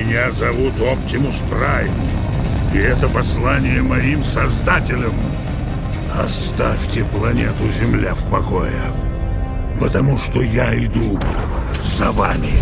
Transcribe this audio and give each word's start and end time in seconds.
Меня 0.00 0.30
зовут 0.30 0.80
Оптимус 0.80 1.34
Прайм. 1.50 1.92
И 2.72 2.78
это 2.78 3.06
послание 3.06 3.82
моим 3.82 4.24
создателям. 4.24 5.12
Оставьте 6.18 7.04
планету 7.04 7.68
Земля 7.68 8.14
в 8.14 8.24
покое. 8.30 8.80
Потому 9.78 10.16
что 10.16 10.40
я 10.40 10.74
иду 10.74 11.20
за 11.82 12.12
вами. 12.12 12.52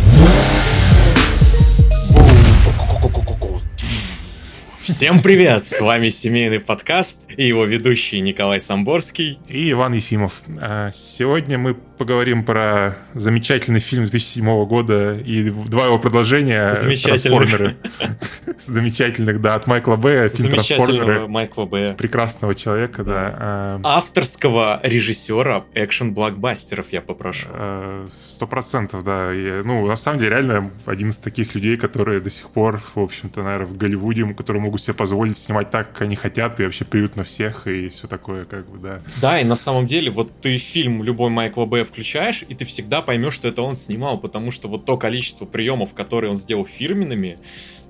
Всем 4.88 5.20
привет! 5.20 5.66
С 5.66 5.82
вами 5.82 6.08
семейный 6.08 6.60
подкаст 6.60 7.28
и 7.36 7.46
его 7.46 7.66
ведущий 7.66 8.20
Николай 8.22 8.58
Самборский 8.58 9.38
и 9.46 9.70
Иван 9.72 9.92
Ефимов. 9.92 10.42
А, 10.58 10.90
сегодня 10.92 11.58
мы 11.58 11.74
поговорим 11.74 12.42
про 12.42 12.96
замечательный 13.12 13.80
фильм 13.80 14.04
2007 14.04 14.64
года 14.64 15.18
и 15.18 15.50
два 15.50 15.84
его 15.84 15.98
продолжения 15.98 16.72
«Трансформеры». 16.72 17.76
Замечательных, 18.58 19.40
да, 19.40 19.54
от 19.54 19.66
Майкла 19.66 19.96
Бэя. 19.96 20.30
Замечательного 20.34 21.26
Майкла 21.28 21.64
Бэя. 21.64 21.94
Прекрасного 21.94 22.54
человека, 22.54 23.04
да. 23.04 23.80
Авторского 23.82 24.80
режиссера 24.82 25.64
экшен-блокбастеров, 25.74 26.92
я 26.92 27.00
попрошу. 27.00 27.48
А, 27.52 28.06
сто 28.10 28.46
процентов, 28.46 29.04
да. 29.04 29.32
И, 29.32 29.62
ну, 29.62 29.86
на 29.86 29.96
самом 29.96 30.18
деле, 30.18 30.30
реально 30.30 30.70
один 30.86 31.10
из 31.10 31.18
таких 31.18 31.54
людей, 31.54 31.76
которые 31.76 32.20
до 32.20 32.30
сих 32.30 32.50
пор, 32.50 32.82
в 32.94 33.00
общем-то, 33.00 33.42
наверное, 33.42 33.66
в 33.66 33.76
Голливуде, 33.76 34.24
которые 34.34 34.62
могут 34.62 34.80
себе 34.80 34.94
позволить 34.94 35.38
снимать 35.38 35.70
так, 35.70 35.92
как 35.92 36.02
они 36.02 36.16
хотят, 36.16 36.60
и 36.60 36.64
вообще 36.64 36.84
плюют 36.84 37.16
на 37.16 37.24
всех, 37.24 37.66
и 37.66 37.88
все 37.88 38.06
такое, 38.08 38.44
как 38.44 38.68
бы, 38.68 38.78
да. 38.78 39.00
Да, 39.20 39.40
и 39.40 39.44
на 39.44 39.56
самом 39.56 39.86
деле, 39.86 40.10
вот 40.10 40.40
ты 40.40 40.58
фильм 40.58 41.02
любой 41.02 41.30
Майкла 41.30 41.64
Бэя 41.64 41.84
включаешь, 41.84 42.44
и 42.48 42.54
ты 42.54 42.64
всегда 42.64 43.02
поймешь, 43.02 43.34
что 43.34 43.48
это 43.48 43.62
он 43.62 43.74
снимал, 43.74 44.18
потому 44.18 44.50
что 44.50 44.68
вот 44.68 44.84
то 44.84 44.96
количество 44.96 45.44
приемов, 45.44 45.94
которые 45.94 46.30
он 46.30 46.36
сделал 46.36 46.64
фирменными, 46.64 47.38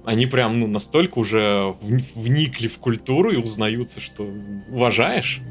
они 0.09 0.25
прям, 0.25 0.59
ну, 0.59 0.67
настолько 0.67 1.19
уже 1.19 1.75
вникли 1.83 2.67
в 2.67 2.79
культуру 2.79 3.31
и 3.31 3.37
узнаются, 3.37 4.01
что 4.01 4.27
уважаешь. 4.71 5.43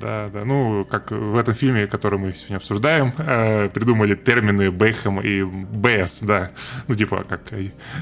Да, 0.00 0.28
да. 0.32 0.44
Ну, 0.44 0.84
как 0.84 1.12
в 1.12 1.36
этом 1.36 1.54
фильме, 1.54 1.86
который 1.86 2.18
мы 2.18 2.34
сегодня 2.34 2.56
обсуждаем, 2.56 3.14
э, 3.16 3.68
придумали 3.68 4.16
термины 4.16 4.72
Бэхэм 4.72 5.20
и 5.20 5.44
БС, 5.44 6.20
да. 6.22 6.50
Ну, 6.88 6.96
типа, 6.96 7.24
как 7.28 7.42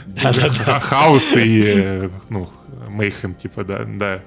да, 0.07 0.33
да, 0.33 0.49
да. 0.65 0.81
хаос 0.81 1.37
и, 1.37 1.63
э, 1.67 2.09
ну, 2.31 2.49
Мейхем, 2.89 3.35
типа, 3.35 3.63
да, 3.63 3.85
да. 3.85 4.23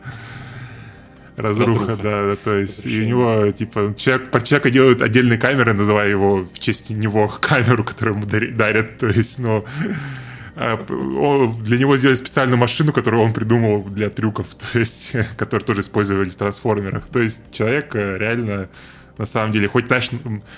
Разруха, 1.36 1.72
Разруха, 1.72 1.96
да, 1.98 2.36
то 2.36 2.54
есть 2.56 2.86
и 2.86 3.02
у 3.02 3.06
него, 3.06 3.52
типа, 3.52 3.96
человек, 3.98 4.30
про 4.30 4.40
человека 4.40 4.70
делают 4.70 5.02
отдельные 5.02 5.40
камеры, 5.40 5.74
называя 5.74 6.10
его 6.10 6.46
в 6.46 6.60
честь 6.60 6.92
него 6.92 7.28
камеру, 7.42 7.84
которую 7.84 8.20
ему 8.20 8.56
дарят, 8.56 9.00
то 9.00 9.08
есть, 9.08 9.40
ну, 9.40 9.66
а, 9.88 10.25
для 10.56 11.78
него 11.78 11.98
сделали 11.98 12.16
специальную 12.16 12.58
машину, 12.58 12.94
которую 12.94 13.24
он 13.24 13.34
придумал 13.34 13.84
для 13.84 14.10
трюков, 14.10 14.48
то 14.72 14.80
есть, 14.80 15.16
которые 15.38 15.66
тоже 15.66 15.82
использовали 15.82 16.30
в 16.30 16.36
трансформерах. 16.36 17.08
То 17.08 17.20
есть 17.20 17.52
человек 17.52 17.96
э, 17.96 18.18
реально 18.18 18.70
на 19.18 19.26
самом 19.26 19.52
деле, 19.52 19.68
хоть, 19.68 19.88
знаешь, 19.88 20.10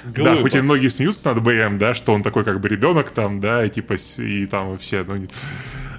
да, 0.03 0.35
хоть 0.35 0.55
и 0.55 0.61
многие 0.61 0.89
смеются 0.89 1.33
над 1.33 1.43
БМ, 1.43 1.77
да, 1.77 1.93
что 1.93 2.13
он 2.13 2.21
такой 2.21 2.43
как 2.43 2.59
бы 2.59 2.67
ребенок 2.67 3.11
там, 3.11 3.39
да, 3.39 3.63
и 3.63 3.69
типа, 3.69 3.97
и 4.17 4.45
там 4.47 4.71
вообще, 4.71 5.05
ну, 5.07 5.27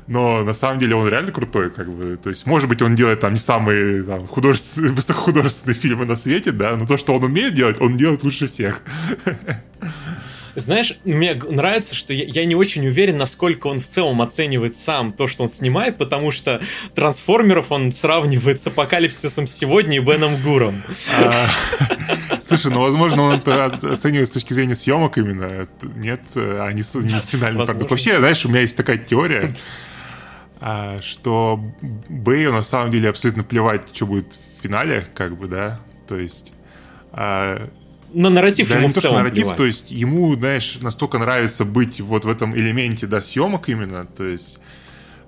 но 0.09 0.43
на 0.43 0.55
самом 0.55 0.79
деле 0.79 0.95
он 0.97 1.07
реально 1.07 1.33
крутой, 1.33 1.71
как 1.71 1.89
бы, 1.89 2.17
то 2.17 2.31
есть, 2.31 2.47
может 2.47 2.69
быть, 2.69 2.83
он 2.83 2.95
делает 2.95 3.21
там 3.21 3.35
не 3.35 3.39
самые 3.39 4.03
там, 4.03 4.27
художественные, 4.27 4.93
высокохудожественные 4.95 5.75
фильмы 5.75 6.07
на 6.07 6.17
свете, 6.17 6.51
да, 6.51 6.77
но 6.77 6.87
то, 6.87 6.97
что 6.97 7.15
он 7.15 7.25
умеет 7.25 7.55
делать, 7.55 7.81
он 7.81 7.97
делает 7.97 8.25
лучше 8.25 8.47
всех. 8.47 8.83
Знаешь, 10.59 10.99
мне 11.05 11.35
нравится, 11.35 11.95
что 11.95 12.13
я, 12.13 12.25
я 12.25 12.45
не 12.45 12.55
очень 12.55 12.87
уверен, 12.87 13.17
насколько 13.17 13.69
он 13.69 13.81
в 13.81 13.87
целом 13.87 14.21
оценивает 14.23 14.77
сам 14.77 15.13
то, 15.13 15.27
что 15.27 15.45
он 15.45 15.49
снимает, 15.49 15.99
потому 15.99 16.31
что 16.31 16.61
трансформеров 16.95 17.71
он 17.71 17.93
сравнивает 17.93 18.61
с 18.61 18.67
апокалипсисом 18.67 19.47
сегодня 19.47 19.99
и 19.99 20.01
Беном 20.01 20.37
Гуром. 20.43 20.83
А, 21.21 21.47
слушай, 22.43 22.73
ну, 22.73 22.81
возможно, 22.81 23.23
он 23.23 23.35
это 23.37 23.67
оценивает 23.67 24.29
с 24.29 24.33
точки 24.33 24.53
зрения 24.53 24.75
съемок 24.75 25.17
именно. 25.19 25.69
Нет, 25.83 26.23
а 26.35 26.71
не, 26.73 26.79
не 26.79 27.21
финальный 27.21 27.65
продукт. 27.65 27.91
Вообще, 27.91 28.19
знаешь, 28.19 28.45
у 28.45 28.49
меня 28.49 28.61
есть 28.61 28.77
такая 28.77 28.99
теория, 28.99 29.55
а, 30.61 31.01
что 31.03 31.63
Бэю 32.09 32.53
на 32.53 32.63
самом 32.63 32.91
деле 32.91 33.09
абсолютно 33.09 33.45
плевать, 33.45 33.95
что 33.95 34.07
будет 34.07 34.39
в 34.59 34.63
финале, 34.63 35.07
как 35.15 35.37
бы, 35.37 35.47
да, 35.47 35.81
то 36.09 36.17
есть 36.17 36.53
на 38.13 38.31
нарратив 38.31 38.69
да, 38.69 38.77
ему 38.77 38.89
не 38.89 38.95
то, 38.95 39.01
что 39.01 39.13
нарратив, 39.13 39.43
плевать. 39.43 39.57
то 39.57 39.65
есть 39.65 39.91
ему, 39.91 40.35
знаешь, 40.35 40.79
настолько 40.81 41.19
нравится 41.19 41.65
быть 41.65 42.01
вот 42.01 42.25
в 42.25 42.31
этом 42.31 42.57
элементе, 42.57 43.07
да, 43.07 43.21
съемок 43.21 43.69
именно, 43.69 44.07
то 44.07 44.25
есть 44.25 44.59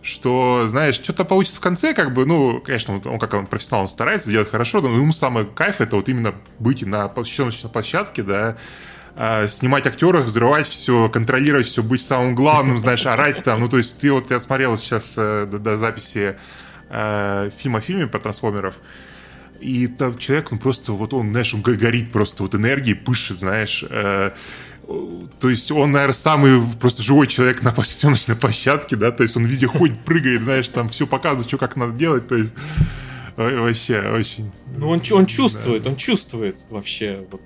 что, 0.03 0.67
знаешь, 0.67 0.95
что-то 0.95 1.25
получится 1.25 1.59
в 1.59 1.63
конце, 1.63 1.93
как 1.93 2.15
бы, 2.15 2.25
ну, 2.25 2.61
конечно, 2.65 2.95
он, 2.95 3.03
он 3.05 3.19
как 3.19 3.35
он 3.35 3.47
профессионал, 3.47 3.83
он 3.83 3.89
старается 3.89 4.31
сделать 4.31 4.51
хорошо, 4.51 4.81
но 4.81 4.89
ему 4.89 5.13
самый 5.13 5.45
кайф 5.45 5.81
это 5.81 5.97
вот 5.97 6.09
именно 6.09 6.35
быть 6.59 6.85
на 6.85 7.13
съемочной 7.25 7.71
площадке, 7.71 8.23
да, 8.23 8.57
а, 9.17 9.47
снимать 9.49 9.87
актеров, 9.87 10.25
взрывать 10.25 10.67
все, 10.67 11.09
контролировать 11.09 11.67
все, 11.67 11.83
быть 11.83 12.01
самым 12.01 12.35
главным, 12.35 12.79
знаешь, 12.79 13.05
орать 13.07 13.43
там, 13.43 13.61
ну, 13.61 13.69
то 13.69 13.77
есть 13.77 13.99
ты 13.99 14.11
вот, 14.13 14.31
я 14.31 14.41
смотрел 14.41 14.79
сейчас 14.79 15.15
э, 15.17 15.47
до, 15.51 15.59
до 15.59 15.77
записи 15.77 16.39
э, 16.89 17.51
фильма 17.59 17.79
о 17.79 17.81
фильме 17.83 18.07
про 18.07 18.19
трансформеров, 18.19 18.77
и 19.61 19.87
там 19.87 20.17
человек, 20.19 20.51
ну 20.51 20.59
просто 20.59 20.93
вот 20.93 21.15
он, 21.15 21.31
знаешь, 21.31 21.55
он 21.55 21.63
горит 21.63 22.13
просто 22.13 22.43
вот 22.43 22.55
энергией, 22.55 22.95
пышет, 22.95 23.41
знаешь. 23.41 23.85
Э, 23.89 24.33
то 25.39 25.49
есть 25.49 25.71
он, 25.71 25.93
наверное, 25.93 26.15
самый 26.15 26.61
просто 26.81 27.03
живой 27.03 27.27
человек 27.27 27.63
на 27.63 27.75
съемочной 27.75 28.37
площадке, 28.37 28.97
да, 28.97 29.13
то 29.13 29.23
есть 29.23 29.37
он 29.37 29.45
везде 29.45 29.67
ходит, 29.67 30.05
прыгает, 30.05 30.43
знаешь, 30.43 30.69
там 30.69 30.89
все 30.89 31.07
показывает, 31.07 31.47
что 31.47 31.59
как 31.59 31.77
надо 31.77 31.93
делать, 31.93 32.27
то 32.27 32.37
есть 32.37 32.55
вообще 33.37 34.01
очень... 34.01 34.51
Ну 34.77 34.89
он, 34.89 35.01
он 35.13 35.27
чувствует, 35.27 35.83
да. 35.83 35.91
он 35.91 35.97
чувствует 35.97 36.59
вообще, 36.69 37.25
вот 37.31 37.43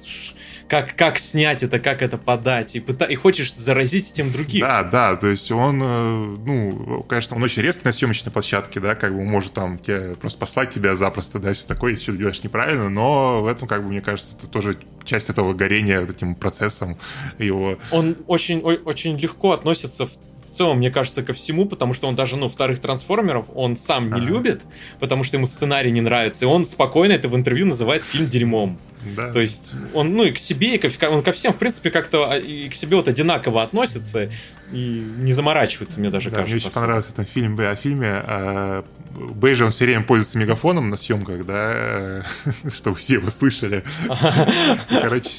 как, 0.68 0.94
как 0.96 1.18
снять 1.18 1.62
это, 1.62 1.78
как 1.78 2.02
это 2.02 2.18
подать, 2.18 2.74
и, 2.76 2.80
пыта... 2.80 3.04
и 3.04 3.14
хочешь 3.14 3.54
заразить 3.54 4.12
этим 4.12 4.32
других. 4.32 4.60
Да, 4.62 4.82
да, 4.82 5.16
то 5.16 5.28
есть 5.28 5.50
он, 5.50 5.80
э, 5.82 6.36
ну, 6.44 7.04
конечно, 7.08 7.36
он 7.36 7.42
очень 7.42 7.62
резкий 7.62 7.82
на 7.84 7.92
съемочной 7.92 8.32
площадке, 8.32 8.80
да, 8.80 8.94
как 8.94 9.14
бы 9.14 9.24
может 9.24 9.52
там 9.52 9.78
тебе 9.78 10.14
просто 10.14 10.38
послать 10.38 10.70
тебя 10.70 10.94
запросто, 10.94 11.38
да, 11.38 11.52
все 11.52 11.66
такое, 11.66 11.92
если 11.92 12.04
что-то 12.04 12.18
делаешь 12.18 12.42
неправильно, 12.42 12.88
но 12.88 13.42
в 13.42 13.46
этом, 13.46 13.68
как 13.68 13.82
бы, 13.82 13.88
мне 13.88 14.00
кажется, 14.00 14.32
это 14.36 14.46
тоже 14.46 14.78
часть 15.04 15.28
этого 15.28 15.52
горения 15.52 16.00
вот 16.00 16.10
этим 16.10 16.34
процессом 16.34 16.98
его. 17.38 17.78
Он 17.90 18.16
очень, 18.26 18.60
очень 18.60 19.18
легко 19.18 19.52
относится 19.52 20.06
в 20.06 20.10
целом, 20.50 20.78
мне 20.78 20.90
кажется, 20.90 21.22
ко 21.22 21.32
всему, 21.32 21.66
потому 21.66 21.92
что 21.92 22.08
он 22.08 22.14
даже, 22.14 22.36
ну, 22.36 22.48
вторых 22.48 22.80
трансформеров 22.80 23.46
он 23.54 23.76
сам 23.76 24.06
не 24.06 24.20
ага. 24.20 24.24
любит, 24.24 24.62
потому 25.00 25.24
что 25.24 25.36
ему 25.36 25.46
сценарий 25.46 25.90
не 25.90 26.00
нравится, 26.00 26.44
и 26.44 26.48
он 26.48 26.64
спокойно 26.64 27.12
это 27.12 27.28
в 27.28 27.36
интервью 27.36 27.66
называет 27.66 28.02
фильм 28.04 28.28
дерьмом. 28.28 28.78
Да. 29.16 29.32
То 29.32 29.40
есть 29.40 29.74
он, 29.92 30.14
ну, 30.14 30.24
и 30.24 30.32
к 30.32 30.38
себе, 30.38 30.76
и 30.76 30.78
ко, 30.78 31.08
он 31.08 31.22
ко 31.22 31.32
всем, 31.32 31.52
в 31.52 31.58
принципе, 31.58 31.90
как-то 31.90 32.30
а, 32.30 32.38
и 32.38 32.68
к 32.68 32.74
себе 32.74 32.96
вот 32.96 33.08
одинаково 33.08 33.62
относится 33.62 34.30
и 34.72 35.04
не 35.18 35.32
заморачивается, 35.32 36.00
мне 36.00 36.10
даже 36.10 36.30
да, 36.30 36.36
кажется. 36.36 36.54
Мне 36.54 36.60
очень 36.60 36.68
особо. 36.68 36.82
понравился 36.82 37.12
этот 37.12 37.28
фильм 37.28 37.58
о 37.60 37.74
фильме. 37.74 38.84
Бэй 39.14 39.54
же 39.54 39.64
он 39.64 39.70
все 39.70 39.84
время 39.84 40.02
пользуется 40.04 40.38
мегафоном 40.38 40.90
на 40.90 40.96
съемках, 40.96 41.46
да, 41.46 41.70
э, 41.74 42.22
чтобы 42.74 42.96
все 42.96 43.14
его 43.14 43.30
слышали. 43.30 43.84
Короче. 44.88 45.30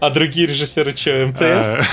А 0.00 0.10
другие 0.10 0.46
режиссеры 0.46 0.94
что, 0.94 1.26
МТС? 1.26 1.86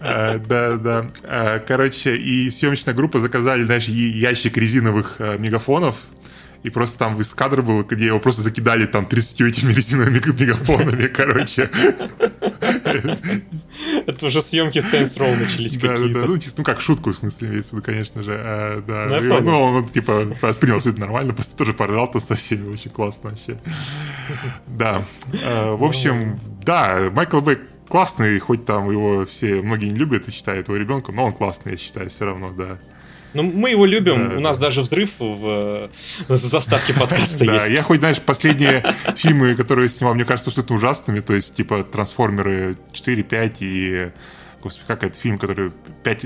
А, 0.00 0.38
да, 0.46 0.76
да. 0.76 1.58
Короче, 1.66 2.16
и 2.16 2.50
съемочная 2.50 2.94
группа 2.94 3.18
заказали, 3.18 3.64
знаешь, 3.64 3.88
ящик 3.88 4.56
резиновых 4.56 5.16
э, 5.18 5.36
мегафонов, 5.38 5.96
и 6.62 6.70
просто 6.70 6.98
там 6.98 7.20
из 7.20 7.32
кадра 7.32 7.62
было, 7.62 7.82
где 7.82 8.06
его 8.06 8.20
просто 8.20 8.42
закидали 8.42 8.86
там 8.86 9.06
30 9.06 9.40
этими 9.40 9.72
резиновыми 9.72 10.18
мегафонами, 10.18 11.06
короче. 11.14 11.70
Это 14.06 14.26
уже 14.26 14.42
съемки 14.42 14.78
Saints 14.78 15.16
Row 15.18 15.36
начались 15.38 15.74
какие-то. 15.74 16.08
Да, 16.08 16.20
да, 16.20 16.26
ну, 16.26 16.38
чисто, 16.38 16.60
ну, 16.60 16.64
как 16.64 16.80
шутку, 16.80 17.10
в 17.10 17.16
смысле, 17.16 17.48
имеется 17.48 17.70
в 17.70 17.72
виду, 17.74 17.86
конечно 17.86 18.22
же. 18.22 18.34
А, 18.36 18.82
да. 18.86 19.20
Ну, 19.20 19.40
ну 19.40 19.62
он, 19.62 19.88
типа, 19.88 20.26
воспринял 20.42 20.80
все 20.80 20.90
это 20.90 21.00
нормально, 21.00 21.32
просто 21.32 21.56
тоже 21.56 21.72
поржал-то 21.72 22.20
со 22.20 22.34
всеми, 22.34 22.70
очень 22.70 22.90
классно 22.90 23.30
вообще. 23.30 23.58
Да. 24.66 25.04
А, 25.44 25.74
в 25.74 25.84
общем, 25.84 26.38
да, 26.64 27.10
Майкл 27.10 27.40
Бэй 27.40 27.58
классный, 27.88 28.38
хоть 28.38 28.64
там 28.64 28.90
его 28.90 29.26
все, 29.26 29.62
многие 29.62 29.86
не 29.86 29.98
любят 29.98 30.28
и 30.28 30.30
считают 30.30 30.68
его 30.68 30.76
ребенком, 30.76 31.16
но 31.16 31.24
он 31.24 31.32
классный, 31.32 31.72
я 31.72 31.78
считаю, 31.78 32.08
все 32.10 32.24
равно, 32.24 32.52
да. 32.52 32.78
Ну, 33.34 33.42
мы 33.42 33.70
его 33.70 33.86
любим. 33.86 34.30
Да, 34.30 34.36
У 34.36 34.40
нас 34.40 34.58
да. 34.58 34.66
даже 34.66 34.82
взрыв 34.82 35.12
в 35.18 35.90
заставке 36.28 36.94
подкаста 36.94 37.44
есть. 37.44 37.66
Да, 37.66 37.66
я 37.66 37.82
хоть, 37.82 38.00
знаешь, 38.00 38.20
последние 38.20 38.84
фильмы, 39.16 39.54
которые 39.54 39.88
снимал, 39.88 40.14
мне 40.14 40.24
кажется, 40.24 40.60
это 40.60 40.74
ужасными. 40.74 41.20
То 41.20 41.34
есть, 41.34 41.54
типа, 41.54 41.84
Трансформеры 41.84 42.76
4, 42.92 43.22
5 43.22 43.56
и... 43.60 44.10
Господи, 44.62 44.86
как 44.86 45.04
этот 45.04 45.18
фильм, 45.18 45.38
который 45.38 45.72
5... 46.02 46.24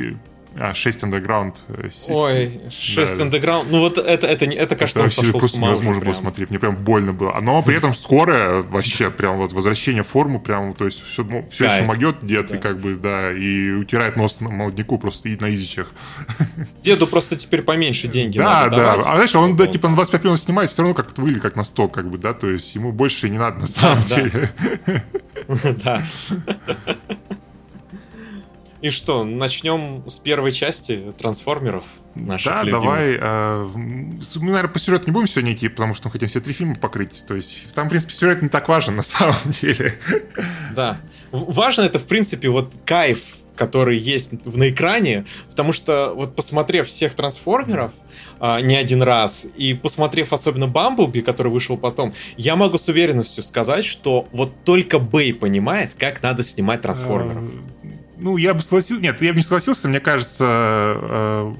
А, 0.59 0.73
6 0.73 1.03
Underground. 1.03 1.57
Э, 1.69 1.89
Ой, 2.09 2.61
6 2.71 3.19
да, 3.19 3.25
Underground. 3.25 3.67
Ну 3.71 3.81
вот 3.81 3.99
это, 3.99 4.27
это, 4.27 4.45
это 4.45 4.77
кажется, 4.77 5.05
это 5.05 5.17
вообще 5.17 5.39
просто 5.39 5.59
невозможно 5.59 6.05
было 6.05 6.15
смотреть. 6.15 6.51
Мне 6.51 6.59
прям 6.59 6.77
больно 6.77 7.13
было. 7.13 7.37
Но 7.41 7.63
при 7.63 7.77
этом 7.77 7.95
скорое 7.95 8.63
вообще 8.63 9.11
прям 9.11 9.39
вот 9.39 9.53
возвращение 9.53 10.03
в 10.03 10.09
форму, 10.09 10.41
прям, 10.41 10.75
то 10.75 10.85
есть 10.85 11.05
все, 11.05 11.25
ну, 11.25 11.47
все 11.51 11.67
еще 11.67 11.83
могет 11.83 12.25
дед, 12.25 12.49
да. 12.49 12.57
и 12.57 12.61
как 12.61 12.79
бы, 12.79 12.95
да, 12.95 13.33
и 13.33 13.73
утирает 13.73 14.17
нос 14.17 14.41
на 14.41 14.49
молодняку 14.49 14.99
просто 14.99 15.29
и 15.29 15.37
на 15.37 15.53
изичах. 15.55 15.93
Деду 16.83 17.07
просто 17.07 17.37
теперь 17.37 17.63
поменьше 17.63 18.07
деньги 18.07 18.39
Да, 18.39 18.69
да. 18.69 18.77
Давать, 18.77 19.07
а 19.07 19.15
знаешь, 19.15 19.35
он, 19.35 19.57
да, 19.57 19.67
типа 19.67 19.89
на 19.89 19.97
25 19.97 20.25
минут 20.25 20.41
снимает, 20.41 20.71
все 20.71 20.83
равно 20.83 20.95
как-то 20.95 21.21
выглядит 21.21 21.43
как 21.43 21.57
на 21.57 21.65
100, 21.65 21.89
как 21.89 22.11
бы, 22.11 22.19
да, 22.19 22.33
то 22.33 22.49
есть 22.49 22.75
ему 22.75 22.93
больше 22.93 23.29
не 23.29 23.39
надо 23.39 23.61
на 23.61 23.67
самом 23.67 24.05
деле. 24.05 24.51
Да. 25.85 26.03
И 28.85 28.91
что, 28.91 29.25
начнем 29.25 30.05
с 30.07 30.19
первой 30.19 30.53
части 30.53 31.15
трансформеров? 31.17 31.85
Наших 32.15 32.53
да, 32.53 32.63
любимых. 32.65 32.83
давай. 32.83 33.17
Э, 33.19 33.71
мы, 33.75 34.51
наверное, 34.51 34.69
по 34.69 34.79
сюжету 34.79 35.07
не 35.07 35.13
будем 35.13 35.27
сегодня 35.27 35.55
идти, 35.55 35.69
потому 35.69 35.95
что 35.95 36.09
мы 36.09 36.13
хотим 36.13 36.29
все 36.29 36.39
три 36.41 36.53
фильма 36.53 36.75
покрыть. 36.75 37.25
То 37.27 37.35
есть 37.35 37.73
там, 37.73 37.87
в 37.87 37.89
принципе, 37.89 38.13
сюжет 38.13 38.43
не 38.43 38.51
так 38.51 38.69
важен 38.69 38.95
на 38.95 39.03
самом 39.03 39.37
деле. 39.47 39.95
Да. 40.77 40.99
Важно 41.33 41.81
это, 41.81 41.99
в 41.99 42.07
принципе, 42.07 42.51
вот 42.51 42.75
кайф, 42.85 43.25
который 43.57 43.97
есть 43.97 44.45
на 44.45 44.69
экране, 44.69 45.25
потому 45.49 45.73
что 45.73 46.13
вот 46.15 46.37
посмотрев 46.37 46.87
всех 46.87 47.15
трансформеров 47.15 47.95
а, 48.39 48.61
не 48.61 48.77
один 48.77 49.03
раз 49.03 49.47
и 49.57 49.73
посмотрев 49.73 50.35
особенно 50.35 50.67
Бамблби, 50.67 51.21
который 51.21 51.51
вышел 51.51 51.79
потом, 51.79 52.13
я 52.37 52.55
могу 52.55 52.77
с 52.77 52.87
уверенностью 52.89 53.45
сказать, 53.45 53.87
что 53.87 54.29
вот 54.33 54.53
только 54.65 54.99
Бэй 54.99 55.33
понимает, 55.33 55.93
как 55.99 56.23
надо 56.23 56.43
снимать 56.43 56.83
трансформеров. 56.83 57.49
Э, 58.17 58.21
ну, 58.21 58.37
я 58.37 58.55
бы 58.55 58.61
согласился... 58.61 59.03
Нет, 59.03 59.21
я 59.23 59.31
бы 59.33 59.37
не 59.37 59.43
согласился. 59.43 59.89
Мне 59.89 60.01
кажется, 60.01 60.45
э, 60.47 61.55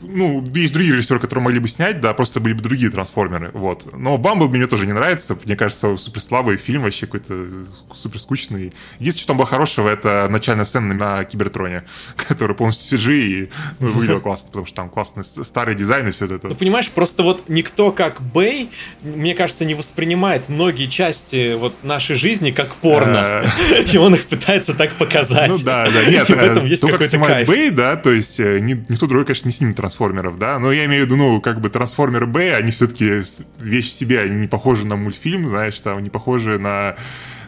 ну, 0.00 0.44
есть 0.54 0.72
другие 0.72 0.94
режиссеры, 0.94 1.20
которые 1.20 1.44
могли 1.44 1.60
бы 1.60 1.68
снять, 1.68 2.00
да, 2.00 2.12
просто 2.14 2.40
были 2.40 2.54
бы 2.54 2.62
другие 2.62 2.90
трансформеры, 2.90 3.50
вот. 3.54 3.88
Но 3.96 4.18
Бамблби 4.18 4.58
мне 4.58 4.66
тоже 4.66 4.86
не 4.86 4.92
нравится, 4.92 5.38
мне 5.44 5.56
кажется, 5.56 5.96
супер 5.96 6.20
слабый 6.20 6.56
фильм, 6.56 6.82
вообще 6.82 7.06
какой-то 7.06 7.46
супер 7.94 8.20
скучный. 8.20 8.72
Единственное, 8.98 9.12
что 9.12 9.26
там 9.28 9.36
было 9.36 9.46
хорошего, 9.46 9.88
это 9.88 10.26
начальная 10.28 10.64
сцена 10.64 10.94
на 10.94 11.24
Кибертроне, 11.24 11.84
которая 12.16 12.56
полностью 12.56 12.98
CG 12.98 13.12
и 13.12 13.50
ну, 13.78 13.88
выглядела 13.88 14.20
классно, 14.20 14.48
потому 14.48 14.66
что 14.66 14.76
там 14.76 14.90
классный 14.90 15.24
старый 15.24 15.74
дизайн 15.74 16.08
и 16.08 16.10
все 16.10 16.26
это. 16.26 16.48
Ну, 16.48 16.54
понимаешь, 16.54 16.90
просто 16.90 17.22
вот 17.22 17.44
никто 17.48 17.92
как 17.92 18.20
Бэй, 18.20 18.70
мне 19.02 19.34
кажется, 19.34 19.64
не 19.64 19.74
воспринимает 19.74 20.48
многие 20.48 20.86
части 20.86 21.54
вот 21.54 21.74
нашей 21.82 22.16
жизни 22.16 22.50
как 22.50 22.74
порно, 22.76 23.44
э. 23.44 23.84
и 23.92 23.96
он 23.96 24.14
их 24.14 24.26
пытается 24.26 24.74
так 24.74 24.92
показать. 24.92 25.50
Ну 25.50 25.58
да, 25.62 25.88
да, 25.90 26.04
нет, 26.04 26.28
в 26.28 26.32
этом 26.32 26.64
э, 26.64 26.68
есть 26.68 26.82
какой-то 26.82 27.18
кайф. 27.18 27.48
Бэй, 27.48 27.70
да, 27.70 27.96
то 27.96 28.10
есть 28.10 28.40
э, 28.40 28.58
никто 28.60 29.06
другой, 29.06 29.26
конечно, 29.26 29.48
не 29.48 29.52
снимет 29.60 29.76
трансформеров, 29.76 30.38
да, 30.38 30.58
но 30.58 30.72
я 30.72 30.86
имею 30.86 31.02
в 31.02 31.06
виду, 31.06 31.16
ну, 31.16 31.40
как 31.40 31.60
бы 31.60 31.68
трансформеры 31.68 32.26
Б, 32.26 32.54
они 32.54 32.70
все-таки 32.70 33.22
вещь 33.58 33.88
в 33.88 33.92
себе, 33.92 34.20
они 34.20 34.36
не 34.36 34.48
похожи 34.48 34.86
на 34.86 34.96
мультфильм, 34.96 35.48
знаешь, 35.48 35.78
там, 35.80 36.02
не 36.02 36.08
похожи 36.08 36.58
на 36.58 36.96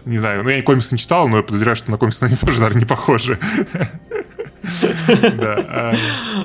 не 0.05 0.19
знаю, 0.19 0.43
ну 0.43 0.51
я 0.51 0.63
комиксы 0.63 0.95
не 0.95 0.99
читал, 0.99 1.29
но 1.29 1.39
я 1.39 1.43
подозреваю, 1.43 1.77
что 1.77 1.91
на 1.91 1.97
комиксы 1.97 2.25
они 2.25 2.37
тоже, 2.41 2.59
наверное, 2.59 2.81
не 2.81 2.87
похожи. 2.87 3.39
А. 4.65 5.95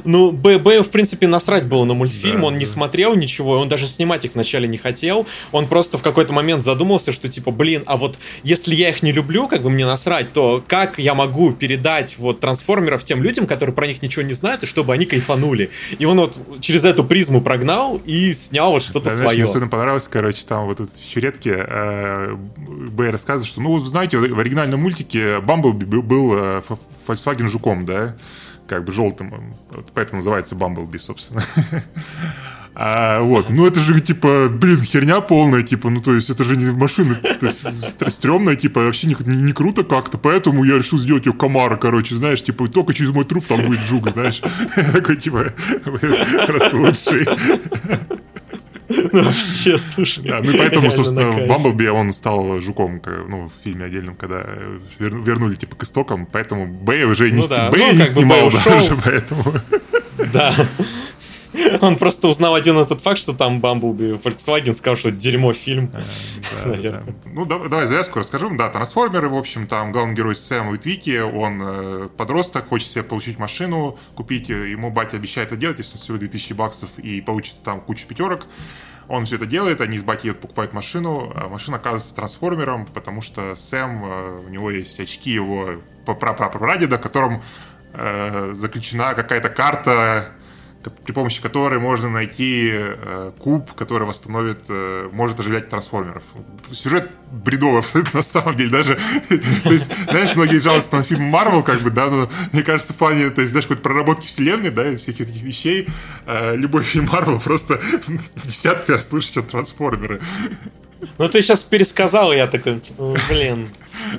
Ну, 0.03 0.31
Б, 0.31 0.57
в 0.81 0.89
принципе, 0.89 1.27
насрать 1.27 1.65
было 1.65 1.83
на 1.85 1.93
мультфильм, 1.93 2.43
он 2.43 2.57
не 2.57 2.65
смотрел 2.65 3.15
ничего, 3.15 3.59
он 3.59 3.67
даже 3.67 3.87
снимать 3.87 4.25
их 4.25 4.33
вначале 4.33 4.67
не 4.67 4.77
хотел, 4.77 5.27
он 5.51 5.67
просто 5.67 5.97
в 5.97 6.03
какой-то 6.03 6.33
момент 6.33 6.63
задумался, 6.63 7.11
что 7.11 7.27
типа, 7.27 7.51
блин, 7.51 7.83
а 7.85 7.97
вот 7.97 8.17
если 8.43 8.75
я 8.75 8.89
их 8.89 9.03
не 9.03 9.11
люблю, 9.11 9.47
как 9.47 9.63
бы 9.63 9.69
мне 9.69 9.85
насрать, 9.85 10.33
то 10.33 10.63
как 10.67 10.99
я 10.99 11.13
могу 11.13 11.51
передать 11.53 12.17
вот 12.17 12.39
трансформеров 12.39 13.03
тем 13.03 13.23
людям, 13.23 13.47
которые 13.47 13.75
про 13.75 13.87
них 13.87 14.01
ничего 14.01 14.23
не 14.23 14.33
знают, 14.33 14.63
и 14.63 14.65
чтобы 14.65 14.93
они 14.93 15.05
кайфанули. 15.05 15.69
И 15.99 16.05
он 16.05 16.19
вот 16.19 16.35
через 16.61 16.85
эту 16.85 17.03
призму 17.03 17.41
прогнал 17.41 18.01
и 18.05 18.33
снял 18.33 18.71
вот 18.71 18.83
что-то 18.83 19.09
свое. 19.09 19.37
Мне 19.37 19.43
особенно 19.43 19.69
понравилось, 19.69 20.07
короче, 20.07 20.45
там 20.47 20.65
вот 20.65 20.77
тут 20.77 20.91
в 20.91 21.09
чередке 21.09 21.55
э, 21.57 22.35
Б 22.35 23.11
рассказывает, 23.11 23.47
что, 23.47 23.61
ну, 23.61 23.77
знаете, 23.79 24.17
в 24.17 24.39
оригинальном 24.39 24.81
мультике 24.81 25.39
Бамблби 25.39 25.85
был 25.85 26.33
э, 26.33 26.61
Volkswagen 27.07 27.47
Жуком, 27.47 27.85
да, 27.85 28.15
как 28.67 28.83
бы 28.83 28.91
желтым, 28.91 29.55
поэтому 29.93 30.17
называется 30.17 30.55
Бамблби, 30.55 30.97
собственно. 30.97 31.41
А, 32.79 33.21
вот, 33.21 33.49
ну 33.49 33.65
это 33.65 33.79
же, 33.79 33.99
типа, 34.01 34.49
блин, 34.51 34.83
херня 34.83 35.19
полная, 35.19 35.63
типа, 35.63 35.89
ну 35.89 35.99
то 35.99 36.13
есть 36.13 36.29
это 36.29 36.43
же 36.43 36.55
не 36.55 36.65
машина 36.65 37.17
стрёмная, 38.07 38.55
типа, 38.55 38.81
вообще 38.81 39.07
не, 39.07 39.15
не 39.35 39.51
круто 39.51 39.83
как-то, 39.83 40.19
поэтому 40.19 40.63
я 40.63 40.77
решил 40.77 40.99
сделать 40.99 41.25
ее 41.25 41.33
комара, 41.33 41.75
короче, 41.77 42.15
знаешь, 42.15 42.43
типа, 42.43 42.67
только 42.67 42.93
через 42.93 43.09
мой 43.09 43.25
труп 43.25 43.45
там 43.47 43.63
будет 43.63 43.79
жук, 43.79 44.11
знаешь. 44.11 44.43
Такой, 44.93 45.15
типа, 45.15 45.53
просто 46.45 46.77
лучший. 46.77 47.25
Ну, 48.89 49.23
вообще, 49.23 49.77
слушай. 49.77 50.23
Да, 50.23 50.41
ну 50.41 50.51
и 50.51 50.57
поэтому, 50.57 50.91
собственно, 50.91 51.31
в 51.31 51.47
Бамблби 51.47 51.87
он 51.87 52.13
стал 52.13 52.59
жуком, 52.59 53.01
ну, 53.05 53.47
в 53.49 53.63
фильме 53.63 53.85
отдельном, 53.85 54.15
когда 54.15 54.45
вернули, 54.99 55.55
типа, 55.55 55.75
к 55.75 55.83
истокам, 55.83 56.25
поэтому 56.25 56.67
Бэй 56.67 57.03
уже 57.03 57.31
не, 57.31 57.41
ну, 57.41 57.47
да. 57.47 57.69
Бэй 57.69 57.91
ну, 57.91 57.99
не 57.99 58.05
снимал 58.05 58.51
даже, 58.51 58.97
поэтому... 59.03 59.43
Да. 60.31 60.53
Он 61.81 61.95
просто 61.95 62.27
узнал 62.27 62.55
один 62.55 62.77
этот 62.77 63.01
факт, 63.01 63.17
что 63.17 63.33
там 63.33 63.59
Бамблби 63.59 64.13
Volkswagen 64.13 64.73
сказал, 64.73 64.95
что 64.95 65.11
дерьмо 65.11 65.53
фильм. 65.53 65.91
Да. 65.91 67.03
Ну, 67.25 67.45
давай 67.45 67.85
завязку 67.85 68.19
расскажу. 68.19 68.49
Да, 68.57 68.69
трансформеры, 68.69 69.29
в 69.29 69.35
общем, 69.35 69.67
там 69.67 69.91
главный 69.91 70.15
герой 70.15 70.35
Сэм 70.35 70.69
Уитвики, 70.69 71.19
он 71.19 71.61
э, 71.61 72.09
подросток, 72.17 72.67
хочет 72.67 72.89
себе 72.89 73.03
получить 73.03 73.37
машину, 73.37 73.99
купить, 74.15 74.49
ему 74.49 74.89
батя 74.89 75.17
обещает 75.17 75.49
это 75.49 75.57
делать, 75.57 75.77
если 75.77 75.97
всего 75.97 76.17
2000 76.17 76.53
баксов, 76.53 76.97
и 76.97 77.21
получит 77.21 77.61
там 77.63 77.81
кучу 77.81 78.07
пятерок. 78.07 78.47
Он 79.07 79.25
все 79.25 79.35
это 79.35 79.45
делает, 79.45 79.81
они 79.81 79.99
с 79.99 80.03
батей 80.03 80.33
покупают 80.33 80.73
машину, 80.73 81.31
а 81.35 81.47
машина 81.47 81.77
оказывается 81.77 82.15
трансформером, 82.15 82.85
потому 82.87 83.21
что 83.21 83.55
Сэм, 83.55 84.03
э, 84.03 84.41
у 84.47 84.49
него 84.49 84.71
есть 84.71 84.99
очки 84.99 85.31
его 85.31 85.81
прапрапрадеда, 86.05 86.97
в 86.97 87.01
котором 87.01 87.41
э, 87.93 88.49
заключена 88.53 89.13
какая-то 89.13 89.49
карта 89.49 90.31
при 91.05 91.11
помощи 91.11 91.41
которой 91.41 91.79
можно 91.79 92.09
найти 92.09 92.71
э, 92.73 93.31
куб, 93.39 93.73
который 93.73 94.07
восстановит, 94.07 94.65
э, 94.69 95.09
может 95.11 95.39
оживлять 95.39 95.69
трансформеров. 95.69 96.23
Сюжет 96.71 97.11
бредовый 97.31 97.79
абсолютно 97.79 98.17
на 98.17 98.23
самом 98.23 98.55
деле. 98.55 98.69
Даже, 98.69 98.95
то 99.63 99.71
есть, 99.71 99.91
знаешь, 100.09 100.35
многие 100.35 100.59
жалуются 100.59 100.95
на 100.95 101.03
фильм 101.03 101.23
Марвел, 101.23 101.63
как 101.63 101.81
бы, 101.81 101.89
да, 101.89 102.07
но 102.07 102.29
мне 102.51 102.63
кажется, 102.63 102.93
в 102.93 102.97
плане, 102.97 103.29
то 103.29 103.41
есть, 103.41 103.51
знаешь, 103.51 103.65
какой-то 103.65 103.83
проработки 103.83 104.25
вселенной, 104.25 104.69
да, 104.69 104.89
из 104.89 105.01
всех 105.01 105.21
этих 105.21 105.41
вещей, 105.41 105.87
э, 106.25 106.55
любой 106.55 106.83
фильм 106.83 107.07
Марвел 107.11 107.39
просто 107.39 107.75
в 108.35 108.47
десятки 108.47 108.91
раз 108.91 109.11
лучше, 109.11 109.33
чем 109.33 109.43
трансформеры. 109.43 110.21
Ну, 111.17 111.27
ты 111.29 111.41
сейчас 111.41 111.63
пересказал, 111.63 112.33
я 112.33 112.47
такой, 112.47 112.81
блин. 113.29 113.69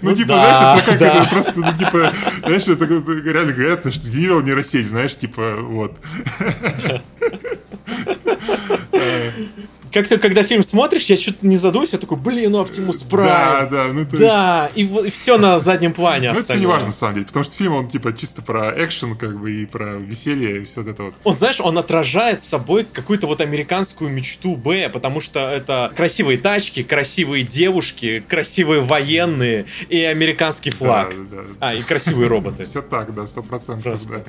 Ну, 0.01 0.11
ну 0.11 0.17
типа, 0.17 0.35
знаешь, 0.35 0.81
это 0.81 0.93
как 0.93 1.01
это 1.01 1.29
просто, 1.29 1.53
ну, 1.57 1.77
типа, 1.77 2.13
знаешь, 2.41 2.69
это 2.69 2.85
реально 2.85 3.53
говорят, 3.53 3.93
что 3.93 4.11
генерал 4.11 4.43
нейросеть, 4.43 4.87
знаешь, 4.87 5.17
типа, 5.17 5.57
вот. 5.61 5.99
как-то, 9.93 10.19
когда 10.19 10.43
фильм 10.43 10.63
смотришь, 10.63 11.07
я 11.07 11.17
что-то 11.17 11.47
не 11.47 11.57
задумываюсь, 11.57 11.93
я 11.93 11.99
такой, 11.99 12.17
блин, 12.19 12.53
ну 12.53 12.61
Оптимус 12.61 13.03
Прайм. 13.03 13.29
Да, 13.29 13.67
да, 13.67 13.93
ну 13.93 14.05
то 14.07 14.17
Да, 14.19 14.71
есть... 14.75 14.91
и, 14.91 15.07
и 15.07 15.11
все 15.11 15.39
на 15.39 15.59
заднем 15.59 15.93
плане 15.93 16.33
Ну 16.33 16.41
это 16.41 16.57
не 16.57 16.67
важно, 16.67 16.89
на 16.89 16.93
самом 16.93 17.15
деле, 17.15 17.27
потому 17.27 17.45
что 17.45 17.57
фильм, 17.57 17.75
он 17.75 17.89
типа 17.89 18.13
чисто 18.13 18.43
про 18.43 18.73
экшен, 18.85 19.17
как 19.17 19.39
бы, 19.39 19.53
и 19.53 19.67
про 19.67 19.97
веселье, 19.97 20.63
и 20.63 20.65
все 20.65 20.83
вот 20.83 20.91
это 20.91 21.03
вот. 21.05 21.15
Он, 21.25 21.37
знаешь, 21.37 21.61
он 21.61 21.79
отражает 21.79 22.43
собой 22.43 22.85
какую-то 22.85 23.27
вот 23.27 23.41
американскую 23.41 24.11
мечту 24.11 24.57
Б, 24.57 24.89
потому 24.89 25.21
что 25.21 25.41
это 25.49 25.93
красивые 25.97 26.39
тачки, 26.39 26.83
красивые 26.83 27.45
девушки, 27.45 28.25
красивые 28.27 28.83
военные 28.83 29.67
и 29.89 30.03
американский 30.03 30.71
флаг. 30.71 31.15
Да, 31.31 31.37
да, 31.37 31.43
да. 31.43 31.49
А, 31.61 31.75
и 31.75 31.83
красивые 31.83 32.29
роботы. 32.29 32.65
Все 32.69 32.83
так, 32.83 33.15
да, 33.15 33.27
сто 33.27 33.43
процентов, 33.43 34.01
да. 34.09 34.23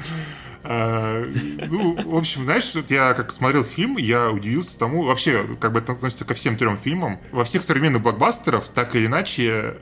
А, 0.64 1.24
ну, 1.70 1.96
в 1.96 2.16
общем, 2.16 2.44
знаешь, 2.44 2.74
вот 2.76 2.92
я 2.92 3.14
как 3.14 3.32
смотрел 3.32 3.64
фильм, 3.64 3.98
я 3.98 4.30
удивился 4.30 4.78
тому, 4.78 5.04
вообще, 5.04 5.46
как 5.60 5.72
бы 5.72 5.80
это 5.80 5.94
относится 5.94 6.26
ко 6.26 6.34
всем 6.34 6.58
трем 6.58 6.78
фильмам. 6.78 7.20
Во 7.32 7.44
всех 7.44 7.64
современных 7.64 8.02
блокбастерах, 8.02 8.68
так 8.68 8.96
или 8.96 9.06
иначе, 9.06 9.78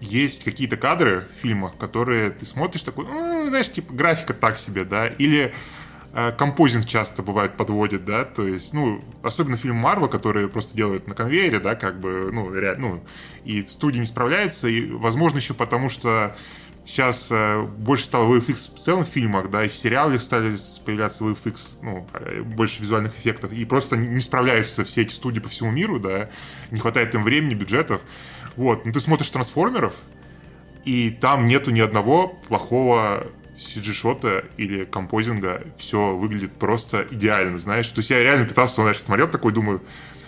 есть 0.00 0.44
какие-то 0.44 0.76
кадры 0.76 1.26
в 1.36 1.42
фильмах, 1.42 1.76
которые 1.76 2.30
ты 2.30 2.46
смотришь 2.46 2.82
такой, 2.82 3.06
ну, 3.06 3.48
знаешь, 3.48 3.70
типа 3.70 3.92
графика 3.92 4.34
так 4.34 4.58
себе, 4.58 4.84
да, 4.84 5.06
или 5.06 5.52
э, 6.12 6.32
композинг 6.32 6.86
часто 6.86 7.22
бывает 7.22 7.56
подводит, 7.56 8.04
да, 8.04 8.24
то 8.24 8.46
есть, 8.46 8.72
ну, 8.72 9.02
особенно 9.22 9.56
фильм 9.56 9.76
Марва, 9.76 10.08
который 10.08 10.48
просто 10.48 10.76
делают 10.76 11.08
на 11.08 11.14
конвейере, 11.14 11.58
да, 11.58 11.74
как 11.74 12.00
бы, 12.00 12.30
ну, 12.32 12.54
ряд, 12.54 12.78
ну, 12.78 13.02
и 13.44 13.64
студия 13.64 14.00
не 14.00 14.06
справляется, 14.06 14.68
и, 14.68 14.90
возможно, 14.90 15.38
еще 15.38 15.54
потому, 15.54 15.88
что 15.88 16.36
сейчас 16.84 17.28
э, 17.30 17.60
больше 17.62 18.04
стало 18.04 18.34
VFX 18.34 18.74
в 18.74 18.78
целом 18.78 19.04
в 19.04 19.08
фильмах, 19.08 19.50
да, 19.50 19.64
и 19.64 19.68
в 19.68 19.74
сериалах 19.74 20.20
стали 20.20 20.56
появляться 20.84 21.24
VFX, 21.24 21.58
ну, 21.82 22.06
э, 22.12 22.42
больше 22.42 22.82
визуальных 22.82 23.16
эффектов, 23.16 23.52
и 23.52 23.64
просто 23.64 23.96
не 23.96 24.20
справляются 24.20 24.84
все 24.84 25.02
эти 25.02 25.12
студии 25.12 25.40
по 25.40 25.48
всему 25.48 25.70
миру, 25.70 25.98
да, 25.98 26.30
не 26.70 26.80
хватает 26.80 27.14
им 27.14 27.24
времени, 27.24 27.54
бюджетов. 27.54 28.02
Вот, 28.56 28.84
ну 28.84 28.92
ты 28.92 29.00
смотришь 29.00 29.30
«Трансформеров», 29.30 29.94
и 30.84 31.10
там 31.10 31.46
нету 31.46 31.70
ни 31.70 31.80
одного 31.80 32.28
плохого 32.28 33.26
CG-шота 33.56 34.44
или 34.56 34.84
композинга 34.84 35.62
все 35.76 36.14
выглядит 36.14 36.52
просто 36.52 37.06
идеально, 37.10 37.58
знаешь. 37.58 37.88
То 37.88 38.00
есть 38.00 38.10
я 38.10 38.22
реально 38.22 38.46
пытался, 38.46 38.82
знаешь, 38.82 38.98
смотрел 38.98 39.28
такой, 39.28 39.52
думаю, 39.52 39.82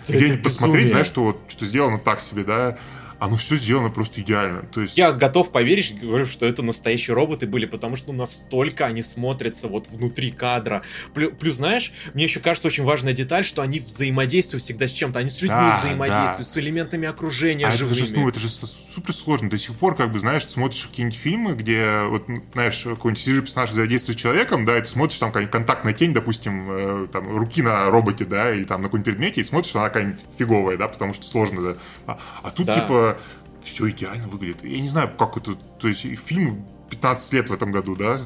где-нибудь 0.07 0.43
посмотреть, 0.43 0.89
знаешь, 0.89 1.07
что 1.07 1.23
вот 1.23 1.39
что 1.47 1.65
сделано 1.65 1.99
так 1.99 2.21
себе, 2.21 2.43
да, 2.43 2.77
оно 3.19 3.37
все 3.37 3.57
сделано 3.57 3.89
просто 3.89 4.21
идеально. 4.21 4.63
То 4.63 4.81
есть... 4.81 4.97
Я 4.97 5.11
готов 5.11 5.51
поверить, 5.51 5.99
говорю, 5.99 6.25
что 6.25 6.45
это 6.45 6.61
настоящие 6.61 7.15
роботы 7.15 7.47
были, 7.47 7.65
потому 7.65 7.95
что 7.95 8.11
ну, 8.11 8.19
настолько 8.19 8.85
они 8.85 9.01
смотрятся 9.01 9.67
вот 9.67 9.87
внутри 9.87 10.31
кадра. 10.31 10.83
Плюс, 11.13 11.33
плюс, 11.39 11.55
знаешь, 11.55 11.93
мне 12.13 12.25
еще 12.25 12.39
кажется 12.39 12.67
очень 12.67 12.83
важная 12.83 13.13
деталь, 13.13 13.43
что 13.43 13.61
они 13.61 13.79
взаимодействуют 13.79 14.63
всегда 14.63 14.87
с 14.87 14.91
чем-то. 14.91 15.19
Они 15.19 15.29
с 15.29 15.41
людьми 15.41 15.57
да, 15.57 15.75
взаимодействуют, 15.75 16.47
да. 16.47 16.53
с 16.53 16.57
элементами 16.57 17.07
окружения 17.07 17.67
а 17.67 17.71
живыми. 17.71 17.97
Это 17.97 18.05
же, 18.05 18.13
ну, 18.13 18.29
это 18.29 18.39
же 18.39 18.49
супер 18.49 19.13
сложно. 19.13 19.49
До 19.49 19.57
сих 19.57 19.75
пор, 19.75 19.95
как 19.95 20.11
бы, 20.11 20.19
знаешь, 20.19 20.47
смотришь 20.47 20.87
какие-нибудь 20.87 21.17
фильмы, 21.17 21.53
где, 21.53 22.03
вот, 22.03 22.25
знаешь, 22.53 22.83
какой-нибудь 22.83 23.23
сижу 23.23 23.41
персонаж 23.41 23.71
взаимодействует 23.71 24.19
с 24.19 24.21
человеком, 24.21 24.65
да, 24.65 24.77
и 24.77 24.81
ты 24.81 24.87
смотришь 24.87 25.19
там 25.19 25.29
какая-нибудь 25.29 25.51
контактная 25.51 25.93
тень, 25.93 26.13
допустим, 26.13 26.67
э, 26.69 27.07
там, 27.11 27.37
руки 27.37 27.61
на 27.61 27.89
роботе, 27.89 28.25
да, 28.25 28.51
или 28.51 28.63
там 28.63 28.81
на 28.81 28.87
каком-нибудь 28.87 29.05
предмете, 29.05 29.41
и 29.41 29.43
смотришь, 29.43 29.75
она 29.75 29.85
какая-нибудь 29.85 30.25
фиговая, 30.37 30.77
да, 30.77 30.87
потому 30.87 31.13
что 31.13 31.25
сложно, 31.25 31.61
да. 31.61 31.77
А, 32.05 32.19
а 32.43 32.51
тут, 32.51 32.65
да. 32.65 32.79
типа, 32.79 33.06
все 33.63 33.89
идеально 33.89 34.27
выглядит. 34.27 34.63
Я 34.63 34.81
не 34.81 34.89
знаю, 34.89 35.11
как 35.17 35.37
это... 35.37 35.55
То 35.79 35.87
есть 35.87 36.01
фильм 36.25 36.65
15 36.89 37.33
лет 37.33 37.49
в 37.49 37.53
этом 37.53 37.71
году, 37.71 37.95
да? 37.95 38.17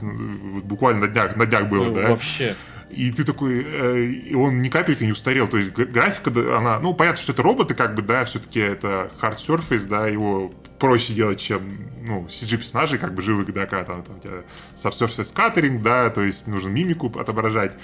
Буквально 0.64 1.02
на 1.02 1.08
днях, 1.08 1.36
на 1.36 1.46
днях 1.46 1.68
было, 1.68 1.86
ну, 1.86 1.96
да? 1.96 2.10
Вообще. 2.10 2.56
И 2.94 3.12
ты 3.12 3.24
такой, 3.24 3.64
э, 3.66 4.04
и 4.06 4.36
он 4.36 4.60
ни 4.60 4.70
капельки 4.70 5.04
не 5.04 5.12
устарел. 5.12 5.48
То 5.48 5.58
есть 5.58 5.72
графика, 5.72 6.32
она, 6.58 6.80
ну, 6.80 6.94
понятно, 6.94 7.22
что 7.22 7.32
это 7.32 7.44
роботы, 7.44 7.74
как 7.74 7.96
бы, 7.96 8.02
да, 8.02 8.26
все-таки 8.26 8.60
это 8.60 9.12
hard 9.22 9.38
surface, 9.38 9.88
да, 9.88 10.08
его 10.08 10.54
проще 10.80 11.14
делать, 11.14 11.40
чем, 11.40 11.62
ну, 12.06 12.26
CG-персонажей, 12.28 12.98
как 13.00 13.14
бы, 13.14 13.22
живых, 13.22 13.54
да, 13.54 13.66
когда 13.66 13.84
там, 13.84 14.04
там 14.04 14.18
у 14.18 14.20
тебя 14.20 14.44
subsurface 14.76 15.34
scattering, 15.34 15.82
да, 15.82 16.10
то 16.10 16.22
есть 16.22 16.48
нужно 16.48 16.70
мимику 16.70 17.12
отображать. 17.20 17.78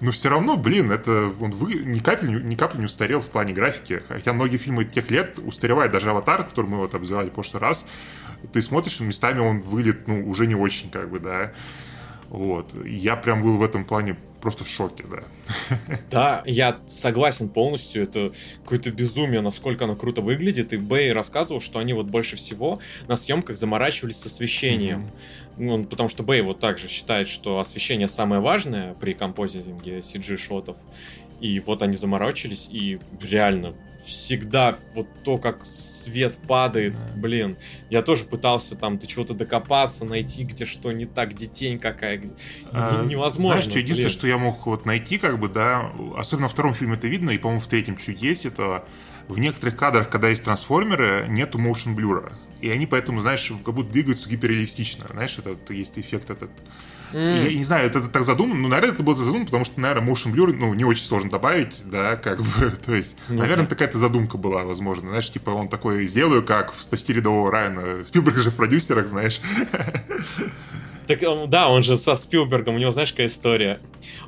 Но 0.00 0.12
все 0.12 0.28
равно, 0.28 0.56
блин, 0.56 0.90
это 0.92 1.32
он 1.40 1.50
вы, 1.50 1.74
ни, 1.74 1.98
капли, 1.98 2.40
ни 2.40 2.54
капли 2.54 2.78
не 2.78 2.84
устарел 2.84 3.20
в 3.20 3.28
плане 3.28 3.52
графики. 3.52 4.00
Хотя 4.08 4.32
многие 4.32 4.56
фильмы 4.56 4.84
тех 4.84 5.10
лет 5.10 5.38
устаревают. 5.44 5.92
Даже 5.92 6.10
«Аватар», 6.10 6.44
который 6.44 6.66
мы 6.66 6.78
вот 6.78 6.94
обзывали 6.94 7.28
в 7.28 7.32
прошлый 7.32 7.60
раз, 7.60 7.86
ты 8.52 8.62
смотришь, 8.62 9.00
местами 9.00 9.40
он 9.40 9.60
выглядит, 9.60 10.06
ну, 10.06 10.28
уже 10.28 10.46
не 10.46 10.54
очень, 10.54 10.90
как 10.90 11.10
бы, 11.10 11.18
да. 11.18 11.52
Вот. 12.28 12.74
Я 12.86 13.16
прям 13.16 13.42
был 13.42 13.56
в 13.56 13.62
этом 13.62 13.84
плане 13.84 14.16
просто 14.40 14.64
в 14.64 14.68
шоке, 14.68 15.04
да. 15.10 15.98
Да, 16.10 16.42
я 16.46 16.78
согласен 16.86 17.48
полностью. 17.48 18.02
Это 18.02 18.32
какое-то 18.62 18.90
безумие, 18.90 19.40
насколько 19.40 19.84
оно 19.84 19.96
круто 19.96 20.20
выглядит. 20.20 20.72
И 20.72 20.76
Бэй 20.76 21.12
рассказывал, 21.12 21.60
что 21.60 21.78
они 21.78 21.92
вот 21.92 22.06
больше 22.06 22.36
всего 22.36 22.80
на 23.06 23.16
съемках 23.16 23.56
заморачивались 23.56 24.16
с 24.16 24.26
освещением. 24.26 25.10
Mm-hmm. 25.56 25.70
Он, 25.70 25.86
потому 25.86 26.08
что 26.08 26.22
Бэй 26.22 26.42
вот 26.42 26.60
также 26.60 26.88
считает, 26.88 27.28
что 27.28 27.58
освещение 27.58 28.08
самое 28.08 28.40
важное 28.40 28.94
при 28.94 29.12
композитинге 29.12 30.00
CG-шотов. 30.00 30.76
И 31.40 31.60
вот 31.60 31.82
они 31.82 31.94
заморочились, 31.94 32.68
и 32.70 32.98
реально 33.20 33.74
всегда 33.98 34.76
вот 34.94 35.06
то, 35.24 35.38
как 35.38 35.64
свет 35.66 36.36
падает, 36.46 36.96
да. 36.96 37.06
блин. 37.16 37.56
Я 37.90 38.02
тоже 38.02 38.24
пытался 38.24 38.76
там 38.76 38.98
до 38.98 39.06
чего-то 39.06 39.34
докопаться, 39.34 40.04
найти, 40.04 40.44
где 40.44 40.64
что 40.64 40.92
не 40.92 41.06
так, 41.06 41.30
где 41.30 41.46
тень 41.46 41.78
какая. 41.78 42.22
А, 42.72 43.04
невозможно. 43.04 43.56
Знаешь, 43.56 43.70
что 43.70 43.78
единственное, 43.78 44.10
что 44.10 44.26
я 44.26 44.38
мог 44.38 44.66
вот 44.66 44.86
найти, 44.86 45.18
как 45.18 45.38
бы, 45.38 45.48
да, 45.48 45.92
особенно 46.16 46.46
во 46.46 46.52
втором 46.52 46.74
фильме 46.74 46.94
это 46.94 47.08
видно, 47.08 47.30
и, 47.30 47.38
по-моему, 47.38 47.60
в 47.60 47.66
третьем 47.66 47.96
чуть 47.96 48.22
есть 48.22 48.46
это, 48.46 48.86
в 49.28 49.38
некоторых 49.38 49.76
кадрах, 49.76 50.08
когда 50.08 50.28
есть 50.28 50.44
трансформеры, 50.44 51.26
нету 51.28 51.58
motion 51.58 51.94
блюра. 51.94 52.32
И 52.60 52.70
они 52.70 52.86
поэтому, 52.86 53.20
знаешь, 53.20 53.52
как 53.64 53.74
будто 53.74 53.92
двигаются 53.92 54.28
гиперреалистично. 54.28 55.06
Знаешь, 55.10 55.38
это 55.38 55.72
есть 55.72 55.98
эффект 55.98 56.30
этот 56.30 56.50
Mm. 57.12 57.50
Я, 57.50 57.58
не 57.58 57.64
знаю, 57.64 57.86
это, 57.86 57.98
это 57.98 58.08
так 58.08 58.22
задумано, 58.22 58.60
но, 58.60 58.68
наверное, 58.68 58.94
это 58.94 59.02
было 59.02 59.16
задумано, 59.16 59.46
потому 59.46 59.64
что, 59.64 59.80
наверное, 59.80 60.06
motion 60.06 60.32
blur, 60.32 60.52
ну, 60.52 60.74
не 60.74 60.84
очень 60.84 61.04
сложно 61.04 61.30
добавить, 61.30 61.82
да, 61.84 62.16
как 62.16 62.40
бы, 62.40 62.70
то 62.84 62.94
есть, 62.94 63.16
mm-hmm. 63.28 63.34
наверное, 63.34 63.66
такая-то 63.66 63.98
задумка 63.98 64.36
была, 64.36 64.64
возможно, 64.64 65.08
знаешь, 65.08 65.30
типа, 65.30 65.50
он 65.50 65.68
такой, 65.68 66.06
сделаю, 66.06 66.44
как 66.44 66.74
в 66.74 66.82
«Спасти 66.82 67.12
рядового 67.12 67.50
Райана», 67.50 68.04
Спилберг 68.04 68.36
же 68.36 68.50
в 68.50 68.56
продюсерах, 68.56 69.06
знаешь. 69.06 69.40
Так, 71.06 71.20
да, 71.48 71.70
он 71.70 71.82
же 71.82 71.96
со 71.96 72.14
Спилбергом, 72.14 72.74
у 72.74 72.78
него, 72.78 72.90
знаешь, 72.90 73.12
какая 73.12 73.28
история? 73.28 73.80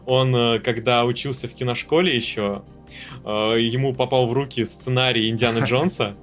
Он, 0.06 0.34
э, 0.34 0.60
когда 0.60 1.04
учился 1.04 1.46
в 1.46 1.52
киношколе 1.52 2.16
еще, 2.16 2.62
э, 3.22 3.56
ему 3.60 3.92
попал 3.92 4.26
в 4.26 4.32
руки 4.32 4.64
сценарий 4.64 5.28
Индиана 5.28 5.58
Джонса, 5.66 6.16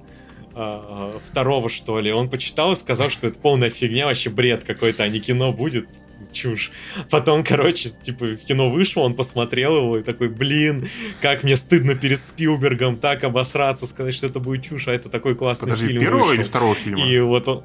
э, 0.56 1.18
второго, 1.24 1.68
что 1.68 2.00
ли. 2.00 2.12
Он 2.12 2.28
почитал 2.28 2.72
и 2.72 2.74
сказал, 2.74 3.08
что 3.08 3.28
это 3.28 3.38
полная 3.38 3.70
фигня, 3.70 4.06
вообще 4.06 4.30
бред 4.30 4.64
какой-то, 4.64 5.04
а 5.04 5.08
не 5.08 5.20
кино 5.20 5.52
будет 5.52 5.86
чушь. 6.32 6.72
Потом, 7.10 7.44
короче, 7.44 7.88
типа, 7.88 8.26
в 8.26 8.38
кино 8.38 8.70
вышло, 8.70 9.02
он 9.02 9.14
посмотрел 9.14 9.76
его 9.76 9.98
и 9.98 10.02
такой, 10.02 10.28
блин, 10.28 10.88
как 11.20 11.44
мне 11.44 11.56
стыдно 11.56 11.94
перед 11.94 12.20
Спилбергом 12.20 12.96
так 12.96 13.24
обосраться, 13.24 13.86
сказать, 13.86 14.14
что 14.14 14.26
это 14.26 14.40
будет 14.40 14.64
чушь, 14.64 14.88
а 14.88 14.92
это 14.92 15.08
такой 15.08 15.34
классный 15.34 15.66
Подожди, 15.66 15.88
фильм 15.88 16.00
первого 16.00 16.20
вышел. 16.20 16.34
или 16.34 16.42
второго 16.42 16.74
фильма? 16.74 17.06
И 17.06 17.20
вот 17.20 17.48
он... 17.48 17.64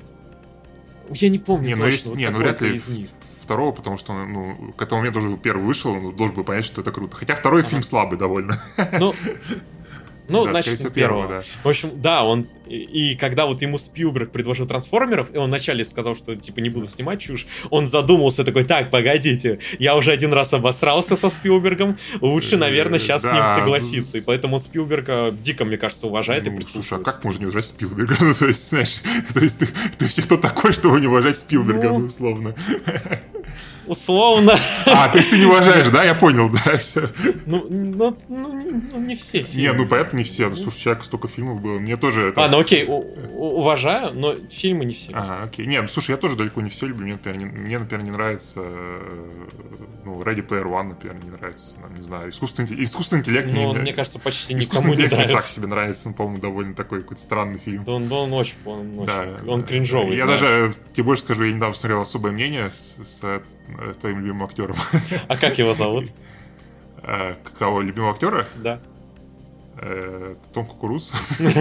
Я 1.12 1.30
не 1.30 1.40
помню 1.40 1.68
не, 1.68 1.76
ну, 1.76 1.82
точно, 1.82 1.94
есть, 1.94 2.08
вот 2.08 2.18
не, 2.18 2.30
ну, 2.30 2.40
вряд 2.40 2.62
ли 2.62 2.76
из 2.76 2.88
них 2.88 3.10
второго, 3.44 3.72
потому 3.74 3.98
что 3.98 4.14
ну, 4.14 4.74
к 4.76 4.82
этому 4.82 5.02
моменту 5.02 5.20
уже 5.20 5.38
первый 5.38 5.64
вышел, 5.64 5.92
он 5.92 6.16
должен 6.16 6.36
был 6.36 6.44
понять, 6.44 6.66
что 6.66 6.82
это 6.82 6.92
круто. 6.92 7.16
Хотя 7.16 7.36
второй 7.36 7.62
ага. 7.62 7.70
фильм 7.70 7.84
слабый 7.84 8.18
довольно. 8.18 8.64
Ну, 9.00 9.14
ну, 10.28 10.46
да, 10.46 10.52
значит, 10.52 10.78
первого. 10.94 10.94
первого 10.94 11.28
да. 11.28 11.42
В 11.64 11.70
общем, 11.70 11.92
да, 11.96 12.24
он... 12.24 12.48
И, 12.68 13.12
и 13.12 13.16
когда 13.16 13.46
вот 13.46 13.62
ему 13.62 13.78
Спилберг 13.78 14.32
предложил 14.32 14.66
трансформеров, 14.66 15.34
и 15.34 15.38
он 15.38 15.50
вначале 15.50 15.84
сказал, 15.84 16.16
что, 16.16 16.36
типа, 16.36 16.60
не 16.62 16.70
буду 16.70 16.88
снимать 16.88 17.20
чушь, 17.20 17.46
он 17.70 17.88
задумался 17.88 18.46
такой, 18.46 18.64
так, 18.64 18.90
погодите, 18.90 19.60
я 19.80 19.96
уже 19.96 20.12
один 20.12 20.32
раз 20.32 20.54
обосрался 20.54 21.18
со 21.18 21.30
Спилбергом, 21.30 21.98
лучше, 22.22 22.56
наверное, 22.56 23.00
сейчас 23.00 23.24
да. 23.24 23.30
с 23.30 23.34
ним 23.36 23.60
согласиться. 23.60 24.18
И 24.18 24.22
поэтому 24.22 24.60
Спилберга 24.60 25.32
дико, 25.32 25.66
мне 25.66 25.78
кажется, 25.78 26.08
уважает 26.08 26.46
ну, 26.46 26.54
и 26.54 26.56
прислушивается. 26.56 26.90
Слушай, 26.96 27.02
а 27.02 27.04
как 27.04 27.24
можно 27.24 27.40
не 27.40 27.46
уважать 27.46 27.66
Спилберга? 27.66 28.16
ну, 28.22 28.34
то 28.34 28.48
есть, 28.48 28.70
знаешь, 28.70 29.02
то 29.34 29.42
есть 29.42 29.60
ты, 29.60 29.68
ты 29.98 30.08
все 30.08 30.22
кто 30.22 30.38
такой, 30.38 30.72
чтобы 30.72 31.02
не 31.02 31.08
уважать 31.08 31.38
Спилберга, 31.38 31.90
ну, 31.90 32.00
ну 32.00 32.06
условно? 32.06 32.56
условно. 33.88 34.58
А, 34.86 35.10
то 35.10 35.18
есть 35.18 35.30
ты 35.30 35.38
не 35.38 35.46
уважаешь, 35.46 35.90
да? 35.90 36.04
Я 36.04 36.16
понял, 36.16 36.50
да, 36.50 36.78
все. 36.78 37.10
Ну, 37.46 37.66
ну, 37.70 38.18
ну, 38.28 38.82
ну 38.92 39.00
не 39.00 39.16
все 39.16 39.42
фильмы. 39.44 39.62
Не, 39.62 39.74
ну 39.74 39.88
понятно, 39.88 40.18
не 40.18 40.24
все. 40.24 40.54
Слушай, 40.56 40.80
человек 40.80 41.04
столько 41.04 41.28
фильмов 41.28 41.62
было. 41.62 41.80
Мне 41.80 41.98
тоже 41.98 42.30
это... 42.30 42.46
А, 42.46 42.48
ну 42.48 42.60
окей, 42.60 42.86
уважаю, 42.88 44.14
но 44.14 44.36
фильмы 44.36 44.86
не 44.86 44.94
все. 44.94 45.12
А, 45.14 45.44
окей. 45.44 45.66
Не, 45.66 45.82
ну 45.82 45.88
слушай, 45.88 46.12
я 46.12 46.18
тоже 46.18 46.36
далеко 46.36 46.62
не 46.62 46.70
все 46.70 46.86
люблю. 46.86 47.06
Мне, 47.06 47.14
например, 47.14 47.38
не, 47.38 47.46
мне, 47.46 47.80
например, 47.80 48.06
не 48.06 48.12
нравится 48.12 48.62
ну, 50.06 50.22
Ready 50.22 50.46
Player 50.46 50.66
One, 50.66 50.90
например, 50.90 51.24
не 51.24 51.30
нравится. 51.30 51.76
Нам, 51.82 51.94
не 51.96 52.04
знаю, 52.04 52.30
искусственный, 52.30 52.84
искусственный 52.84 53.22
интеллект 53.22 53.48
ну, 53.52 53.74
мне, 53.74 53.82
мне 53.82 53.94
кажется, 53.94 54.20
почти 54.20 54.54
никому 54.54 54.94
не 54.94 55.08
нравится. 55.08 55.34
так 55.34 55.46
себе 55.46 55.68
нравится. 55.68 56.10
Он, 56.10 56.14
по-моему, 56.14 56.42
довольно 56.42 56.74
такой 56.74 57.02
какой-то 57.02 57.22
странный 57.22 57.60
фильм. 57.60 57.84
Он, 57.88 58.12
он 58.12 58.34
очень, 58.34 58.56
он, 58.66 59.00
очень, 59.00 59.06
да, 59.06 59.38
он 59.48 59.62
да. 59.62 59.68
кринжовый, 59.68 60.18
Я 60.18 60.26
знаешь. 60.26 60.42
даже, 60.42 60.74
тебе 60.94 61.04
больше 61.04 61.24
скажу, 61.24 61.44
я 61.44 61.54
недавно 61.54 61.76
смотрел 61.76 62.02
«Особое 62.02 62.32
мнение» 62.32 62.72
с, 62.72 62.98
с 63.04 63.42
твоим 64.00 64.20
любимым 64.20 64.44
актером. 64.44 64.76
А 65.28 65.38
как 65.38 65.58
его 65.58 65.74
зовут? 65.74 66.06
А, 66.98 67.36
кого, 67.58 67.82
любимого 67.82 68.14
актера? 68.14 68.48
Да. 68.56 68.80
Э, 69.78 70.36
Том 70.54 70.66
Кукуруз. 70.66 71.12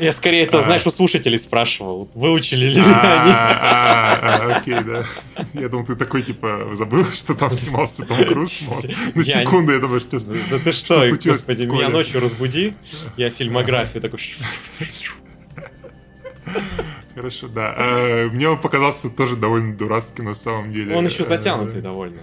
Я 0.00 0.12
скорее 0.12 0.44
это, 0.44 0.58
а. 0.58 0.62
знаешь, 0.62 0.86
у 0.86 0.90
слушателей 0.90 1.38
спрашивал, 1.38 2.10
выучили 2.14 2.66
ли 2.66 2.80
они. 2.80 2.86
А, 2.90 4.56
окей, 4.56 4.80
да. 4.82 5.04
Я 5.52 5.68
думал, 5.68 5.84
ты 5.86 5.96
такой, 5.96 6.22
типа, 6.22 6.70
забыл, 6.74 7.04
что 7.04 7.34
там 7.34 7.50
снимался 7.50 8.04
Том 8.06 8.24
Круз. 8.24 8.62
На 9.14 9.24
секунду 9.24 9.72
я 9.72 9.78
думаю, 9.78 10.00
что 10.00 10.18
Да 10.20 10.58
ты 10.58 10.72
что, 10.72 11.02
господи, 11.24 11.64
меня 11.64 11.88
ночью 11.88 12.20
разбуди, 12.20 12.74
я 13.16 13.30
фильмографию 13.30 14.00
такой... 14.02 14.20
Хорошо, 17.14 17.48
да. 17.48 17.74
А, 17.76 18.28
мне 18.28 18.48
он 18.48 18.60
показался 18.60 19.10
тоже 19.10 19.36
довольно 19.36 19.74
дурацкий 19.74 20.22
на 20.22 20.34
самом 20.34 20.72
деле. 20.72 20.94
Он 20.96 21.04
еще 21.04 21.24
затянутый 21.24 21.80
довольно. 21.80 22.20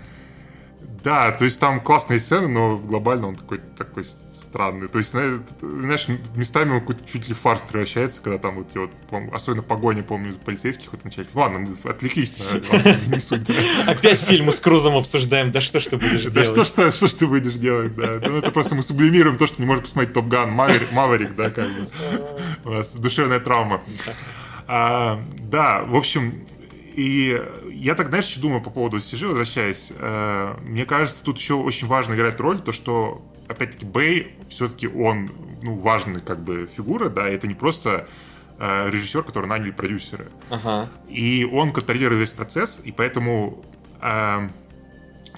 Да, 1.03 1.31
то 1.31 1.45
есть 1.45 1.59
там 1.59 1.79
классные 1.79 2.19
сцены, 2.19 2.49
но 2.49 2.75
глобально 2.75 3.29
он 3.29 3.35
такой, 3.37 3.59
такой 3.77 4.03
странный. 4.03 4.89
То 4.89 4.97
есть, 4.97 5.11
знаешь, 5.11 6.07
местами 6.35 6.71
он 6.71 6.79
какой-то 6.81 7.07
чуть 7.07 7.29
ли 7.29 7.33
фарс 7.33 7.63
превращается, 7.63 8.21
когда 8.21 8.37
там 8.39 8.55
вот, 8.55 8.75
вот 8.75 8.91
особенно 9.31 9.63
погоня, 9.63 10.03
помню, 10.03 10.33
полицейских 10.33 10.91
вот 10.91 11.05
начали. 11.05 11.27
Ладно, 11.33 11.59
мы 11.59 11.89
отвлеклись 11.89 12.35
на 12.39 13.13
не 13.13 13.19
суть. 13.21 13.49
Опять 13.85 14.19
фильмы 14.19 14.51
с 14.51 14.59
Крузом 14.59 14.97
обсуждаем, 14.97 15.51
да 15.51 15.61
что 15.61 15.79
ж 15.79 15.85
ты 15.85 15.97
будешь 15.97 16.23
делать? 16.23 16.35
Да 16.53 16.65
что, 16.91 17.07
ж 17.07 17.13
ты 17.13 17.27
будешь 17.27 17.55
делать, 17.55 17.95
да. 17.95 18.19
Ну, 18.25 18.37
это 18.37 18.51
просто 18.51 18.75
мы 18.75 18.83
сублимируем 18.83 19.37
то, 19.37 19.47
что 19.47 19.61
не 19.61 19.65
можем 19.67 19.83
посмотреть 19.83 20.13
Топ 20.13 20.27
Ган, 20.27 20.51
Маверик, 20.51 21.35
да, 21.35 21.51
как 21.51 21.67
бы. 21.67 21.89
У 22.65 22.69
нас 22.71 22.93
душевная 22.93 23.39
травма. 23.39 23.81
А, 24.67 25.21
да, 25.39 25.83
в 25.83 25.95
общем, 25.95 26.43
и 26.95 27.41
я 27.71 27.95
так, 27.95 28.07
знаешь, 28.07 28.25
что 28.25 28.41
думаю 28.41 28.61
по 28.61 28.69
поводу 28.69 28.97
CG, 28.97 29.27
возвращаясь. 29.27 29.93
Э, 29.97 30.55
мне 30.63 30.85
кажется, 30.85 31.23
тут 31.23 31.37
еще 31.37 31.53
очень 31.53 31.87
важно 31.87 32.15
играть 32.15 32.39
роль, 32.39 32.59
то, 32.59 32.71
что, 32.71 33.23
опять-таки, 33.47 33.85
Бэй, 33.85 34.35
все-таки 34.49 34.87
он, 34.87 35.29
ну, 35.61 35.75
важный, 35.75 36.21
как 36.21 36.43
бы, 36.43 36.67
фигура, 36.75 37.09
да, 37.09 37.27
это 37.29 37.47
не 37.47 37.53
просто 37.53 38.07
э, 38.57 38.89
режиссер, 38.89 39.23
который 39.23 39.45
наняли 39.45 39.71
продюсеры. 39.71 40.31
Ага. 40.49 40.89
И 41.07 41.47
он 41.49 41.71
контролирует 41.71 42.19
весь 42.19 42.31
процесс, 42.31 42.81
и 42.83 42.91
поэтому 42.91 43.63
э, 44.01 44.49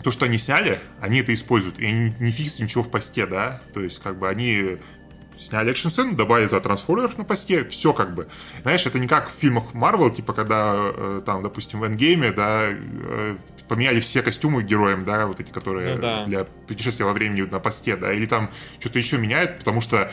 то, 0.02 0.12
что 0.12 0.26
они 0.26 0.38
сняли, 0.38 0.80
они 1.02 1.20
это 1.20 1.34
используют. 1.34 1.78
И 1.80 1.86
они 1.86 2.14
не 2.20 2.32
фиксят 2.32 2.62
ничего 2.62 2.84
в 2.84 2.90
посте, 2.90 3.26
да? 3.26 3.62
То 3.74 3.82
есть, 3.82 4.02
как 4.02 4.18
бы 4.18 4.30
они 4.30 4.78
сняли 5.40 5.72
экшн-сцену, 5.72 6.16
добавили 6.16 6.48
туда 6.48 6.60
трансформеров 6.60 7.18
на 7.18 7.24
посте, 7.24 7.64
все 7.66 7.94
как 7.94 8.14
бы. 8.14 8.28
Знаешь, 8.62 8.86
это 8.86 9.00
не 9.00 9.08
как 9.08 9.30
в 9.30 9.34
фильмах 9.34 9.74
Марвел, 9.74 10.10
типа, 10.10 10.34
когда 10.34 10.74
э, 10.76 11.22
там, 11.26 11.42
допустим, 11.42 11.80
в 11.80 11.86
Эндгейме, 11.86 12.32
да, 12.32 12.68
э, 12.70 13.38
поменяли 13.68 14.00
все 14.00 14.22
костюмы 14.22 14.64
героям, 14.64 15.04
да, 15.04 15.28
вот 15.28 15.40
эти, 15.40 15.52
которые 15.52 15.96
Ну 15.96 16.02
да. 16.02 16.26
для 16.26 16.44
путешествия 16.44 17.06
во 17.06 17.14
времени 17.14 17.42
на 17.42 17.60
посте, 17.60 17.96
да, 17.96 18.12
или 18.12 18.26
там 18.26 18.52
что-то 18.80 19.00
еще 19.00 19.18
меняют, 19.18 19.60
потому 19.60 19.80
что, 19.82 20.12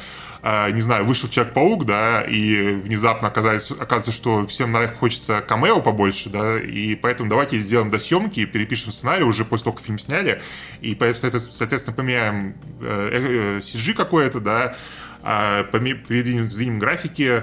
не 0.73 0.81
знаю, 0.81 1.05
вышел 1.05 1.29
Человек-паук, 1.29 1.87
да, 1.87 2.23
и 2.23 2.75
внезапно 2.75 3.29
оказалось, 3.29 3.71
оказывается, 3.71 4.13
что 4.13 4.47
всем 4.47 4.73
хочется 4.99 5.41
камео 5.41 5.81
побольше, 5.81 6.31
да, 6.31 6.61
и 6.61 6.95
поэтому 6.95 7.29
давайте 7.29 7.59
сделаем 7.59 7.91
до 7.91 7.99
съемки, 7.99 8.45
перепишем 8.45 8.93
сценарий 8.93 9.25
уже 9.25 9.45
после 9.45 9.65
того, 9.65 9.77
как 9.77 9.85
фильм 9.85 9.99
сняли, 9.99 10.41
и, 10.81 10.95
соответственно, 10.95 11.97
поменяем 11.97 12.55
э, 12.81 13.11
э, 13.13 13.59
CG 13.59 13.95
какое-то, 13.95 14.41
да, 14.41 14.77
а, 15.23 15.65
передвинем 15.65 16.45
сдвинем 16.45 16.79
графики, 16.79 17.43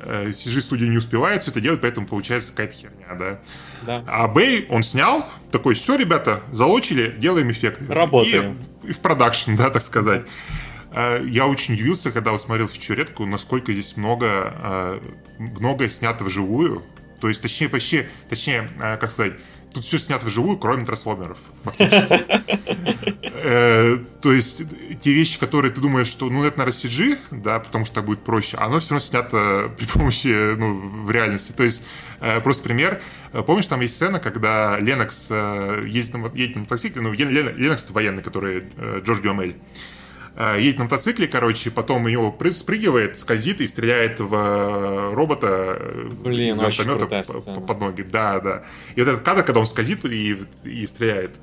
э, 0.00 0.30
CG-студия 0.30 0.88
не 0.88 0.98
успевает 0.98 1.42
все 1.42 1.50
это 1.50 1.62
делать, 1.62 1.80
поэтому 1.80 2.06
получается 2.06 2.50
какая-то 2.50 2.74
херня, 2.74 3.14
да. 3.18 3.40
Да. 3.86 4.04
А 4.06 4.28
Бэй, 4.28 4.66
он 4.68 4.82
снял, 4.82 5.26
такой, 5.50 5.74
все, 5.74 5.96
ребята, 5.96 6.42
залочили, 6.50 7.14
делаем 7.18 7.50
эффекты. 7.50 7.86
Работаем. 7.88 8.58
И, 8.82 8.88
и 8.88 8.92
в 8.92 8.98
продакшн, 8.98 9.54
да, 9.56 9.70
так 9.70 9.82
сказать. 9.82 10.22
Э, 10.94 11.24
Я 11.26 11.46
очень 11.46 11.74
удивился, 11.74 12.10
когда 12.12 12.36
смотрел 12.38 12.68
фичуретку, 12.68 13.24
насколько 13.26 13.72
здесь 13.72 13.96
много, 13.96 14.52
э, 14.62 15.00
много 15.38 15.88
снято 15.88 16.24
вживую. 16.24 16.82
То 17.20 17.28
есть, 17.28 17.40
точнее, 17.40 17.68
почти, 17.68 18.06
точнее, 18.28 18.68
э, 18.80 18.96
как 18.96 19.10
сказать, 19.10 19.34
тут 19.72 19.84
все 19.84 19.98
снято 19.98 20.26
вживую, 20.26 20.58
кроме 20.58 20.84
трансформеров, 20.84 21.38
фактически. 21.62 22.24
То 23.42 24.32
есть, 24.32 24.62
те 25.00 25.12
вещи, 25.12 25.38
которые 25.40 25.72
ты 25.72 25.80
думаешь, 25.80 26.06
что, 26.06 26.28
ну, 26.30 26.44
это, 26.44 26.58
наверное, 26.58 26.78
CG, 26.78 27.18
да, 27.30 27.58
потому 27.58 27.84
что 27.84 27.96
так 27.96 28.04
будет 28.04 28.22
проще, 28.22 28.56
оно 28.58 28.78
все 28.78 28.90
равно 28.90 29.00
снято 29.00 29.72
при 29.76 29.86
помощи, 29.86 30.54
ну, 30.54 30.78
в 31.04 31.10
реальности. 31.10 31.52
То 31.52 31.64
есть, 31.64 31.82
просто 32.44 32.62
пример. 32.62 33.00
Помнишь, 33.32 33.66
там 33.66 33.80
есть 33.80 33.96
сцена, 33.96 34.20
когда 34.20 34.78
Ленокс 34.78 35.30
на, 35.30 35.78
едет 35.84 36.54
на 36.54 36.60
мотоцикле, 36.60 37.02
ну, 37.02 37.12
Лен- 37.12 37.30
Лен- 37.30 37.56
Ленокс 37.56 37.82
это 37.84 37.92
военный, 37.92 38.22
который 38.22 38.64
Джордж 39.04 39.20
Гюамель. 39.22 39.56
Э, 40.34 40.56
Едет 40.58 40.78
на 40.78 40.84
мотоцикле, 40.84 41.26
короче, 41.26 41.70
потом 41.70 42.06
его 42.06 42.34
пры- 42.36 42.50
спрыгивает, 42.52 43.18
скользит 43.18 43.60
и 43.60 43.66
стреляет 43.66 44.20
в 44.20 44.34
э, 44.34 45.14
робота 45.14 45.76
э, 45.78 46.08
Блин, 46.24 46.54
из 46.54 46.58
п- 46.58 47.60
под 47.60 47.80
ноги. 47.80 48.02
Да, 48.02 48.40
да. 48.40 48.62
И 48.94 49.00
вот 49.00 49.08
этот 49.08 49.22
кадр, 49.24 49.42
когда 49.42 49.60
он 49.60 49.66
скользит 49.66 50.04
и, 50.04 50.38
и 50.64 50.86
стреляет. 50.86 51.38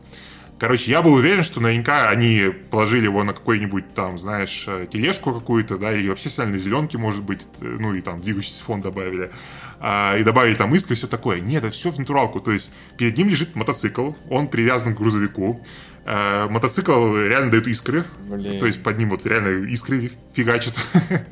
Короче, 0.57 0.91
я 0.91 1.01
был 1.01 1.13
уверен, 1.13 1.41
что 1.43 1.61
наверняка 1.61 2.09
они 2.09 2.51
положили 2.69 3.05
его 3.05 3.23
на 3.23 3.31
какой-нибудь 3.33 3.93
там, 3.93 4.17
знаешь, 4.17 4.67
тележку 4.89 5.33
какую-то, 5.33 5.77
да, 5.77 5.93
или 5.93 6.09
вообще 6.09 6.29
сняли 6.29 6.49
на 6.49 6.57
зеленке, 6.57 6.97
может 6.97 7.23
быть, 7.23 7.47
ну 7.61 7.93
и 7.93 8.01
там 8.01 8.21
двигающийся 8.21 8.65
фон 8.65 8.81
добавили. 8.81 9.31
А, 9.79 10.17
и 10.17 10.23
добавили 10.23 10.55
там 10.55 10.75
искры 10.75 10.95
и 10.95 10.97
все 10.97 11.07
такое. 11.07 11.39
Нет, 11.39 11.63
это 11.63 11.71
все 11.73 11.91
в 11.91 11.97
натуралку. 11.97 12.41
То 12.41 12.51
есть 12.51 12.73
перед 12.97 13.17
ним 13.17 13.29
лежит 13.29 13.55
мотоцикл, 13.55 14.11
он 14.29 14.49
привязан 14.49 14.93
к 14.93 14.97
грузовику. 14.97 15.65
Э, 16.05 16.47
мотоцикл 16.49 17.15
реально 17.17 17.51
дает 17.51 17.67
искры. 17.67 18.05
Блин. 18.27 18.59
То 18.59 18.65
есть 18.65 18.81
под 18.81 18.97
ним 18.97 19.09
вот 19.09 19.25
реально 19.25 19.65
искры 19.67 20.09
фигачат 20.33 20.75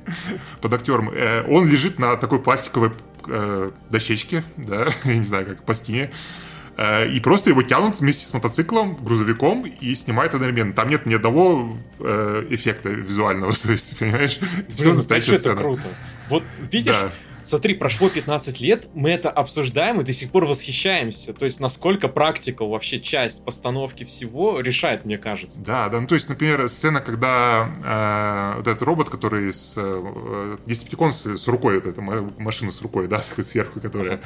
под 0.62 0.74
актером. 0.74 1.09
Э, 1.09 1.43
он 1.47 1.67
лежит 1.67 2.00
на 2.00 2.15
такой 2.17 2.39
пластиковой 2.41 2.91
э, 3.27 3.71
дощечке, 3.89 4.43
да, 4.57 4.88
я 5.05 5.15
не 5.17 5.24
знаю, 5.24 5.45
как 5.47 5.63
пластине. 5.63 6.12
Э, 6.77 7.09
И 7.09 7.19
просто 7.19 7.50
его 7.50 7.63
тянут 7.63 8.00
вместе 8.00 8.25
с 8.25 8.33
мотоциклом, 8.33 8.95
грузовиком 8.97 9.63
и 9.65 9.95
снимают 9.95 10.36
одновременно. 10.36 10.74
Там 10.74 10.89
нет 10.89 11.05
ни 11.07 11.15
одного 11.15 11.75
э, 12.00 12.45
эффекта 12.51 12.89
визуального, 12.89 13.53
то 13.63 13.71
есть, 13.71 13.97
понимаешь? 13.97 14.38
Это 14.59 14.75
все 14.75 14.83
Блин, 14.86 14.95
настоящая 14.97 15.36
сцена. 15.36 15.53
это 15.53 15.62
круто. 15.63 15.83
Вот 16.29 16.43
видишь, 16.71 16.93
Да. 16.95 17.12
Смотри, 17.48 17.74
прошло 17.75 18.10
15 18.10 18.60
лет, 18.60 18.88
мы 18.94 19.10
это 19.12 19.30
обсуждаем 19.30 20.01
и 20.01 20.04
до 20.04 20.13
сих 20.13 20.32
пор 20.32 20.46
восхищаемся. 20.46 21.34
То 21.34 21.46
есть, 21.46 21.60
насколько 21.60 22.08
практика 22.08 22.66
вообще 22.66 23.00
часть 23.00 23.44
постановки 23.46 24.04
всего 24.04 24.60
решает, 24.60 25.06
мне 25.06 25.18
кажется. 25.18 25.62
Да, 25.62 25.89
да, 25.89 26.00
ну 26.02 26.08
то 26.08 26.15
есть, 26.15 26.30
например, 26.30 26.67
сцена, 26.69 27.02
когда 27.02 27.71
э, 27.84 28.58
вот 28.58 28.67
этот 28.67 28.82
робот, 28.84 29.10
который 29.10 29.54
с 29.54 29.74
э, 29.78 30.58
Десептикон 30.65 31.12
с, 31.12 31.26
с 31.26 31.48
рукой, 31.48 31.76
вот 31.76 31.86
эта 31.88 32.02
ма- 32.02 32.32
машина 32.38 32.71
с 32.71 32.82
рукой, 32.82 33.08
да, 33.08 33.19
сверху, 33.41 33.80
которая 33.80 34.21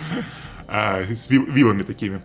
э, 0.68 1.14
с 1.14 1.30
вил- 1.30 1.50
вилами 1.52 1.84
такими, 1.84 2.22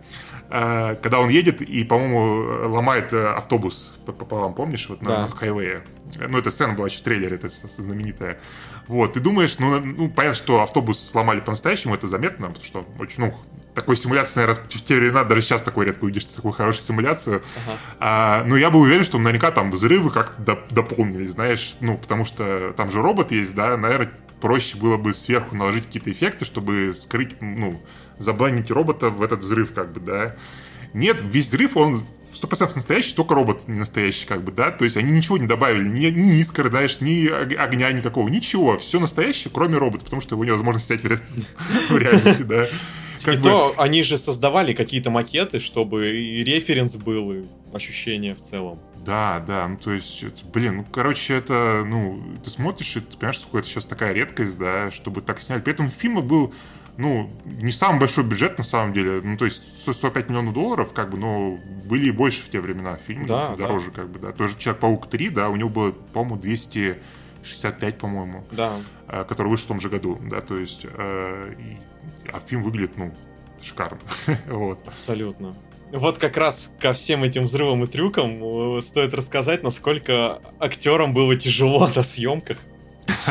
Э, 0.49 0.95
когда 1.03 1.19
он 1.19 1.27
едет 1.27 1.61
и, 1.61 1.83
по-моему, 1.83 2.69
ломает 2.73 3.11
э, 3.11 3.27
автобус 3.33 3.93
пополам, 4.05 4.53
помнишь, 4.53 4.87
вот 4.87 5.01
на, 5.01 5.09
Да. 5.09 5.19
на 5.27 5.27
хайвее. 5.35 5.83
Ну, 6.15 6.37
эта 6.37 6.51
сцена 6.51 6.71
была 6.73 6.87
еще 6.87 6.99
в 6.99 7.01
трейлере, 7.01 7.35
это 7.35 7.49
знаменитая. 7.49 8.39
Вот, 8.87 9.13
ты 9.13 9.19
думаешь, 9.19 9.59
ну, 9.59 9.79
ну, 9.79 10.09
понятно, 10.09 10.35
что 10.35 10.61
автобус 10.61 10.99
сломали 10.99 11.41
по-настоящему, 11.41 11.95
это 11.95 12.07
заметно, 12.07 12.47
потому 12.47 12.65
что 12.65 12.85
очень, 12.99 13.25
ну, 13.25 13.33
такой 13.75 13.95
симуляции, 13.95 14.39
наверное, 14.39 14.63
в 14.63 14.67
те 14.67 14.95
времена 14.95 15.23
даже 15.23 15.41
сейчас 15.41 15.61
такой 15.61 15.85
редко 15.85 16.05
увидишь 16.05 16.25
такую 16.25 16.51
хорошую 16.51 16.83
симуляцию. 16.83 17.43
Ага. 17.65 17.77
А, 17.99 18.43
но 18.45 18.57
я 18.57 18.71
был 18.71 18.81
уверен, 18.81 19.03
что 19.03 19.19
наверняка 19.19 19.51
там 19.51 19.71
взрывы 19.71 20.09
как-то 20.09 20.41
доп- 20.41 20.73
дополнили, 20.73 21.27
знаешь, 21.27 21.75
ну, 21.79 21.97
потому 21.97 22.25
что 22.25 22.73
там 22.75 22.89
же 22.89 23.01
робот 23.01 23.31
есть, 23.31 23.53
да, 23.53 23.77
наверное, 23.77 24.11
проще 24.41 24.77
было 24.77 24.97
бы 24.97 25.13
сверху 25.13 25.55
наложить 25.55 25.85
какие-то 25.85 26.11
эффекты, 26.11 26.45
чтобы 26.45 26.93
скрыть, 26.95 27.41
ну, 27.41 27.81
забланить 28.17 28.71
робота 28.71 29.09
в 29.09 29.21
этот 29.21 29.43
взрыв, 29.43 29.73
как 29.73 29.91
бы, 29.91 29.99
да. 29.99 30.35
Нет, 30.93 31.21
весь 31.21 31.47
взрыв, 31.47 31.77
он 31.77 32.03
100% 32.41 32.71
настоящий, 32.75 33.15
только 33.15 33.33
робот 33.35 33.67
не 33.67 33.79
настоящий, 33.79 34.25
как 34.25 34.43
бы, 34.43 34.51
да, 34.51 34.71
то 34.71 34.83
есть 34.83 34.97
они 34.97 35.11
ничего 35.11 35.37
не 35.37 35.47
добавили, 35.47 35.87
ни, 35.87 36.05
ни 36.07 36.35
искр, 36.39 36.69
знаешь, 36.69 37.01
ни 37.01 37.27
ог- 37.27 37.57
огня 37.57 37.91
никакого, 37.91 38.27
ничего, 38.29 38.77
все 38.77 38.99
настоящее, 38.99 39.51
кроме 39.53 39.77
робота, 39.77 40.03
потому 40.05 40.21
что 40.21 40.35
его 40.35 40.45
невозможно 40.45 40.79
снять 40.79 41.01
в 41.89 41.97
реальности, 41.97 42.43
да. 42.43 42.67
Как 43.23 43.35
и 43.35 43.37
бы- 43.37 43.43
то 43.43 43.73
они 43.77 44.03
же 44.03 44.17
создавали 44.17 44.73
какие-то 44.73 45.09
макеты, 45.09 45.59
чтобы 45.59 46.09
и 46.09 46.43
референс 46.43 46.95
был, 46.95 47.31
и 47.33 47.43
ощущение 47.73 48.35
в 48.35 48.41
целом. 48.41 48.79
Да, 49.05 49.41
да, 49.47 49.67
ну 49.69 49.77
то 49.77 49.93
есть, 49.93 50.21
это, 50.23 50.45
блин, 50.53 50.77
ну 50.77 50.85
короче, 50.91 51.33
это, 51.35 51.83
ну, 51.87 52.21
ты 52.43 52.49
смотришь, 52.49 52.97
и 52.97 52.99
ты 52.99 53.15
понимаешь, 53.15 53.37
что 53.37 53.57
это 53.57 53.67
сейчас 53.67 53.85
такая 53.85 54.11
редкость, 54.13 54.57
да, 54.57 54.91
чтобы 54.91 55.21
так 55.21 55.39
снять. 55.39 55.63
При 55.63 55.73
этом 55.73 55.89
фильм 55.89 56.21
был, 56.27 56.53
ну, 56.97 57.29
не 57.45 57.71
самый 57.71 57.99
большой 57.99 58.23
бюджет 58.23 58.57
на 58.57 58.63
самом 58.63 58.93
деле, 58.93 59.21
ну 59.23 59.37
то 59.37 59.45
есть 59.45 59.79
100 59.79 59.93
105 59.93 60.29
миллионов 60.29 60.53
долларов, 60.53 60.93
как 60.93 61.09
бы, 61.09 61.17
но 61.17 61.57
были 61.85 62.07
и 62.07 62.11
больше 62.11 62.43
в 62.43 62.49
те 62.49 62.59
времена 62.59 62.95
фильмы, 62.97 63.27
Да, 63.27 63.55
дороже, 63.55 63.91
как 63.91 64.09
бы, 64.09 64.19
да. 64.19 64.31
Тоже 64.31 64.57
Человек-паук 64.57 65.07
3, 65.09 65.29
да, 65.29 65.49
у 65.49 65.55
него 65.55 65.69
было, 65.69 65.91
по-моему, 65.91 66.37
265, 67.43 67.97
по-моему, 67.97 68.43
Да. 68.51 68.73
э, 69.07 69.23
который 69.25 69.47
вышел 69.49 69.65
в 69.65 69.67
том 69.69 69.79
же 69.79 69.89
году, 69.89 70.19
да, 70.29 70.41
то 70.41 70.55
есть, 70.57 70.85
э, 70.85 71.53
и- 71.59 71.77
а 72.31 72.39
фильм 72.39 72.63
выглядит, 72.63 72.97
ну, 72.97 73.13
шикарно, 73.61 73.99
вот. 74.47 74.79
Абсолютно. 74.87 75.55
Вот 75.91 76.17
как 76.17 76.35
раз 76.35 76.73
ко 76.81 76.91
всем 76.91 77.23
этим 77.23 77.43
взрывам 77.45 77.83
и 77.83 77.87
трюкам 77.87 78.43
э, 78.77 78.81
стоит 78.81 79.13
рассказать, 79.13 79.63
насколько 79.63 80.41
актерам 80.59 81.13
было 81.13 81.35
тяжело 81.37 81.87
на 81.95 82.03
съемках. 82.03 82.57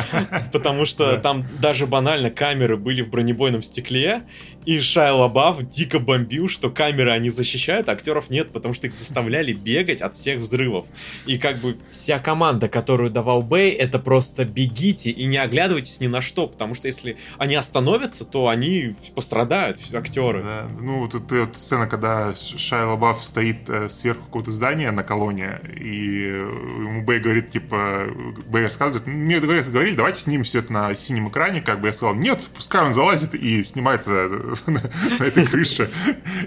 Потому 0.53 0.85
что 0.85 1.19
там 1.19 1.45
даже 1.61 1.87
банально 1.87 2.31
камеры 2.31 2.77
были 2.77 3.03
в 3.03 3.11
бронебойном 3.11 3.63
стекле, 3.63 4.23
и 4.67 4.81
Шайа 4.81 5.15
Лабаф 5.15 5.67
дико 5.69 6.01
бомбил, 6.01 6.49
что 6.49 6.71
камеры 6.71 7.11
они 7.11 7.31
защищают, 7.31 7.89
а 7.89 7.93
актеров 7.93 8.31
нет, 8.31 8.51
потому 8.51 8.75
что 8.75 8.89
их 8.89 8.95
заставляли 8.95 9.53
бегать 9.53 10.03
от 10.03 10.13
всех 10.13 10.41
взрывов. 10.41 10.87
И 11.25 11.39
как 11.39 11.59
бы 11.59 11.79
вся 11.89 12.19
команда, 12.19 12.69
которую 12.69 13.11
давал 13.11 13.43
Бэй, 13.43 13.71
это 13.71 14.01
просто 14.01 14.45
бегите 14.45 15.11
и 15.11 15.25
не 15.27 15.39
оглядывайтесь 15.39 16.01
ни 16.01 16.09
на 16.09 16.21
что, 16.21 16.49
потому 16.49 16.75
что 16.75 16.89
если 16.89 17.17
они 17.39 17.55
остановятся, 17.55 18.25
то 18.25 18.49
они 18.49 18.95
пострадают, 19.15 19.79
актеры. 19.95 20.43
Да, 20.43 20.69
ну, 20.81 21.01
вот 21.01 21.15
эта 21.15 21.49
сцена, 21.55 21.87
когда 21.87 22.35
Шайа 22.35 22.87
Лабаф 22.87 23.25
стоит 23.25 23.69
э, 23.69 23.89
сверху 23.89 24.25
какого-то 24.25 24.51
здания 24.51 24.91
на 24.91 25.05
колонне, 25.05 25.61
и 25.79 26.27
ему 26.27 27.05
Бэй 27.05 27.21
говорит, 27.21 27.53
типа, 27.53 28.09
Бэй 28.49 28.65
рассказывает, 28.65 29.07
мне 29.07 29.39
говорили, 29.39 29.95
давайте 29.95 30.21
снимем 30.21 30.43
все 30.43 30.59
это 30.59 30.73
на 30.73 30.95
синем 30.97 31.29
экране, 31.29 31.63
как 31.63 31.81
бы 31.81 31.87
я 31.87 31.93
сказал, 31.93 32.15
нет, 32.15 32.49
пускай 32.53 32.83
он 32.83 32.93
залазит 32.93 33.35
и 33.35 33.63
снимается 33.63 34.56
на, 34.67 34.81
этой 35.25 35.47
крыше. 35.47 35.91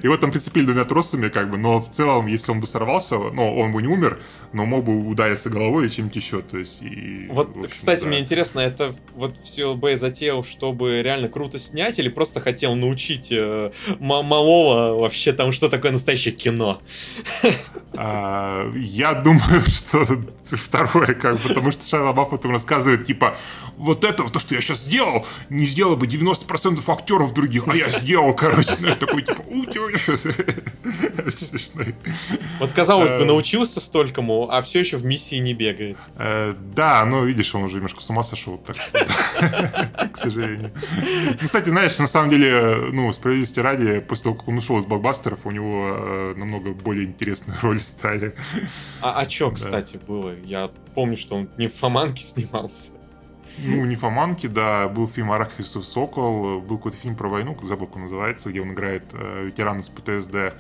Его 0.04 0.17
там 0.17 0.32
прицепили 0.32 0.65
двумя 0.65 0.86
тросами, 0.86 1.30
как 1.30 1.50
бы, 1.50 1.58
но 1.58 1.80
в 1.80 1.89
целом, 1.89 2.28
если 2.28 2.52
он 2.52 2.60
бы 2.60 2.67
сорвался, 2.67 3.17
ну, 3.17 3.58
он 3.58 3.72
бы 3.72 3.82
не 3.82 3.88
умер, 3.88 4.19
но 4.54 4.65
мог 4.65 4.86
бы 4.86 4.98
удариться 4.98 5.50
головой 5.50 5.86
или 5.86 5.91
чем-нибудь 5.91 6.15
еще, 6.15 6.41
то 6.41 6.58
есть, 6.58 6.82
и... 6.82 7.28
Вот, 7.30 7.50
общем, 7.50 7.69
кстати, 7.69 8.02
да. 8.02 8.08
мне 8.08 8.19
интересно, 8.19 8.60
это 8.60 8.93
вот 9.15 9.38
все 9.38 9.76
Бэй 9.76 9.98
затеял, 9.98 10.43
чтобы 10.43 11.02
реально 11.02 11.30
круто 11.30 11.60
снять, 11.60 12.00
или 12.00 12.10
просто 12.10 12.39
хотел 12.39 12.76
научить 12.76 13.32
э, 13.32 13.72
ма- 14.00 14.24
малого 14.24 15.00
вообще 15.00 15.34
там, 15.34 15.52
что 15.52 15.69
такое 15.69 15.91
настоящее 15.91 16.34
кино? 16.34 16.82
А, 17.93 18.72
я 18.76 19.13
думаю, 19.13 19.62
что 19.67 20.06
второе, 20.43 21.13
как 21.13 21.39
бы, 21.39 21.50
потому 21.50 21.72
что 21.72 21.86
Шайла 21.86 22.13
Бафф 22.13 22.30
потом 22.30 22.52
рассказывает, 22.52 23.06
типа, 23.06 23.36
вот 23.78 24.04
это, 24.04 24.24
то, 24.30 24.39
что 24.39 24.56
я 24.56 24.62
сейчас 24.62 24.84
сделал, 24.84 25.26
не 25.50 25.65
сделал 25.65 25.95
бы 25.95 26.06
90% 26.06 26.84
актеров 26.88 27.34
других, 27.34 27.67
а 27.67 27.76
я 27.76 27.89
сделал, 28.02 28.34
короче, 28.34 28.74
ну, 28.82 28.96
такой, 28.96 29.24
типа, 29.24 29.44
смешной. 31.32 31.96
Вот, 32.60 32.72
казалось 32.72 33.10
бы, 33.10 33.16
э. 33.16 33.26
научился 33.26 33.80
столькому, 33.80 34.50
а 34.50 34.62
все 34.62 34.80
еще 34.80 34.98
в 34.98 35.06
миссии 35.06 35.36
не 35.36 35.54
бегает. 35.54 35.98
Э, 36.16 36.54
да, 36.76 37.06
но, 37.06 37.24
видишь, 37.24 37.54
он 37.56 37.64
уже 37.64 37.76
немножко 37.76 38.02
с 38.02 38.10
ума 38.10 38.24
сошел, 38.24 38.58
так 38.58 38.76
что, 38.76 39.06
к 40.14 40.18
сожалению. 40.18 40.72
Ну, 41.40 41.46
кстати, 41.46 41.70
знаешь, 41.70 41.98
на 41.98 42.08
самом 42.08 42.30
деле, 42.30 42.90
ну, 42.92 43.12
справедливости 43.14 43.60
ради, 43.60 44.00
после 44.00 44.24
того, 44.26 44.36
как 44.36 44.48
он 44.48 44.58
ушел 44.58 44.80
из 44.80 44.86
блокбастеров, 44.86 45.40
у 45.46 45.52
него 45.52 45.90
э, 45.92 46.34
намного 46.38 46.72
более 46.72 47.06
интересные 47.06 47.58
роли 47.62 47.80
стали. 47.80 48.36
А, 49.02 49.22
а 49.22 49.30
что, 49.30 49.52
кстати, 49.52 50.00
было? 50.08 50.36
Я 50.44 50.72
помню, 50.96 51.18
что 51.18 51.36
он 51.36 51.50
не 51.58 51.68
в 51.68 51.76
Фоманке 51.76 52.24
снимался. 52.24 52.92
Ну, 53.65 53.86
не 53.86 53.95
Фоманки, 53.95 54.48
да. 54.48 54.88
Был 54.88 55.08
фильм 55.08 55.32
«Арахисов 55.32 55.86
Сокол», 55.86 56.62
был 56.62 56.78
какой-то 56.78 56.98
фильм 56.98 57.15
про 57.15 57.28
войну, 57.28 57.58
забыл, 57.63 57.88
как 57.88 57.98
он 57.98 58.02
называется, 58.04 58.50
где 58.50 58.62
он 58.62 58.74
играет 58.74 59.04
э, 59.13 59.45
ветерана 59.45 59.84
с 59.84 59.89
ПТСД. 59.89 60.56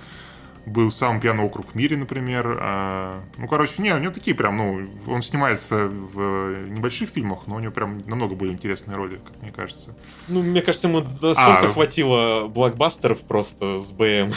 Был 0.65 0.91
самый 0.91 1.21
пьяный 1.21 1.43
округ 1.43 1.67
в 1.67 1.75
мире, 1.75 1.97
например. 1.97 2.57
А, 2.61 3.23
ну, 3.37 3.47
короче, 3.47 3.81
не, 3.81 3.93
у 3.93 3.97
него 3.97 4.13
такие 4.13 4.35
прям, 4.35 4.57
ну, 4.57 4.87
он 5.07 5.23
снимается 5.23 5.87
в 5.87 6.67
небольших 6.67 7.09
фильмах, 7.09 7.47
но 7.47 7.55
у 7.55 7.59
него 7.59 7.71
прям 7.71 8.03
намного 8.05 8.35
более 8.35 8.53
интересные 8.53 8.95
роли, 8.95 9.19
как 9.25 9.41
мне 9.41 9.51
кажется. 9.51 9.97
Ну, 10.27 10.43
мне 10.43 10.61
кажется, 10.61 10.87
ему 10.87 10.99
настолько 10.99 11.69
а, 11.69 11.73
хватило 11.73 12.47
блокбастеров 12.47 13.21
просто 13.21 13.79
с 13.79 13.91
БМ. 13.91 14.33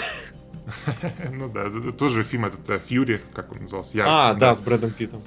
Ну 1.32 1.48
да, 1.48 1.70
тоже 1.92 2.24
фильм 2.24 2.46
этот 2.46 2.82
Фьюри, 2.85 3.20
как 3.35 3.52
он 3.52 3.62
назывался? 3.62 3.96
А, 4.04 4.35
да, 4.35 4.54
с 4.54 4.61
Брэдом 4.61 4.90
Питтом. 4.90 5.22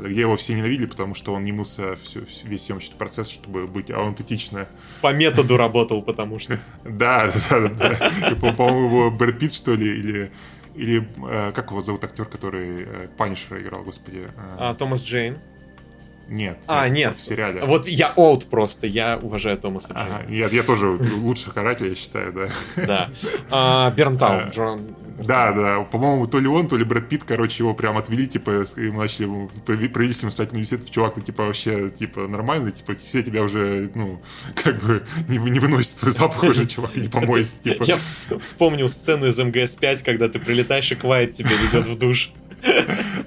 Где 0.00 0.22
его 0.22 0.36
все 0.36 0.54
ненавидели, 0.54 0.86
потому 0.86 1.14
что 1.14 1.32
он 1.34 1.44
не 1.44 1.52
мылся 1.52 1.96
весь 2.44 2.64
съемочный 2.64 2.96
процесс, 2.96 3.28
чтобы 3.28 3.66
быть 3.66 3.90
аутентично. 3.90 4.66
По 5.02 5.12
методу 5.12 5.56
работал, 5.56 6.02
потому 6.02 6.38
что. 6.38 6.58
Да, 6.84 7.30
да, 7.50 7.68
да. 7.68 8.10
По-моему, 8.40 8.86
его 8.86 9.10
Брэд 9.10 9.38
Питт, 9.38 9.52
что 9.52 9.74
ли, 9.74 9.98
или 9.98 10.32
или 10.76 11.08
э, 11.28 11.52
как 11.52 11.70
его 11.70 11.80
зовут 11.80 12.04
актер, 12.04 12.26
который 12.26 12.84
э, 12.86 13.08
Панишера 13.16 13.60
играл, 13.60 13.82
господи? 13.82 14.28
Э. 14.36 14.56
А, 14.58 14.74
Томас 14.74 15.02
Джейн. 15.02 15.38
Нет. 16.28 16.58
А, 16.66 16.88
нет. 16.88 17.14
В 17.16 17.22
сериале. 17.22 17.62
Вот 17.64 17.86
я 17.86 18.12
олд 18.16 18.46
просто, 18.46 18.86
я 18.86 19.18
уважаю 19.20 19.58
Томаса 19.58 19.88
Ага, 19.94 20.24
нет, 20.28 20.52
я 20.52 20.62
тоже 20.62 20.88
лучший 20.88 21.52
каратель, 21.52 21.88
я 21.88 21.94
считаю, 21.94 22.32
да. 22.32 22.48
Да. 22.76 23.10
А, 23.50 23.90
Бернтаун, 23.92 24.44
а, 24.46 24.50
Джон. 24.50 24.96
Да, 25.18 25.52
да, 25.52 25.80
по-моему, 25.80 26.26
то 26.26 26.38
ли 26.38 26.46
он, 26.46 26.68
то 26.68 26.76
ли 26.76 26.84
Брэд 26.84 27.08
Питт, 27.08 27.24
короче, 27.24 27.62
его 27.62 27.74
прям 27.74 27.96
отвели, 27.96 28.26
типа, 28.26 28.64
ему 28.76 29.00
начали 29.00 29.88
провести 29.88 30.20
самостоятельный 30.20 30.58
университет, 30.58 30.90
чувак, 30.90 31.14
ты, 31.14 31.22
типа, 31.22 31.44
вообще, 31.44 31.90
типа, 31.90 32.26
нормальный, 32.26 32.72
типа, 32.72 32.94
все 32.96 33.22
тебя 33.22 33.42
уже, 33.42 33.90
ну, 33.94 34.20
как 34.62 34.82
бы, 34.82 35.02
не, 35.28 35.38
не 35.38 35.58
выносит 35.58 36.00
твой 36.00 36.12
запах 36.12 36.42
уже, 36.42 36.66
чувак, 36.66 36.96
не 36.96 37.08
помоется, 37.08 37.62
типа. 37.62 37.84
Я 37.84 37.96
вспомнил 37.96 38.88
сцену 38.88 39.26
из 39.26 39.38
МГС-5, 39.38 40.04
когда 40.04 40.28
ты 40.28 40.38
прилетаешь, 40.38 40.90
и 40.92 40.96
Квайт 40.96 41.32
тебя 41.32 41.56
ведет 41.56 41.86
в 41.86 41.98
душ. 41.98 42.32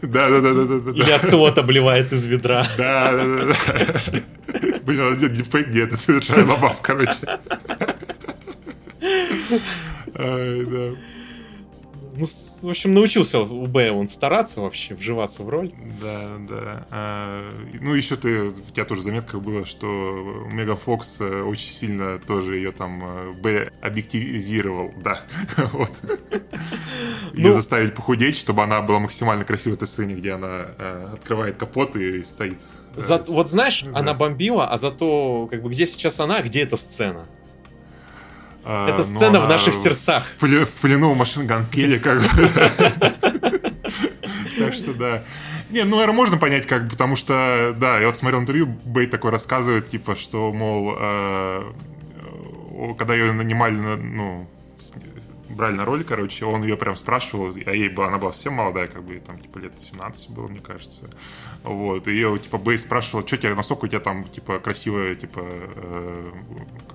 Да, 0.01 0.29
да, 0.29 0.41
да, 0.41 0.53
да, 0.53 0.79
да. 0.79 0.91
Или 0.91 1.11
оцелот 1.11 1.57
обливает 1.57 2.13
из 2.13 2.25
ведра. 2.25 2.65
Да, 2.77 3.11
да, 3.11 3.25
да. 3.25 3.53
Блин, 4.83 5.01
у 5.01 5.09
нас 5.09 5.17
где 5.17 5.29
дипфейк 5.29 5.67
где-то, 5.67 5.97
ты 5.97 6.21
Шайа 6.21 6.45
Лабаф, 6.45 6.81
короче. 6.81 7.19
Ай, 10.15 10.65
да. 10.65 10.95
Ну, 12.19 12.25
в 12.25 12.69
общем, 12.69 12.93
научился 12.93 13.39
у 13.39 13.65
Б 13.65 13.91
он 13.91 14.05
стараться 14.07 14.59
вообще, 14.59 14.93
вживаться 14.93 15.41
в 15.43 15.47
роль. 15.47 15.71
Да, 16.01 16.31
да. 16.49 16.87
А, 16.89 17.49
ну, 17.79 17.93
еще 17.93 18.17
ты, 18.17 18.49
у 18.49 18.51
тебя 18.51 18.83
тоже 18.83 19.03
заметка 19.03 19.39
была, 19.39 19.65
что 19.65 20.45
Мега 20.51 20.75
Фокс 20.75 21.21
э, 21.21 21.41
очень 21.43 21.71
сильно 21.71 22.19
тоже 22.19 22.57
ее 22.57 22.73
там 22.73 23.01
э, 23.03 23.31
Б 23.31 23.71
объективизировал, 23.81 24.93
да. 25.01 25.21
вот. 25.71 25.91
Ее 27.33 27.47
ну, 27.47 27.53
заставили 27.53 27.91
похудеть, 27.91 28.35
чтобы 28.35 28.63
она 28.63 28.81
была 28.81 28.99
максимально 28.99 29.45
красивой 29.45 29.75
в 29.75 29.77
этой 29.77 29.87
сцене, 29.87 30.15
где 30.15 30.33
она 30.33 30.65
э, 30.77 31.11
открывает 31.13 31.55
капот 31.55 31.95
и 31.95 32.21
стоит. 32.23 32.59
За, 32.97 33.23
вот 33.29 33.49
знаешь, 33.49 33.85
она 33.93 34.13
бомбила, 34.13 34.67
а 34.67 34.77
зато, 34.77 35.47
как 35.49 35.61
бы, 35.61 35.69
где 35.69 35.87
сейчас 35.87 36.19
она, 36.19 36.41
где 36.41 36.63
эта 36.63 36.75
сцена? 36.75 37.27
А, 38.63 38.89
Это 38.89 39.03
сцена 39.03 39.39
в 39.41 39.47
наших 39.47 39.73
сердцах. 39.73 40.23
В, 40.39 40.81
плену 40.81 41.13
машин 41.15 41.47
Ганкели, 41.47 41.97
как 41.97 42.21
бы. 42.21 42.49
Так 44.59 44.73
что 44.73 44.93
да. 44.93 45.23
Не, 45.69 45.83
ну, 45.83 45.91
наверное, 45.97 46.15
можно 46.15 46.37
понять, 46.37 46.65
как 46.65 46.85
бы, 46.85 46.89
потому 46.89 47.15
что, 47.15 47.75
да, 47.77 47.99
я 47.99 48.07
вот 48.07 48.15
смотрел 48.17 48.41
интервью, 48.41 48.65
Бей 48.85 49.05
такой 49.07 49.31
рассказывает, 49.31 49.87
типа, 49.87 50.15
что, 50.15 50.51
мол, 50.51 50.95
э, 50.99 51.63
когда 52.97 53.13
ее 53.13 53.31
нанимали, 53.31 53.75
ну, 53.75 54.47
брали 55.49 55.73
на 55.73 55.85
роль, 55.85 56.03
короче, 56.03 56.45
он 56.45 56.63
ее 56.63 56.77
прям 56.77 56.95
спрашивал, 56.95 57.53
а 57.65 57.71
ей 57.71 57.89
была, 57.89 58.07
она 58.07 58.17
была 58.17 58.31
совсем 58.31 58.53
молодая, 58.53 58.87
как 58.87 59.03
бы, 59.03 59.19
там, 59.19 59.39
типа, 59.39 59.59
лет 59.59 59.73
17 59.79 60.29
было, 60.31 60.47
мне 60.47 60.59
кажется. 60.59 61.09
Вот, 61.63 62.07
и 62.07 62.11
ее, 62.11 62.37
типа, 62.39 62.57
Бэй 62.57 62.77
спрашивал, 62.77 63.25
что 63.25 63.37
тебе, 63.37 63.55
насколько 63.55 63.85
у 63.85 63.87
тебя 63.87 63.99
там, 63.99 64.23
типа, 64.25 64.59
красивое, 64.59 65.15
типа, 65.15 65.41
э, 65.41 66.31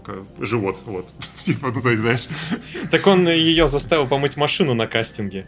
как, 0.04 0.16
живот, 0.38 0.80
вот. 0.86 1.12
типа, 1.36 1.72
ну, 1.74 1.82
то 1.82 1.90
есть, 1.90 2.00
знаешь. 2.00 2.28
Так 2.90 3.06
он 3.06 3.28
ее 3.28 3.66
заставил 3.66 4.06
помыть 4.06 4.36
машину 4.36 4.74
на 4.74 4.86
кастинге. 4.86 5.46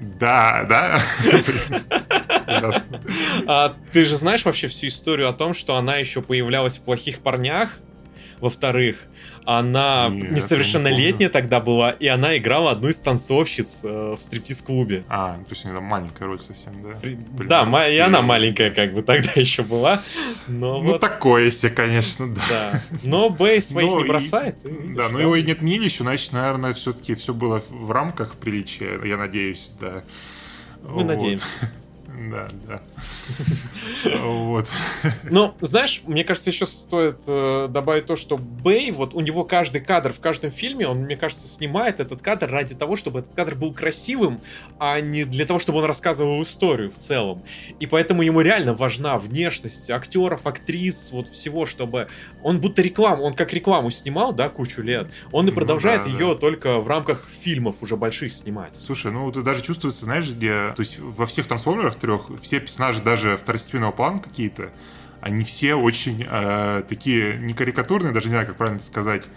Да, 0.00 0.64
да. 0.68 1.00
А 3.46 3.76
ты 3.92 4.04
же 4.04 4.16
знаешь 4.16 4.44
вообще 4.44 4.68
всю 4.68 4.88
историю 4.88 5.28
о 5.28 5.32
том, 5.32 5.54
что 5.54 5.76
она 5.76 5.96
еще 5.96 6.22
появлялась 6.22 6.78
в 6.78 6.84
плохих 6.84 7.20
парнях? 7.20 7.78
Во-вторых, 8.40 8.96
она 9.44 10.08
Нет, 10.10 10.32
несовершеннолетняя 10.32 11.30
тогда 11.30 11.60
была, 11.60 11.90
и 11.90 12.06
она 12.06 12.36
играла 12.36 12.72
одну 12.72 12.88
из 12.88 12.98
танцовщиц 12.98 13.80
э, 13.84 14.14
в 14.16 14.20
стриптиз-клубе. 14.20 15.04
А, 15.08 15.34
то 15.44 15.50
есть 15.50 15.64
она 15.64 15.80
маленькая 15.80 16.26
роль 16.26 16.40
совсем, 16.40 16.82
да? 16.82 16.90
При... 17.00 17.18
Да, 17.46 17.64
ма- 17.64 17.88
и 17.88 17.96
она 17.98 18.22
маленькая 18.22 18.70
как 18.70 18.94
бы 18.94 19.02
тогда 19.02 19.30
еще 19.34 19.62
была. 19.62 20.00
Но 20.46 20.80
ну, 20.80 20.92
вот... 20.92 21.00
такое 21.00 21.50
себе, 21.50 21.70
конечно, 21.70 22.32
да. 22.34 22.42
да. 22.50 22.82
Но 23.02 23.30
Бэй 23.30 23.60
своих 23.60 23.90
но 23.90 24.02
не 24.02 24.08
бросает. 24.08 24.56
И, 24.64 24.68
видишь, 24.68 24.96
да, 24.96 25.08
но 25.08 25.18
да. 25.18 25.24
его 25.24 25.36
и 25.36 25.42
не 25.42 25.52
отменили 25.52 25.84
еще, 25.84 26.04
значит, 26.04 26.32
наверное, 26.32 26.72
все-таки 26.72 27.14
все 27.14 27.34
было 27.34 27.62
в 27.68 27.90
рамках 27.90 28.36
приличия, 28.36 29.00
я 29.04 29.16
надеюсь, 29.16 29.72
да. 29.80 30.04
Мы 30.82 30.90
вот. 30.90 31.06
надеемся. 31.06 31.46
Да, 32.28 32.48
да. 32.68 32.82
Вот. 34.22 34.68
Ну, 35.22 35.54
знаешь, 35.60 36.02
мне 36.06 36.24
кажется, 36.24 36.50
еще 36.50 36.66
стоит 36.66 37.16
э, 37.26 37.68
добавить 37.70 38.06
то, 38.06 38.16
что 38.16 38.36
Бэй, 38.36 38.90
вот 38.90 39.14
у 39.14 39.20
него 39.20 39.44
каждый 39.44 39.80
кадр 39.80 40.12
в 40.12 40.20
каждом 40.20 40.50
фильме, 40.50 40.86
он, 40.86 40.98
мне 40.98 41.16
кажется, 41.16 41.48
снимает 41.48 42.00
этот 42.00 42.20
кадр 42.20 42.50
ради 42.50 42.74
того, 42.74 42.96
чтобы 42.96 43.20
этот 43.20 43.34
кадр 43.34 43.54
был 43.54 43.72
красивым, 43.72 44.40
а 44.78 45.00
не 45.00 45.24
для 45.24 45.46
того, 45.46 45.58
чтобы 45.58 45.78
он 45.78 45.84
рассказывал 45.86 46.42
историю 46.42 46.90
в 46.90 46.98
целом. 46.98 47.42
И 47.78 47.86
поэтому 47.86 48.22
ему 48.22 48.40
реально 48.42 48.74
важна 48.74 49.16
внешность 49.18 49.90
актеров, 49.90 50.46
актрис, 50.46 51.10
вот 51.12 51.28
всего, 51.28 51.64
чтобы... 51.64 52.08
Он 52.42 52.60
будто 52.60 52.82
рекламу, 52.82 53.22
он 53.22 53.34
как 53.34 53.52
рекламу 53.52 53.90
снимал, 53.90 54.32
да, 54.32 54.48
кучу 54.48 54.82
лет, 54.82 55.10
он 55.32 55.46
и 55.46 55.50
ну 55.50 55.54
продолжает 55.54 56.04
ну, 56.06 56.12
да, 56.12 56.18
ее 56.18 56.34
да. 56.34 56.40
только 56.40 56.80
в 56.80 56.88
рамках 56.88 57.26
фильмов 57.28 57.82
уже 57.82 57.96
больших 57.96 58.32
снимать. 58.32 58.74
Слушай, 58.78 59.12
ну, 59.12 59.28
это 59.30 59.42
даже 59.42 59.62
чувствуется, 59.62 60.04
знаешь, 60.04 60.28
где... 60.28 60.72
То 60.76 60.80
есть 60.80 60.98
во 60.98 61.26
всех 61.26 61.46
трансформерах 61.46 61.96
трех, 62.10 62.40
все 62.40 62.60
персонажи 62.60 63.02
даже 63.02 63.36
второстепенного 63.36 63.92
плана 63.92 64.18
какие-то, 64.18 64.70
они 65.20 65.44
все 65.44 65.74
очень 65.74 66.26
э, 66.28 66.82
такие 66.88 67.36
не 67.38 67.54
карикатурные, 67.54 68.12
даже 68.12 68.28
не 68.28 68.32
знаю, 68.32 68.46
как 68.46 68.56
правильно 68.56 68.82
сказать. 68.82 69.28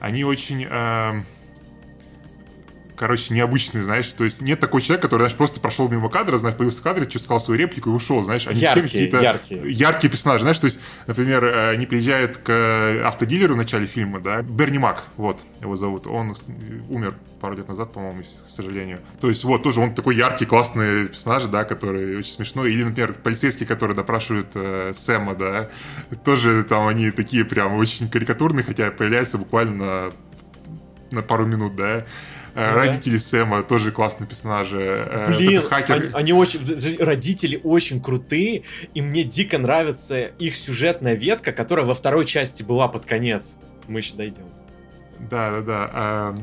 Они 0.00 0.24
очень... 0.24 0.66
Э, 0.68 1.22
короче, 3.02 3.34
необычный, 3.34 3.82
знаешь, 3.82 4.06
то 4.12 4.22
есть 4.22 4.40
нет 4.42 4.60
такого 4.60 4.80
человека, 4.80 5.08
который, 5.08 5.22
знаешь, 5.22 5.34
просто 5.34 5.58
прошел 5.58 5.88
мимо 5.88 6.08
кадра, 6.08 6.38
знаешь, 6.38 6.56
появился 6.56 6.78
в 6.78 6.82
кадре, 6.84 7.04
сказал 7.10 7.40
свою 7.40 7.58
реплику 7.58 7.90
и 7.90 7.92
ушел, 7.92 8.22
знаешь, 8.22 8.46
они 8.46 8.60
яркие, 8.60 8.86
все 8.86 8.92
какие-то 8.94 9.20
яркие. 9.20 9.72
яркие 9.72 10.08
персонажи, 10.08 10.42
знаешь, 10.42 10.60
то 10.60 10.66
есть, 10.66 10.78
например, 11.08 11.44
э, 11.44 11.70
они 11.70 11.86
приезжают 11.86 12.36
к 12.36 13.02
автодилеру 13.04 13.54
в 13.54 13.56
начале 13.56 13.86
фильма, 13.86 14.20
да, 14.20 14.42
Берни 14.42 14.78
Мак, 14.78 15.02
вот, 15.16 15.40
его 15.60 15.74
зовут, 15.74 16.06
он 16.06 16.36
умер 16.88 17.16
пару 17.40 17.56
лет 17.56 17.66
назад, 17.66 17.92
по-моему, 17.92 18.22
к 18.22 18.48
сожалению. 18.48 19.00
То 19.20 19.28
есть, 19.28 19.42
вот, 19.42 19.64
тоже 19.64 19.80
он 19.80 19.96
такой 19.96 20.14
яркий, 20.14 20.46
классный 20.46 21.08
персонаж, 21.08 21.42
да, 21.46 21.64
который 21.64 22.18
очень 22.18 22.32
смешной. 22.32 22.72
Или, 22.72 22.84
например, 22.84 23.14
полицейские, 23.14 23.66
которые 23.66 23.96
допрашивают 23.96 24.52
э, 24.54 24.92
Сэма, 24.94 25.34
да, 25.34 25.68
тоже 26.24 26.62
там 26.62 26.86
они 26.86 27.10
такие 27.10 27.44
прям 27.44 27.74
очень 27.74 28.08
карикатурные, 28.08 28.62
хотя 28.62 28.92
появляются 28.92 29.38
буквально 29.38 30.12
на 31.12 31.22
пару 31.22 31.46
минут, 31.46 31.76
да. 31.76 32.04
Э, 32.54 32.74
родители. 32.74 33.16
Сэма 33.16 33.62
тоже 33.62 33.90
классные 33.92 34.28
персонажи. 34.28 34.78
Э, 34.80 35.34
Блин, 35.36 35.62
хакер... 35.62 35.96
они, 35.96 36.08
они 36.12 36.32
очень... 36.32 36.60
Родители 36.98 37.60
очень 37.62 38.00
крутые, 38.00 38.64
и 38.94 39.02
мне 39.02 39.24
дико 39.24 39.58
нравится 39.58 40.20
их 40.20 40.56
сюжетная 40.56 41.14
ветка, 41.14 41.52
которая 41.52 41.86
во 41.86 41.94
второй 41.94 42.24
части 42.24 42.62
была 42.62 42.88
под 42.88 43.06
конец. 43.06 43.56
Мы 43.88 44.00
еще 44.00 44.14
дойдем. 44.14 44.44
Да, 45.30 45.60
да, 45.60 45.60
да. 45.62 46.34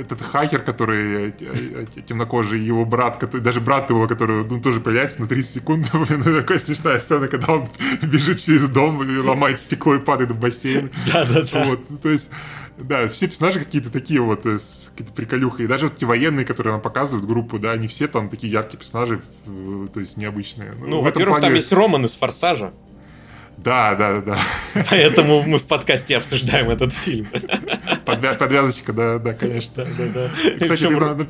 этот 0.00 0.20
хакер, 0.22 0.60
который 0.60 1.30
э, 1.30 1.86
темнокожий, 2.06 2.60
его 2.60 2.84
брат, 2.84 3.16
который, 3.16 3.40
даже 3.40 3.60
брат 3.60 3.90
его, 3.90 4.06
который 4.06 4.44
ну, 4.44 4.60
тоже 4.60 4.80
появляется 4.80 5.22
на 5.22 5.26
30 5.26 5.54
секунд. 5.54 5.90
Блин, 5.92 6.22
такая 6.22 6.58
смешная 6.58 7.00
сцена, 7.00 7.26
когда 7.26 7.54
он 7.54 7.68
бежит 8.02 8.38
через 8.38 8.68
дом 8.68 9.00
ломает 9.24 9.58
стекло 9.58 9.96
и 9.96 9.98
падает 9.98 10.30
в 10.30 10.38
бассейн. 10.38 10.90
Да-да-да. 11.12 11.64
Вот, 11.64 12.00
то 12.00 12.10
есть, 12.10 12.30
да, 12.78 13.08
все 13.08 13.26
персонажи 13.28 13.58
какие-то 13.60 13.90
такие 13.90 14.20
вот, 14.20 14.46
с 14.46 14.90
какие-то 14.90 15.12
приколюхи. 15.12 15.62
И 15.62 15.66
даже 15.66 15.86
вот 15.86 15.96
эти 15.96 16.04
военные, 16.04 16.44
которые 16.44 16.72
нам 16.72 16.80
показывают 16.80 17.26
группу, 17.26 17.58
да, 17.58 17.72
они 17.72 17.86
все 17.86 18.08
там 18.08 18.28
такие 18.28 18.52
яркие 18.52 18.78
персонажи, 18.78 19.20
то 19.92 20.00
есть 20.00 20.16
необычные. 20.16 20.72
Ну, 20.78 20.86
ну 20.86 21.00
во-первых, 21.02 21.38
плане... 21.38 21.48
там 21.48 21.54
есть 21.54 21.72
Роман 21.72 22.04
из 22.04 22.14
«Форсажа». 22.14 22.72
Да, 23.58 23.94
да, 23.94 24.20
да. 24.20 24.38
Поэтому 24.90 25.42
мы 25.42 25.58
в 25.58 25.64
подкасте 25.64 26.16
обсуждаем 26.16 26.70
этот 26.70 26.92
фильм. 26.92 27.26
Подвязочка, 28.04 28.92
да, 28.92 29.18
да, 29.18 29.34
конечно. 29.34 29.84
Да, 29.84 29.90
да, 29.98 30.06
да. 30.06 30.30
Кстати, 30.60 30.86
Причем... 30.86 31.28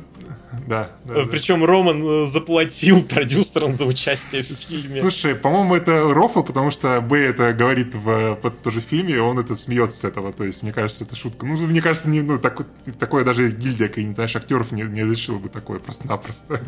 Да, 0.67 0.91
да, 1.05 1.25
Причем 1.29 1.61
да. 1.61 1.67
Роман 1.67 2.23
э, 2.23 2.25
заплатил 2.27 3.03
продюсерам 3.03 3.73
за 3.73 3.85
участие 3.85 4.43
в 4.43 4.47
фильме. 4.47 5.01
Слушай, 5.01 5.35
по-моему, 5.35 5.75
это 5.75 6.13
рофл, 6.13 6.43
потому 6.43 6.71
что 6.71 7.01
Бэй 7.01 7.29
это 7.29 7.53
говорит 7.53 7.95
в, 7.95 8.39
в 8.41 8.51
тоже 8.63 8.81
фильме, 8.81 9.15
и 9.15 9.17
он 9.17 9.39
это 9.39 9.55
смеется 9.55 9.99
с 9.99 10.03
этого. 10.03 10.31
То 10.31 10.43
есть, 10.43 10.63
мне 10.63 10.71
кажется, 10.71 11.03
это 11.03 11.15
шутка. 11.15 11.45
Ну, 11.45 11.57
мне 11.57 11.81
кажется, 11.81 12.09
не, 12.09 12.21
ну, 12.21 12.37
так, 12.37 12.61
такое 12.99 13.25
даже 13.25 13.51
гильдия 13.51 13.87
каких-нибудь, 13.87 14.15
знаешь, 14.15 14.35
актеров 14.35 14.71
не, 14.71 14.83
не 14.83 15.01
решила 15.01 15.39
бы 15.39 15.49
такое 15.49 15.79
просто-напросто. 15.79 16.59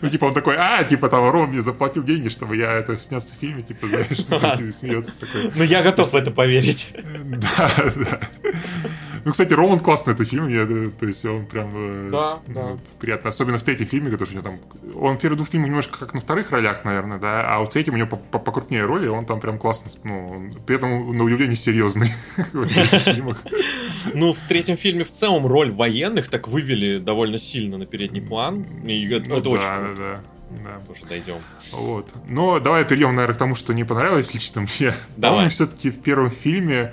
Ну, 0.00 0.08
типа, 0.08 0.26
он 0.26 0.34
такой, 0.34 0.56
а, 0.58 0.82
типа, 0.84 1.08
там, 1.08 1.30
Ром 1.30 1.50
мне 1.50 1.62
заплатил 1.62 2.02
деньги, 2.02 2.28
чтобы 2.28 2.56
я 2.56 2.72
это 2.72 2.98
снялся 2.98 3.34
в 3.34 3.36
фильме, 3.36 3.60
типа, 3.60 3.86
знаешь, 3.86 4.74
смеется 4.74 5.12
такой. 5.18 5.52
Ну, 5.54 5.62
я 5.62 5.82
готов 5.82 6.12
в 6.12 6.16
это 6.16 6.30
поверить. 6.30 6.88
Да, 7.24 7.92
да. 7.96 8.20
Ну, 9.24 9.30
кстати, 9.30 9.52
Роман 9.52 9.80
классный 9.80 10.14
этот 10.14 10.28
фильм, 10.28 10.48
я, 10.48 10.66
то 10.66 11.06
есть 11.06 11.24
он 11.24 11.46
прям 11.46 11.70
э, 11.74 12.08
да, 12.10 12.40
да. 12.48 12.78
приятно. 12.98 13.30
Особенно 13.30 13.58
в 13.58 13.62
третьем 13.62 13.86
фильме, 13.86 14.10
который 14.10 14.30
у 14.30 14.32
него 14.32 14.42
там... 14.42 14.60
Он 14.96 15.16
в 15.16 15.20
первых 15.20 15.38
двух 15.38 15.48
фильмах 15.48 15.68
немножко 15.68 15.98
как 15.98 16.14
на 16.14 16.20
вторых 16.20 16.50
ролях, 16.50 16.84
наверное, 16.84 17.18
да, 17.18 17.54
а 17.54 17.60
вот 17.60 17.68
в 17.68 17.72
третьем 17.72 17.94
у 17.94 17.96
него 17.96 18.08
покрупнее 18.08 18.84
роли, 18.84 19.06
он 19.06 19.24
там 19.24 19.40
прям 19.40 19.58
классно, 19.58 19.90
ну, 20.04 20.50
при 20.66 20.76
этом, 20.76 21.16
на 21.16 21.24
удивление, 21.24 21.56
серьезный 21.56 22.08
Ну, 24.14 24.32
в 24.32 24.38
третьем 24.48 24.76
фильме 24.76 25.04
в 25.04 25.12
целом 25.12 25.46
роль 25.46 25.70
военных 25.70 26.28
так 26.28 26.48
вывели 26.48 26.98
довольно 26.98 27.38
сильно 27.38 27.78
на 27.78 27.86
передний 27.86 28.22
план, 28.22 28.64
и 28.84 29.08
это 29.08 29.30
ну 29.30 29.36
очень 29.36 29.44
круто. 29.46 29.94
Да, 29.98 30.20
да. 30.64 30.80
Тоже 30.86 31.04
дойдем. 31.08 31.38
Вот. 31.72 32.12
Но 32.26 32.60
давай 32.60 32.84
перейдем, 32.84 33.14
наверное, 33.14 33.34
к 33.34 33.38
тому, 33.38 33.54
что 33.54 33.72
не 33.72 33.84
понравилось 33.84 34.34
лично 34.34 34.62
мне. 34.62 34.94
Давай. 35.16 35.48
все-таки 35.48 35.90
в 35.90 36.00
первом 36.00 36.30
фильме 36.30 36.92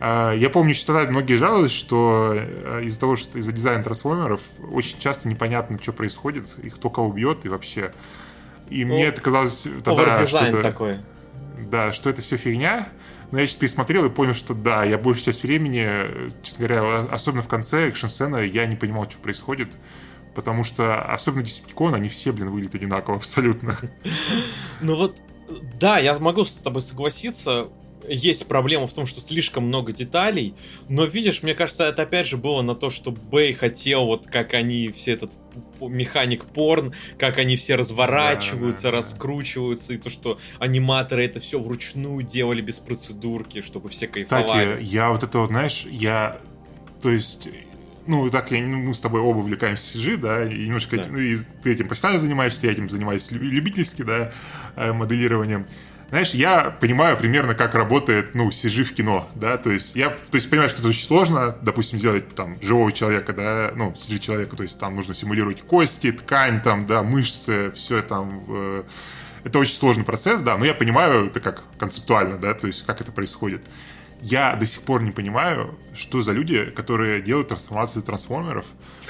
я 0.00 0.50
помню, 0.52 0.74
что 0.74 0.94
тогда 0.94 1.10
многие 1.10 1.36
жаловались, 1.36 1.72
что 1.72 2.32
э, 2.34 2.82
из-за 2.84 3.00
того, 3.00 3.16
что 3.16 3.38
из-за 3.38 3.52
дизайна 3.52 3.82
трансформеров 3.82 4.40
очень 4.70 4.98
часто 4.98 5.28
непонятно, 5.28 5.78
что 5.82 5.92
происходит, 5.92 6.56
и 6.62 6.70
кто 6.70 6.88
кого 6.88 7.12
бьет, 7.12 7.44
и 7.44 7.48
вообще. 7.48 7.92
И 8.70 8.84
ну, 8.84 8.94
мне 8.94 9.06
это 9.06 9.20
казалось 9.20 9.66
тогда, 9.82 10.24
что 10.24 10.38
это, 10.38 10.62
такой. 10.62 10.98
Да, 11.70 11.92
что 11.92 12.10
это 12.10 12.22
все 12.22 12.36
фигня. 12.36 12.88
Но 13.30 13.40
я 13.40 13.46
сейчас 13.46 13.56
пересмотрел 13.56 14.04
и 14.06 14.10
понял, 14.10 14.34
что 14.34 14.54
да, 14.54 14.84
я 14.84 14.96
большую 14.96 15.26
часть 15.26 15.42
времени, 15.42 16.32
честно 16.42 16.66
говоря, 16.66 17.00
особенно 17.10 17.42
в 17.42 17.48
конце 17.48 17.88
экшн-сцены, 17.88 18.46
я 18.46 18.66
не 18.66 18.76
понимал, 18.76 19.08
что 19.10 19.20
происходит. 19.20 19.76
Потому 20.34 20.62
что, 20.62 21.02
особенно 21.02 21.42
Десептикон, 21.42 21.94
они 21.94 22.08
все, 22.08 22.32
блин, 22.32 22.50
выглядят 22.50 22.76
одинаково 22.76 23.16
абсолютно. 23.16 23.76
Ну 24.80 24.94
вот, 24.94 25.16
да, 25.80 25.98
я 25.98 26.16
могу 26.18 26.44
с 26.44 26.58
тобой 26.58 26.82
согласиться 26.82 27.68
есть 28.08 28.46
проблема 28.46 28.86
в 28.86 28.92
том, 28.92 29.06
что 29.06 29.20
слишком 29.20 29.64
много 29.64 29.92
деталей, 29.92 30.54
но 30.88 31.04
видишь, 31.04 31.42
мне 31.42 31.54
кажется, 31.54 31.84
это 31.84 32.02
опять 32.02 32.26
же 32.26 32.36
было 32.36 32.62
на 32.62 32.74
то, 32.74 32.90
что 32.90 33.10
Бэй 33.10 33.52
хотел, 33.52 34.06
вот 34.06 34.26
как 34.26 34.54
они 34.54 34.90
все 34.90 35.12
этот 35.12 35.32
механик 35.80 36.44
порн, 36.46 36.92
как 37.18 37.38
они 37.38 37.56
все 37.56 37.76
разворачиваются, 37.76 38.84
да, 38.84 38.90
да, 38.90 38.96
раскручиваются, 38.98 39.94
и 39.94 39.98
то, 39.98 40.10
что 40.10 40.38
аниматоры 40.58 41.24
это 41.24 41.40
все 41.40 41.60
вручную 41.60 42.22
делали 42.22 42.60
без 42.60 42.78
процедурки, 42.78 43.60
чтобы 43.60 43.88
все 43.88 44.06
кайфовали. 44.06 44.74
Кстати, 44.76 44.84
я 44.84 45.10
вот 45.10 45.22
это 45.22 45.38
вот, 45.38 45.50
знаешь, 45.50 45.86
я, 45.90 46.40
то 47.02 47.10
есть 47.10 47.48
ну, 48.08 48.30
так 48.30 48.50
я, 48.50 48.66
ну, 48.66 48.78
мы 48.78 48.94
с 48.94 49.00
тобой 49.00 49.20
оба 49.20 49.38
увлекаемся 49.38 49.98
CG, 49.98 50.16
да, 50.16 50.44
и 50.44 50.66
немножко, 50.66 50.96
да. 50.96 51.04
ну, 51.10 51.18
и 51.18 51.36
ты 51.62 51.72
этим 51.72 51.88
профессионально 51.88 52.18
занимаешься, 52.18 52.66
я 52.66 52.72
этим 52.72 52.88
занимаюсь 52.88 53.30
любительски, 53.30 54.02
да, 54.02 54.32
э, 54.76 54.92
моделированием. 54.94 55.66
Знаешь, 56.08 56.32
я 56.32 56.70
понимаю 56.70 57.18
примерно, 57.18 57.54
как 57.54 57.74
работает, 57.74 58.34
ну, 58.34 58.48
CG 58.48 58.82
в 58.82 58.94
кино, 58.94 59.28
да, 59.34 59.58
то 59.58 59.70
есть 59.70 59.94
я, 59.94 60.08
то 60.08 60.36
есть 60.36 60.48
понимаю, 60.48 60.70
что 60.70 60.80
это 60.80 60.88
очень 60.88 61.06
сложно, 61.06 61.54
допустим, 61.60 61.98
сделать 61.98 62.34
там 62.34 62.56
живого 62.62 62.92
человека, 62.92 63.34
да, 63.34 63.72
ну, 63.76 63.92
CG 63.92 64.18
человека, 64.18 64.56
то 64.56 64.62
есть 64.62 64.80
там 64.80 64.96
нужно 64.96 65.12
симулировать 65.12 65.60
кости, 65.60 66.10
ткань, 66.12 66.62
там, 66.62 66.86
да, 66.86 67.02
мышцы, 67.02 67.70
все 67.72 68.00
там, 68.00 68.42
э, 68.48 68.84
это 69.44 69.58
очень 69.58 69.74
сложный 69.74 70.04
процесс, 70.04 70.40
да, 70.40 70.56
но 70.56 70.64
я 70.64 70.72
понимаю 70.72 71.26
это 71.26 71.40
как 71.40 71.62
концептуально, 71.78 72.38
да, 72.38 72.54
то 72.54 72.66
есть 72.66 72.86
как 72.86 73.02
это 73.02 73.12
происходит 73.12 73.62
я 74.20 74.56
до 74.56 74.66
сих 74.66 74.82
пор 74.82 75.02
не 75.02 75.10
понимаю, 75.10 75.74
что 75.94 76.20
за 76.20 76.32
люди, 76.32 76.64
которые 76.64 77.22
делают 77.22 77.48
трансформации 77.48 78.00
трансформеров, 78.00 78.66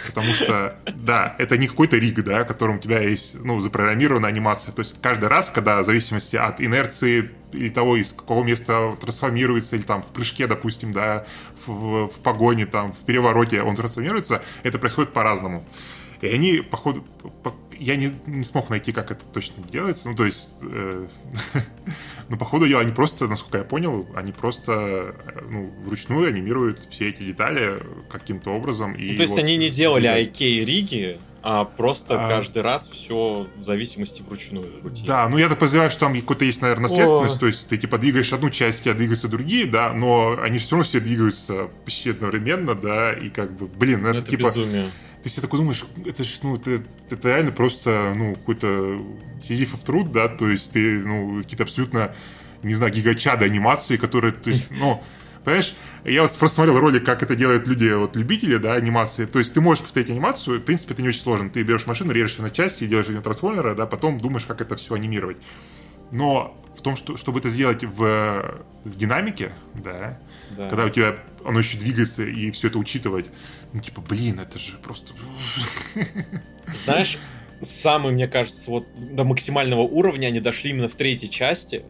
потому 0.07 0.33
что, 0.33 0.79
да, 0.95 1.35
это 1.39 1.57
не 1.57 1.67
какой-то 1.67 1.97
риг, 1.97 2.23
да, 2.23 2.45
которым 2.45 2.77
у 2.77 2.79
тебя 2.79 3.01
есть, 3.01 3.43
ну, 3.43 3.61
запрограммированная 3.61 4.29
анимация. 4.29 4.73
То 4.73 4.81
есть 4.81 4.95
каждый 5.01 5.29
раз, 5.29 5.51
когда 5.51 5.81
в 5.81 5.85
зависимости 5.85 6.37
от 6.37 6.61
инерции 6.61 7.31
или 7.53 7.71
того, 7.71 7.97
из 7.97 8.13
какого 8.13 8.45
места 8.45 8.97
трансформируется, 9.01 9.77
или 9.77 9.83
там 9.83 10.03
в 10.03 10.09
прыжке, 10.09 10.47
допустим, 10.47 10.93
да, 10.93 11.27
в, 11.67 12.09
в 12.09 12.19
погоне, 12.23 12.67
там, 12.67 12.93
в 12.93 12.99
перевороте 12.99 13.63
он 13.63 13.77
трансформируется, 13.77 14.43
это 14.63 14.79
происходит 14.79 15.13
по-разному. 15.13 15.67
И 16.21 16.27
они, 16.27 16.61
походу, 16.61 17.03
по, 17.43 17.55
я 17.79 17.97
не, 17.97 18.11
не 18.27 18.45
смог 18.45 18.71
найти, 18.71 18.93
как 18.93 19.11
это 19.11 19.25
точно 19.33 19.63
делается. 19.65 20.09
Ну, 20.09 20.17
то 20.17 20.25
есть, 20.25 20.55
э, 20.63 21.07
ну, 22.29 22.37
по 22.37 22.45
ходу 22.45 22.67
дела, 22.67 22.81
они 22.81 22.93
просто, 22.93 23.27
насколько 23.27 23.59
я 23.59 23.65
понял, 23.65 24.07
они 24.15 24.33
просто, 24.33 24.73
э, 24.73 25.41
ну, 25.49 25.71
вручную 25.85 26.29
анимируют 26.29 26.87
все 26.91 27.11
эти 27.11 27.23
детали 27.23 27.81
каким-то 28.11 28.51
образом. 28.51 28.95
И 28.95 29.11
ну, 29.11 29.17
то 29.17 29.23
есть, 29.23 29.35
вот, 29.35 29.41
они 29.41 29.57
не 29.57 29.71
делали 29.71 30.33
и 30.39 30.65
риги, 30.65 31.19
а 31.43 31.65
просто 31.65 32.25
а... 32.25 32.29
каждый 32.29 32.63
раз 32.63 32.89
все 32.89 33.49
в 33.57 33.65
зависимости 33.65 34.23
вручную. 34.23 34.83
Рутине. 34.83 35.07
Да, 35.07 35.29
ну 35.29 35.39
я 35.39 35.49
так 35.49 35.59
подозреваю, 35.59 35.91
что 35.91 36.01
там 36.01 36.15
какой-то 36.21 36.45
есть, 36.45 36.61
наверное, 36.63 36.85
наследственность, 36.85 37.37
О. 37.37 37.41
то 37.41 37.47
есть 37.47 37.69
ты 37.69 37.77
типа 37.77 37.99
двигаешь 37.99 38.33
одну 38.33 38.51
часть, 38.51 38.87
а 38.87 38.95
двигаются 38.95 39.29
другие, 39.29 39.67
да, 39.67 39.93
но 39.93 40.39
они 40.43 40.59
все 40.59 40.73
равно 40.73 40.85
все 40.85 41.01
двигаются 41.01 41.69
почти 41.85 42.11
одновременно, 42.11 42.75
да, 42.75 43.13
и 43.13 43.29
как 43.29 43.53
бы, 43.53 43.67
блин, 43.67 44.05
это, 44.07 44.19
это 44.19 44.31
типа... 44.31 44.49
Безумие 44.49 44.87
ты 45.29 45.35
себе 45.35 45.43
такой 45.43 45.59
думаешь, 45.59 45.85
это 46.07 46.25
же, 46.25 46.39
ну, 46.43 46.57
это, 46.57 46.83
это 47.11 47.29
реально 47.29 47.53
просто, 47.53 48.15
ну, 48.17 48.35
какой-то 48.35 49.01
сизифов 49.41 49.81
труд, 49.81 50.11
да, 50.11 50.29
то 50.29 50.49
есть 50.49 50.73
ты, 50.73 51.01
ну, 51.01 51.43
какие-то 51.43 51.65
абсолютно, 51.65 52.15
не 52.63 52.75
знаю, 52.75 52.93
гигачады 52.93 53.45
анимации, 53.45 53.97
которые, 53.97 54.33
то 54.33 54.51
есть, 54.51 54.69
ну, 54.71 55.03
Понимаешь, 55.45 55.75
я 56.05 56.23
вот 56.23 56.37
просто 56.37 56.57
смотрел 56.57 56.79
ролик, 56.79 57.07
как 57.07 57.23
это 57.23 57.35
делают 57.35 57.67
люди, 57.67 57.91
вот 57.95 58.17
любители, 58.17 58.59
да, 58.59 58.75
анимации. 58.75 59.25
То 59.25 59.39
есть 59.39 59.55
ты 59.55 59.63
можешь 59.63 59.83
повторить 59.83 60.11
анимацию, 60.11 60.59
в 60.59 60.63
принципе, 60.63 60.93
это 60.93 61.01
не 61.01 61.09
очень 61.09 61.21
сложно. 61.21 61.49
Ты 61.49 61.63
берешь 61.63 61.87
машину, 61.87 62.13
режешь 62.13 62.37
ее 62.37 62.43
на 62.43 62.51
части, 62.51 62.87
делаешь 62.87 63.09
ее 63.09 63.23
трансформера, 63.23 63.75
да, 63.75 63.87
потом 63.87 64.21
думаешь, 64.21 64.45
как 64.45 64.61
это 64.61 64.77
все 64.77 64.95
анимировать. 64.95 65.39
Но 66.11 66.55
в 66.77 66.83
том, 66.83 66.97
что, 66.97 67.17
чтобы 67.17 67.41
это 67.41 67.49
сделать 67.49 67.83
в, 67.83 68.61
в 68.85 68.97
динамике, 68.97 69.53
да, 69.75 70.19
да, 70.51 70.69
когда 70.69 70.85
у 70.85 70.91
тебя 70.91 71.17
оно 71.45 71.61
еще 71.61 71.79
двигается 71.79 72.25
и 72.25 72.51
все 72.51 72.69
это 72.69 72.79
учитывать, 72.79 73.27
ну, 73.73 73.81
типа, 73.81 74.01
блин, 74.01 74.41
это 74.41 74.59
же 74.59 74.77
просто... 74.79 75.15
Знаешь, 76.85 77.19
самый, 77.63 78.13
мне 78.13 78.29
кажется, 78.29 78.71
вот 78.71 78.87
до 78.97 79.25
максимального 79.25 79.83
уровня 79.83 80.29
они 80.29 80.41
дошли 80.41 80.71
именно 80.71 80.89
в 80.89 80.95
третьей 80.95 81.31
части, 81.31 81.85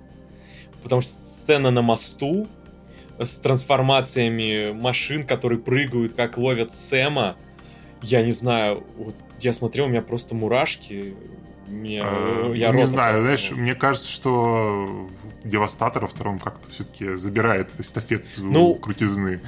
потому 0.82 1.00
что 1.00 1.12
сцена 1.12 1.70
на 1.70 1.82
мосту 1.82 2.48
с 3.18 3.38
трансформациями 3.38 4.72
машин, 4.72 5.24
которые 5.24 5.58
прыгают, 5.58 6.14
как 6.14 6.38
ловят 6.38 6.72
Сэма, 6.72 7.36
я 8.02 8.22
не 8.22 8.32
знаю, 8.32 8.84
вот 8.96 9.16
я 9.40 9.52
смотрел, 9.52 9.86
у 9.86 9.88
меня 9.88 10.02
просто 10.02 10.34
мурашки, 10.34 11.14
мне, 11.66 12.00
а, 12.02 12.52
я 12.54 12.72
не 12.72 12.86
знаю, 12.86 13.20
знаешь, 13.20 13.50
мне 13.50 13.74
кажется, 13.74 14.08
что 14.08 15.08
Девастатор 15.44 16.02
во 16.02 16.08
втором 16.08 16.38
как-то 16.38 16.68
все-таки 16.68 17.14
забирает 17.14 17.70
эстафету 17.78 18.24
ну, 18.38 18.74
крутизны. 18.74 19.40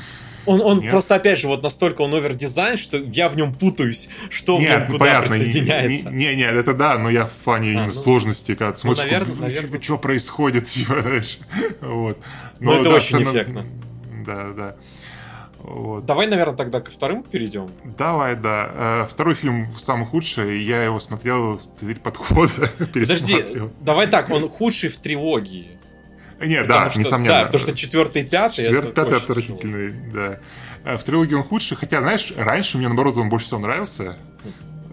Он, 0.46 0.60
он 0.60 0.82
просто, 0.88 1.16
опять 1.16 1.38
же, 1.38 1.48
вот 1.48 1.62
настолько 1.62 2.02
он 2.02 2.14
овердизайн, 2.14 2.76
что 2.76 2.98
я 2.98 3.28
в 3.28 3.36
нем 3.36 3.54
путаюсь, 3.54 4.08
что 4.30 4.58
нет, 4.58 4.68
в 4.68 4.72
нем 4.72 4.80
ну, 4.80 4.92
куда 4.92 5.04
понятно, 5.04 5.28
присоединяется. 5.36 6.10
Не, 6.10 6.26
не, 6.26 6.36
не, 6.36 6.42
это 6.44 6.74
да, 6.74 6.98
но 6.98 7.10
я 7.10 7.26
в 7.26 7.32
плане 7.32 7.78
а, 7.78 7.86
ну, 7.86 7.92
сложности, 7.92 8.54
когда 8.54 8.70
ну, 8.70 8.76
смотришь, 8.76 9.04
наверное, 9.04 9.34
ну, 9.34 9.42
наверное. 9.42 9.80
что 9.80 9.98
происходит, 9.98 10.64
типа, 10.66 11.00
знаешь, 11.02 11.38
вот. 11.80 12.18
Но, 12.58 12.72
но 12.72 12.80
это 12.80 12.90
да, 12.90 12.96
очень 12.96 13.06
сцена... 13.06 13.30
эффектно. 13.30 13.66
Да, 14.26 14.52
да. 14.56 14.76
Вот. 15.62 16.06
Давай, 16.06 16.26
наверное, 16.26 16.56
тогда 16.56 16.80
ко 16.80 16.90
вторым 16.90 17.22
перейдем. 17.22 17.70
Давай, 17.84 18.34
да. 18.34 18.70
Э, 18.72 19.06
второй 19.08 19.34
фильм 19.34 19.68
самый 19.76 20.06
худший. 20.06 20.62
Я 20.62 20.82
его 20.82 21.00
смотрел 21.00 21.58
в 21.58 21.80
дверь 21.80 21.98
подхода. 21.98 22.70
Подожди, 22.78 23.44
давай 23.80 24.06
так, 24.06 24.30
он 24.30 24.48
худший 24.48 24.88
в 24.88 24.96
трилогии. 24.96 25.79
Нет, 26.40 26.66
да, 26.66 26.88
что, 26.88 27.00
несомненно. 27.00 27.40
Да, 27.40 27.44
потому 27.46 27.60
что 27.62 27.74
четвертый 27.74 28.22
и 28.22 28.24
пятый. 28.24 28.64
Четвертый, 28.64 28.92
пятый 28.92 29.18
отвратительный, 29.18 29.92
да. 30.12 30.40
Э, 30.84 30.96
в 30.96 31.04
трилогии 31.04 31.34
он 31.34 31.42
худший, 31.42 31.76
хотя, 31.76 32.00
знаешь, 32.00 32.32
раньше 32.36 32.78
мне, 32.78 32.88
наоборот, 32.88 33.16
он 33.16 33.28
больше 33.28 33.46
всего 33.46 33.60
нравился. 33.60 34.18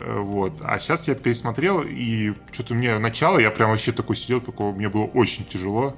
Э, 0.01 0.19
вот. 0.19 0.59
А 0.61 0.77
сейчас 0.79 1.07
я 1.07 1.15
пересмотрел, 1.15 1.83
и 1.85 2.33
что-то 2.51 2.73
мне 2.73 2.97
начало, 2.99 3.39
я 3.39 3.51
прям 3.51 3.69
вообще 3.69 3.91
такой 3.91 4.15
сидел, 4.15 4.41
такого, 4.41 4.73
мне 4.73 4.89
было 4.89 5.05
очень 5.05 5.45
тяжело. 5.45 5.95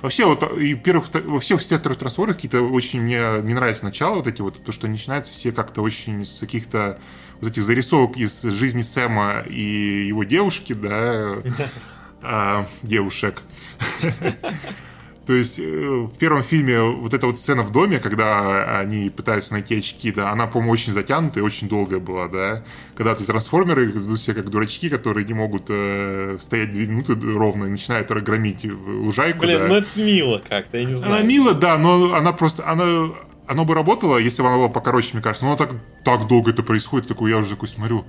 Вообще, 0.00 0.24
вот 0.24 0.42
и 0.58 0.74
первых, 0.74 1.06
во 1.14 1.38
всех 1.38 1.60
всех 1.60 1.78
вторых 1.78 1.98
трансформерах 1.98 2.36
какие-то 2.36 2.60
очень 2.60 3.00
мне 3.02 3.40
не 3.42 3.54
нравится 3.54 3.84
начало, 3.84 4.16
вот 4.16 4.26
эти 4.26 4.42
вот, 4.42 4.64
то, 4.64 4.72
что 4.72 4.88
начинаются 4.88 5.32
все 5.32 5.52
как-то 5.52 5.80
очень 5.80 6.24
с 6.24 6.40
каких-то 6.40 6.98
вот 7.40 7.52
этих 7.52 7.62
зарисовок 7.62 8.16
из 8.16 8.42
жизни 8.42 8.82
Сэма 8.82 9.44
и 9.48 10.06
его 10.08 10.24
девушки, 10.24 10.72
да, 10.72 11.36
а, 12.22 12.66
девушек. 12.82 13.42
То 15.26 15.34
есть 15.34 15.60
э, 15.60 15.62
в 15.62 16.18
первом 16.18 16.42
фильме 16.42 16.80
вот 16.80 17.14
эта 17.14 17.26
вот 17.28 17.38
сцена 17.38 17.62
в 17.62 17.70
доме, 17.70 18.00
когда 18.00 18.80
они 18.80 19.08
пытаются 19.08 19.52
найти 19.52 19.78
очки, 19.78 20.10
да, 20.10 20.32
она, 20.32 20.48
по-моему, 20.48 20.72
очень 20.72 20.92
затянутая 20.92 21.44
очень 21.44 21.68
долгая 21.68 22.00
была, 22.00 22.26
да. 22.26 22.64
Когда 22.96 23.12
эти 23.12 23.22
трансформеры 23.22 23.86
ведут 23.86 24.20
себя 24.20 24.34
как 24.34 24.50
дурачки, 24.50 24.88
которые 24.88 25.24
не 25.24 25.32
могут 25.32 25.66
э, 25.68 26.38
стоять 26.40 26.72
две 26.72 26.86
минуты 26.86 27.14
ровно 27.14 27.66
и 27.66 27.68
начинают 27.68 28.10
громить 28.10 28.64
лужайку. 28.64 29.40
Блин, 29.40 29.60
да. 29.60 29.68
ну 29.68 29.74
это 29.76 29.88
мило 29.94 30.42
как-то, 30.46 30.78
я 30.78 30.84
не 30.84 30.94
знаю. 30.94 31.14
Она 31.14 31.22
мило, 31.22 31.54
да, 31.54 31.78
но 31.78 32.14
она 32.14 32.32
просто, 32.32 32.68
она, 32.68 33.14
оно 33.46 33.64
бы 33.64 33.74
работало, 33.74 34.18
если 34.18 34.42
бы 34.42 34.48
она 34.48 34.56
была 34.56 34.68
покороче, 34.70 35.10
мне 35.12 35.22
кажется. 35.22 35.44
Но 35.44 35.52
она 35.52 35.58
так, 35.58 35.70
так 36.04 36.26
долго 36.26 36.50
это 36.50 36.64
происходит, 36.64 37.06
такой, 37.06 37.30
я 37.30 37.38
уже 37.38 37.50
такой 37.50 37.68
смотрю. 37.68 38.04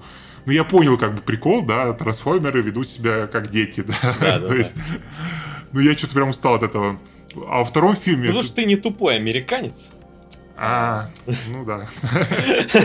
Ну, 0.46 0.52
я 0.52 0.64
понял, 0.64 0.98
как 0.98 1.16
бы, 1.16 1.22
прикол, 1.22 1.64
да, 1.64 1.94
трансформеры 1.94 2.62
ведут 2.62 2.88
себя 2.88 3.28
как 3.28 3.50
дети, 3.50 3.82
да. 3.88 3.94
Да, 4.20 4.40
да, 4.40 4.48
То 4.48 4.56
есть, 4.56 4.74
ну, 5.72 5.80
я 5.80 5.98
что-то 5.98 6.16
прям 6.16 6.30
устал 6.30 6.56
от 6.56 6.64
этого. 6.64 7.00
А 7.36 7.60
во 7.60 7.66
втором 7.66 7.96
фильме... 7.96 8.24
Ну, 8.24 8.28
потому 8.28 8.44
что 8.44 8.56
ты 8.56 8.66
не 8.66 8.76
тупой 8.76 9.16
американец. 9.16 9.94
А, 10.56 11.08
ну 11.50 11.66
да. 11.66 11.88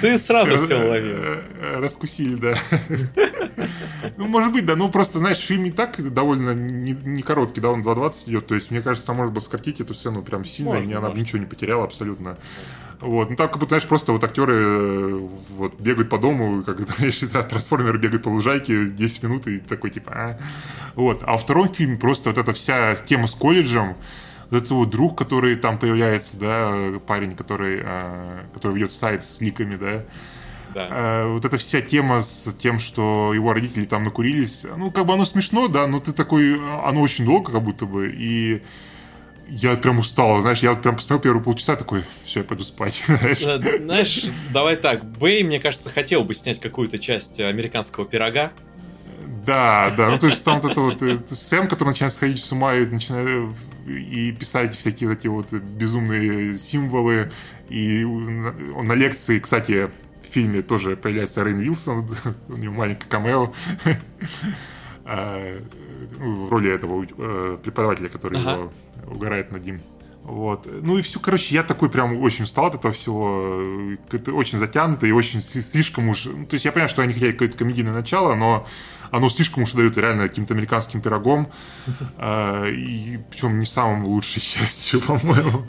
Ты 0.00 0.18
сразу 0.18 0.56
все 0.56 0.82
уловил. 0.82 1.16
Э, 1.16 1.78
Раскусили, 1.78 2.36
да. 2.36 2.54
Ну, 4.16 4.26
может 4.26 4.52
быть, 4.52 4.64
да. 4.64 4.74
Ну, 4.74 4.88
просто, 4.88 5.18
знаешь, 5.18 5.38
фильм 5.38 5.64
не 5.64 5.70
так 5.70 5.96
довольно 6.12 6.54
не, 6.54 6.92
не 6.92 7.22
короткий, 7.22 7.60
да, 7.60 7.68
он 7.68 7.82
2.20 7.82 8.30
идет. 8.30 8.46
То 8.46 8.54
есть, 8.54 8.70
мне 8.70 8.80
кажется, 8.80 9.12
можно 9.12 9.32
было 9.32 9.42
сократить 9.42 9.80
эту 9.80 9.94
сцену 9.94 10.22
прям 10.22 10.44
сильно, 10.44 10.74
Можно, 10.74 10.90
и 10.90 10.94
она 10.94 11.08
можно. 11.08 11.20
ничего 11.20 11.38
не 11.38 11.46
потеряла 11.46 11.84
абсолютно. 11.84 12.38
Вот. 13.00 13.30
Ну, 13.30 13.36
так, 13.36 13.50
как 13.50 13.60
будто, 13.60 13.70
знаешь, 13.70 13.86
просто 13.86 14.12
вот 14.12 14.24
актеры 14.24 14.54
э, 14.56 15.28
вот, 15.50 15.78
бегают 15.78 16.08
по 16.08 16.18
дому, 16.18 16.62
как, 16.66 16.80
знаешь, 16.80 17.20
да, 17.20 17.42
трансформеры 17.42 17.98
бегают 17.98 18.24
по 18.24 18.28
лужайке 18.28 18.88
10 18.88 19.22
минут, 19.22 19.46
и 19.46 19.58
такой, 19.58 19.90
типа, 19.90 20.12
а. 20.14 20.38
Вот. 20.94 21.22
А 21.22 21.32
во 21.32 21.38
втором 21.38 21.72
фильме 21.72 21.96
просто 21.96 22.30
вот 22.30 22.38
эта 22.38 22.52
вся 22.52 22.96
тема 22.96 23.26
с 23.28 23.34
колледжем, 23.34 23.96
вот 24.50 24.56
этот 24.56 24.70
вот 24.70 24.90
друг, 24.90 25.16
который 25.16 25.56
там 25.56 25.78
появляется, 25.78 26.38
да, 26.38 26.98
парень, 27.06 27.36
который, 27.36 27.80
э, 27.84 28.42
который 28.54 28.76
ведет 28.76 28.92
сайт 28.92 29.24
с 29.24 29.40
ликами, 29.40 29.76
да, 29.76 30.04
Да. 30.74 30.88
Э, 30.90 31.32
вот 31.32 31.44
эта 31.44 31.56
вся 31.56 31.80
тема 31.80 32.20
с 32.20 32.52
тем, 32.54 32.78
что 32.78 33.32
его 33.32 33.52
родители 33.52 33.84
там 33.84 34.04
накурились, 34.04 34.66
ну, 34.76 34.90
как 34.90 35.06
бы 35.06 35.14
оно 35.14 35.24
смешно, 35.24 35.68
да, 35.68 35.86
но 35.86 36.00
ты 36.00 36.12
такой, 36.12 36.56
оно 36.56 37.00
очень 37.00 37.24
долго 37.24 37.52
как 37.52 37.62
будто 37.62 37.86
бы, 37.86 38.12
и 38.12 38.62
я 39.48 39.76
прям 39.76 39.98
устал, 39.98 40.40
знаешь, 40.40 40.60
я 40.60 40.70
вот 40.70 40.82
прям 40.82 40.96
посмотрел 40.96 41.20
первые 41.20 41.42
полчаса, 41.42 41.76
такой, 41.76 42.04
все, 42.24 42.40
я 42.40 42.44
пойду 42.44 42.64
спать, 42.64 43.02
знаешь. 43.06 43.42
Э, 43.42 43.78
Знаешь, 43.82 44.26
давай 44.52 44.76
так, 44.76 45.04
Бэй, 45.04 45.42
мне 45.42 45.58
кажется, 45.58 45.90
хотел 45.90 46.24
бы 46.24 46.34
снять 46.34 46.60
какую-то 46.60 46.98
часть 46.98 47.40
американского 47.40 48.06
пирога. 48.06 48.52
Да, 49.46 49.90
да, 49.96 50.10
ну 50.10 50.18
то 50.18 50.26
есть 50.26 50.44
там 50.44 50.60
вот 50.60 50.72
это 50.72 50.80
вот 50.80 51.02
э, 51.02 51.18
Сэм, 51.26 51.68
который 51.68 51.90
начинает 51.90 52.12
сходить 52.12 52.38
с 52.38 52.52
ума 52.52 52.74
и 52.74 52.84
начинает 52.84 53.48
и 53.86 54.30
писать 54.32 54.76
всякие 54.76 55.08
вот 55.08 55.18
эти 55.18 55.28
вот 55.28 55.52
безумные 55.52 56.58
символы, 56.58 57.30
и 57.70 58.04
он 58.04 58.86
на 58.86 58.92
лекции, 58.92 59.38
кстати, 59.38 59.88
в 60.22 60.34
фильме 60.34 60.60
тоже 60.60 60.96
появляется 60.96 61.42
Рейн 61.42 61.60
Вилсон, 61.60 62.06
у 62.48 62.56
него 62.56 62.74
маленькое 62.74 63.08
камео, 63.08 63.54
А, 65.10 65.62
в 66.18 66.50
роли 66.50 66.70
этого 66.70 67.04
э, 67.04 67.58
преподавателя, 67.62 68.08
который 68.08 68.38
Ага. 68.40 68.52
его 68.52 68.72
угорает 69.10 69.52
над 69.52 69.64
ним. 69.64 69.80
Вот. 70.24 70.68
Ну 70.82 70.98
и 70.98 71.02
все, 71.02 71.18
короче, 71.20 71.54
я 71.54 71.62
такой 71.62 71.88
прям 71.88 72.20
очень 72.20 72.44
устал 72.44 72.66
от 72.66 72.74
этого 72.74 72.92
всего. 72.92 73.96
Это 74.12 74.32
очень 74.32 74.58
затянуто 74.58 75.06
и 75.06 75.10
очень 75.10 75.38
сли- 75.40 75.62
слишком 75.62 76.08
уж... 76.10 76.26
ну, 76.26 76.44
то 76.44 76.54
есть 76.54 76.66
я 76.66 76.72
понимаю, 76.72 76.88
что 76.90 77.00
они 77.02 77.14
хотели 77.14 77.32
какое-то 77.32 77.56
комедийное 77.56 77.94
начало, 77.94 78.34
но 78.34 78.66
оно 79.10 79.30
слишком 79.30 79.62
уж 79.62 79.72
дает 79.72 79.96
реально 79.96 80.28
каким-то 80.28 80.52
американским 80.52 81.00
пирогом. 81.00 81.48
А, 82.18 82.66
И 82.68 83.18
причем 83.30 83.58
не 83.58 83.64
самым 83.64 84.04
лучшей 84.04 84.40
частью, 84.42 85.00
по-моему. 85.00 85.62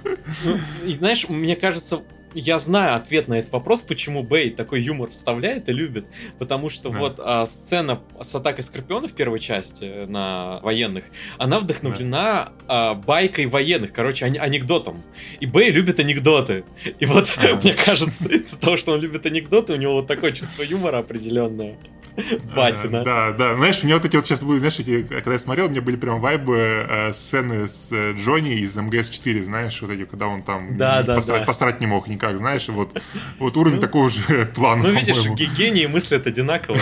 Ну, 0.43 0.57
и 0.85 0.95
знаешь, 0.97 1.29
мне 1.29 1.55
кажется, 1.55 2.01
я 2.33 2.59
знаю 2.59 2.95
ответ 2.95 3.27
на 3.27 3.35
этот 3.39 3.51
вопрос, 3.51 3.81
почему 3.81 4.23
Бэй 4.23 4.49
такой 4.51 4.81
юмор 4.81 5.09
вставляет 5.09 5.69
и 5.69 5.73
любит. 5.73 6.05
Потому 6.37 6.69
что 6.69 6.89
Да. 6.89 6.99
вот 6.99 7.19
а, 7.19 7.45
сцена 7.45 8.01
с 8.21 8.33
атакой 8.35 8.63
Скорпиона 8.63 9.07
в 9.07 9.13
первой 9.13 9.39
части 9.39 9.83
э, 9.83 10.05
на 10.05 10.59
военных, 10.61 11.05
она 11.37 11.59
вдохновлена 11.59 12.51
а, 12.67 12.93
байкой 12.95 13.45
военных, 13.47 13.91
короче, 13.93 14.25
ане- 14.25 14.39
анекдотом. 14.39 15.01
И 15.39 15.45
Бэй 15.45 15.71
любит 15.71 15.99
анекдоты. 15.99 16.63
И 16.99 17.05
вот, 17.05 17.29
Ага. 17.37 17.59
мне 17.63 17.73
кажется, 17.73 18.27
из-за 18.29 18.59
того, 18.59 18.77
что 18.77 18.93
он 18.93 19.01
любит 19.01 19.25
анекдоты, 19.25 19.73
у 19.73 19.77
него 19.77 19.93
вот 19.93 20.07
такое 20.07 20.31
чувство 20.31 20.63
юмора 20.63 20.99
определенное. 20.99 21.75
Батина. 22.55 23.01
А, 23.01 23.03
Да, 23.03 23.31
да. 23.31 23.55
Знаешь, 23.55 23.79
у 23.81 23.85
меня 23.85 23.95
вот 23.95 24.05
эти 24.05 24.15
вот 24.15 24.25
сейчас 24.25 24.43
были, 24.43 24.59
знаешь, 24.59 24.79
эти, 24.79 25.03
когда 25.03 25.33
я 25.33 25.39
смотрел, 25.39 25.69
мне 25.69 25.81
были 25.81 25.95
прям 25.95 26.19
вайбы 26.19 26.85
э, 26.89 27.13
сцены 27.13 27.67
с 27.69 27.91
э, 27.91 28.13
Джонни 28.13 28.55
из 28.59 28.77
МГС-4, 28.77 29.43
знаешь, 29.43 29.81
вот 29.81 29.91
эти, 29.91 30.05
когда 30.05 30.27
он 30.27 30.43
там 30.43 30.77
Да, 30.77 31.01
не- 31.01 31.07
да, 31.07 31.15
посрать, 31.15 31.41
да. 31.41 31.45
посрать 31.45 31.81
не 31.81 31.87
мог 31.87 32.07
никак, 32.07 32.37
знаешь, 32.37 32.67
вот, 32.69 32.99
вот 33.39 33.55
уровень 33.57 33.79
такого 33.79 34.09
же 34.09 34.45
плана, 34.55 34.83
Ну, 34.83 34.91
видишь, 34.91 35.25
гении 35.57 35.85
мыслят 35.85 36.27
одинаково. 36.27 36.77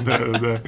Да, 0.00 0.18
да. 0.18 0.62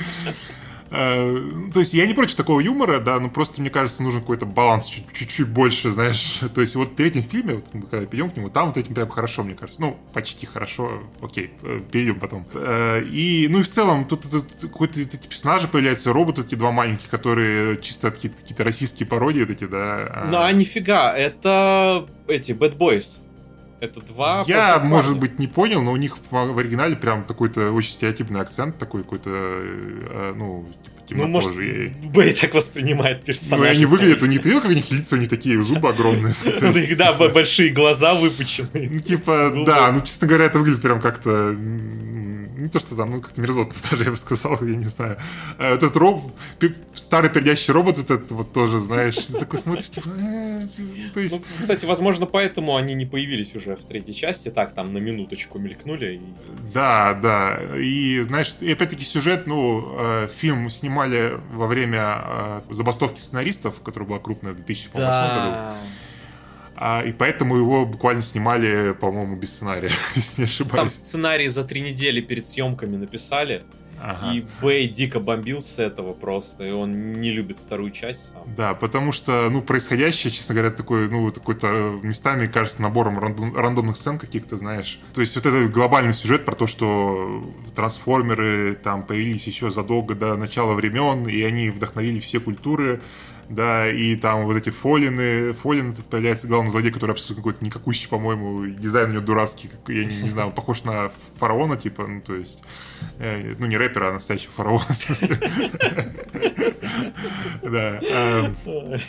Э, 0.90 1.38
То 1.72 1.80
есть 1.80 1.94
я 1.94 2.06
не 2.06 2.14
против 2.14 2.34
такого 2.34 2.60
юмора, 2.60 2.98
да, 3.00 3.20
но 3.20 3.28
просто, 3.28 3.60
мне 3.60 3.70
кажется, 3.70 4.02
нужен 4.02 4.20
какой-то 4.20 4.46
баланс 4.46 4.86
чуть- 4.88 5.12
чуть-чуть 5.12 5.48
больше, 5.48 5.90
знаешь. 5.90 6.40
То 6.54 6.60
есть 6.60 6.74
вот 6.76 6.92
в 6.92 6.94
третьем 6.94 7.22
фильме, 7.22 7.54
вот 7.54 7.66
мы 7.74 7.82
когда 7.82 8.06
перейдем 8.06 8.30
к 8.30 8.36
нему, 8.36 8.48
там 8.50 8.68
вот 8.68 8.76
этим 8.76 8.94
прям 8.94 9.08
хорошо, 9.08 9.42
мне 9.42 9.54
кажется. 9.54 9.80
Ну, 9.80 9.98
почти 10.12 10.46
хорошо, 10.46 11.02
окей, 11.20 11.50
э, 11.62 11.80
перейдем 11.90 12.18
потом. 12.20 12.46
Э, 12.54 13.02
И, 13.04 13.48
ну 13.50 13.60
и 13.60 13.62
в 13.62 13.68
целом, 13.68 14.04
тут, 14.06 14.30
тут 14.30 14.46
какой-то 14.60 15.00
эти 15.00 15.16
персонажи 15.26 15.68
появляются, 15.68 16.12
роботы 16.12 16.42
эти 16.42 16.54
два 16.54 16.70
маленьких, 16.72 17.08
которые 17.08 17.76
чисто 17.80 18.10
какие-то, 18.10 18.38
какие-то 18.38 18.64
российские 18.64 19.06
пародии 19.06 19.40
вот 19.40 19.50
эти, 19.50 19.64
да. 19.66 20.06
а. 20.10 20.28
Ну, 20.30 20.38
а 20.40 20.52
нифига, 20.52 21.12
это 21.16 22.06
эти 22.28 22.52
Bad 22.52 22.76
Boys. 22.76 23.20
Это 23.80 24.00
два... 24.00 24.44
Я, 24.46 24.78
может 24.80 25.10
парня. 25.10 25.20
быть, 25.20 25.38
не 25.38 25.46
понял, 25.46 25.82
но 25.82 25.92
у 25.92 25.96
них 25.96 26.18
в, 26.30 26.58
оригинале 26.58 26.96
прям 26.96 27.24
такой-то 27.24 27.70
очень 27.72 27.92
стереотипный 27.92 28.40
акцент, 28.40 28.76
такой 28.78 29.02
какой-то, 29.02 29.30
э, 29.30 30.34
ну, 30.36 30.66
типа, 31.06 31.20
Ну, 31.22 31.28
может, 31.28 31.50
темнокожий. 31.52 31.88
Бэй 32.12 32.32
так 32.34 32.54
воспринимает 32.54 33.18
Ну, 33.20 33.24
персонажа. 33.26 33.70
они 33.70 33.84
выглядят, 33.86 34.22
у 34.22 34.26
них, 34.26 34.42
ты 34.42 34.48
видел, 34.48 34.62
как 34.62 34.70
у 34.70 34.74
них 34.74 34.90
лица, 34.90 35.14
у 35.14 35.18
них 35.18 35.28
такие 35.28 35.62
зубы 35.62 35.88
огромные. 35.88 36.34
Да, 36.96 37.12
большие 37.12 37.70
глаза 37.70 38.14
выпученные. 38.14 38.90
Ну, 38.90 38.98
типа, 38.98 39.52
да, 39.64 39.92
ну, 39.92 40.00
честно 40.00 40.26
говоря, 40.26 40.46
это 40.46 40.58
выглядит 40.58 40.82
прям 40.82 41.00
как-то... 41.00 41.56
Не 42.58 42.68
то, 42.68 42.80
что 42.80 42.96
там, 42.96 43.10
ну, 43.10 43.20
как-то 43.20 43.40
мерзотно 43.40 43.74
даже, 43.90 44.04
я 44.04 44.10
бы 44.10 44.16
сказал, 44.16 44.58
я 44.62 44.74
не 44.74 44.84
знаю. 44.84 45.18
А 45.58 45.74
Этот 45.74 45.96
роб... 45.96 46.22
Старый 46.94 47.30
пердящий 47.30 47.72
робот, 47.72 47.98
этот 47.98 48.30
вот 48.32 48.52
тоже, 48.52 48.80
знаешь, 48.80 49.16
такой 49.26 49.58
смотришь, 49.58 49.90
типа... 49.90 50.08
э, 50.08 50.60
ну, 50.78 51.10
То 51.14 51.20
есть... 51.20 51.36
Ну, 51.36 51.42
кстати, 51.60 51.86
возможно, 51.86 52.26
поэтому 52.26 52.76
они 52.76 52.94
не 52.94 53.06
появились 53.06 53.54
уже 53.54 53.76
в 53.76 53.84
третьей 53.84 54.14
части. 54.14 54.50
Так, 54.50 54.74
там 54.74 54.92
на 54.92 54.98
минуточку 54.98 55.58
мелькнули. 55.58 56.20
Да, 56.74 57.14
да. 57.14 57.60
И, 57.76 58.20
знаешь, 58.22 58.56
и 58.60 58.72
опять-таки 58.72 59.04
сюжет, 59.04 59.46
ну, 59.46 59.96
э, 59.98 60.28
фильм 60.28 60.68
снимали 60.68 61.40
во 61.52 61.66
время 61.66 62.22
э, 62.24 62.60
забастовки 62.70 63.20
сценаристов, 63.20 63.80
которая 63.82 64.08
была 64.08 64.18
крупная 64.18 64.52
в 64.52 64.56
2008 64.56 65.00
году. 65.04 65.78
А, 66.80 67.02
и 67.02 67.10
поэтому 67.12 67.56
его 67.56 67.84
буквально 67.84 68.22
снимали, 68.22 68.92
по-моему, 69.00 69.34
без 69.36 69.54
сценария, 69.54 69.90
если 70.14 70.42
не 70.42 70.46
Там 70.46 70.52
ошибаюсь. 70.68 70.92
сценарий 70.92 71.48
за 71.48 71.64
три 71.64 71.80
недели 71.80 72.20
перед 72.20 72.46
съемками 72.46 72.96
написали. 72.96 73.64
Ага. 74.00 74.32
И 74.32 74.44
Бэй 74.62 74.86
дико 74.86 75.18
бомбил 75.18 75.60
с 75.60 75.80
этого 75.80 76.12
просто. 76.12 76.64
И 76.64 76.70
он 76.70 77.20
не 77.20 77.32
любит 77.32 77.58
вторую 77.58 77.90
часть 77.90 78.30
сам. 78.32 78.42
Да, 78.56 78.74
потому 78.74 79.10
что, 79.10 79.50
ну, 79.50 79.60
происходящее, 79.60 80.30
честно 80.30 80.54
говоря, 80.54 80.70
такой, 80.70 81.08
ну, 81.08 81.32
такой-то 81.32 81.98
местами 82.00 82.46
кажется 82.46 82.80
набором 82.80 83.18
рандом- 83.18 83.56
рандомных 83.56 83.96
сцен 83.96 84.16
каких-то, 84.16 84.56
знаешь. 84.56 85.00
То 85.14 85.20
есть 85.20 85.34
вот 85.34 85.46
этот 85.46 85.72
глобальный 85.72 86.12
сюжет 86.12 86.44
про 86.44 86.54
то, 86.54 86.68
что 86.68 87.42
трансформеры 87.74 88.76
там 88.76 89.04
появились 89.04 89.48
еще 89.48 89.70
задолго 89.72 90.14
до 90.14 90.36
начала 90.36 90.74
времен, 90.74 91.26
и 91.26 91.42
они 91.42 91.70
вдохновили 91.70 92.20
все 92.20 92.38
культуры, 92.38 93.00
да, 93.48 93.90
и 93.90 94.14
там 94.16 94.44
вот 94.44 94.56
эти 94.56 94.70
фолины, 94.70 95.52
фолин 95.54 95.94
появляется 95.94 96.48
главный 96.48 96.70
злодей, 96.70 96.92
который 96.92 97.12
абсолютно 97.12 97.36
какой-то 97.36 97.64
никакущий, 97.64 98.08
по-моему, 98.08 98.66
дизайн 98.66 99.10
у 99.10 99.12
него 99.14 99.24
дурацкий, 99.24 99.70
я 99.88 100.04
не, 100.04 100.16
не 100.22 100.28
знаю, 100.28 100.50
похож 100.50 100.84
на 100.84 101.10
фараона, 101.36 101.76
типа, 101.76 102.06
ну, 102.06 102.20
то 102.20 102.34
есть, 102.34 102.62
э, 103.18 103.54
ну, 103.58 103.66
не 103.66 103.76
рэпера, 103.76 104.10
а 104.10 104.12
настоящего 104.12 104.52
фараона, 104.52 104.84
в 104.88 104.96
смысле. 104.96 105.38
Да. 107.62 108.00
Эм, 108.02 108.56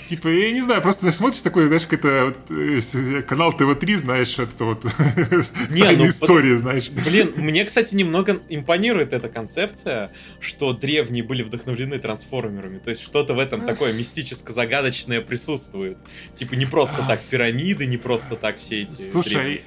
типа, 0.08 0.28
я 0.28 0.52
не 0.52 0.62
знаю, 0.62 0.82
просто 0.82 1.12
смотришь 1.12 1.42
такой, 1.42 1.68
знаешь, 1.68 1.86
какой-то 1.86 2.36
э, 2.50 3.22
канал 3.22 3.54
ТВ-3, 3.54 3.98
знаешь, 3.98 4.38
это 4.40 4.66
вот 4.66 4.84
ну, 5.70 6.08
история, 6.08 6.58
знаешь. 6.58 6.90
Блин, 6.90 7.34
мне, 7.38 7.66
кстати, 7.66 7.96
немного 7.96 8.40
импонирует 8.50 9.14
эта 9.14 9.30
концепция, 9.30 10.12
что 10.40 10.74
древние 10.74 11.24
были 11.24 11.44
вдохновлены 11.44 12.00
трансформерами. 12.00 12.80
То 12.80 12.90
есть 12.90 13.04
что-то 13.04 13.34
в 13.34 13.40
этом 13.40 13.66
такое 13.66 13.94
мистическо-загадочное 13.94 15.22
присутствует. 15.22 15.98
Типа 16.34 16.56
не 16.56 16.66
просто 16.66 17.04
так 17.08 17.22
пирамиды, 17.22 17.86
не 17.86 17.98
просто 17.98 18.36
так 18.36 18.58
все 18.58 18.82
эти... 18.82 18.96
Слушай, 18.96 19.62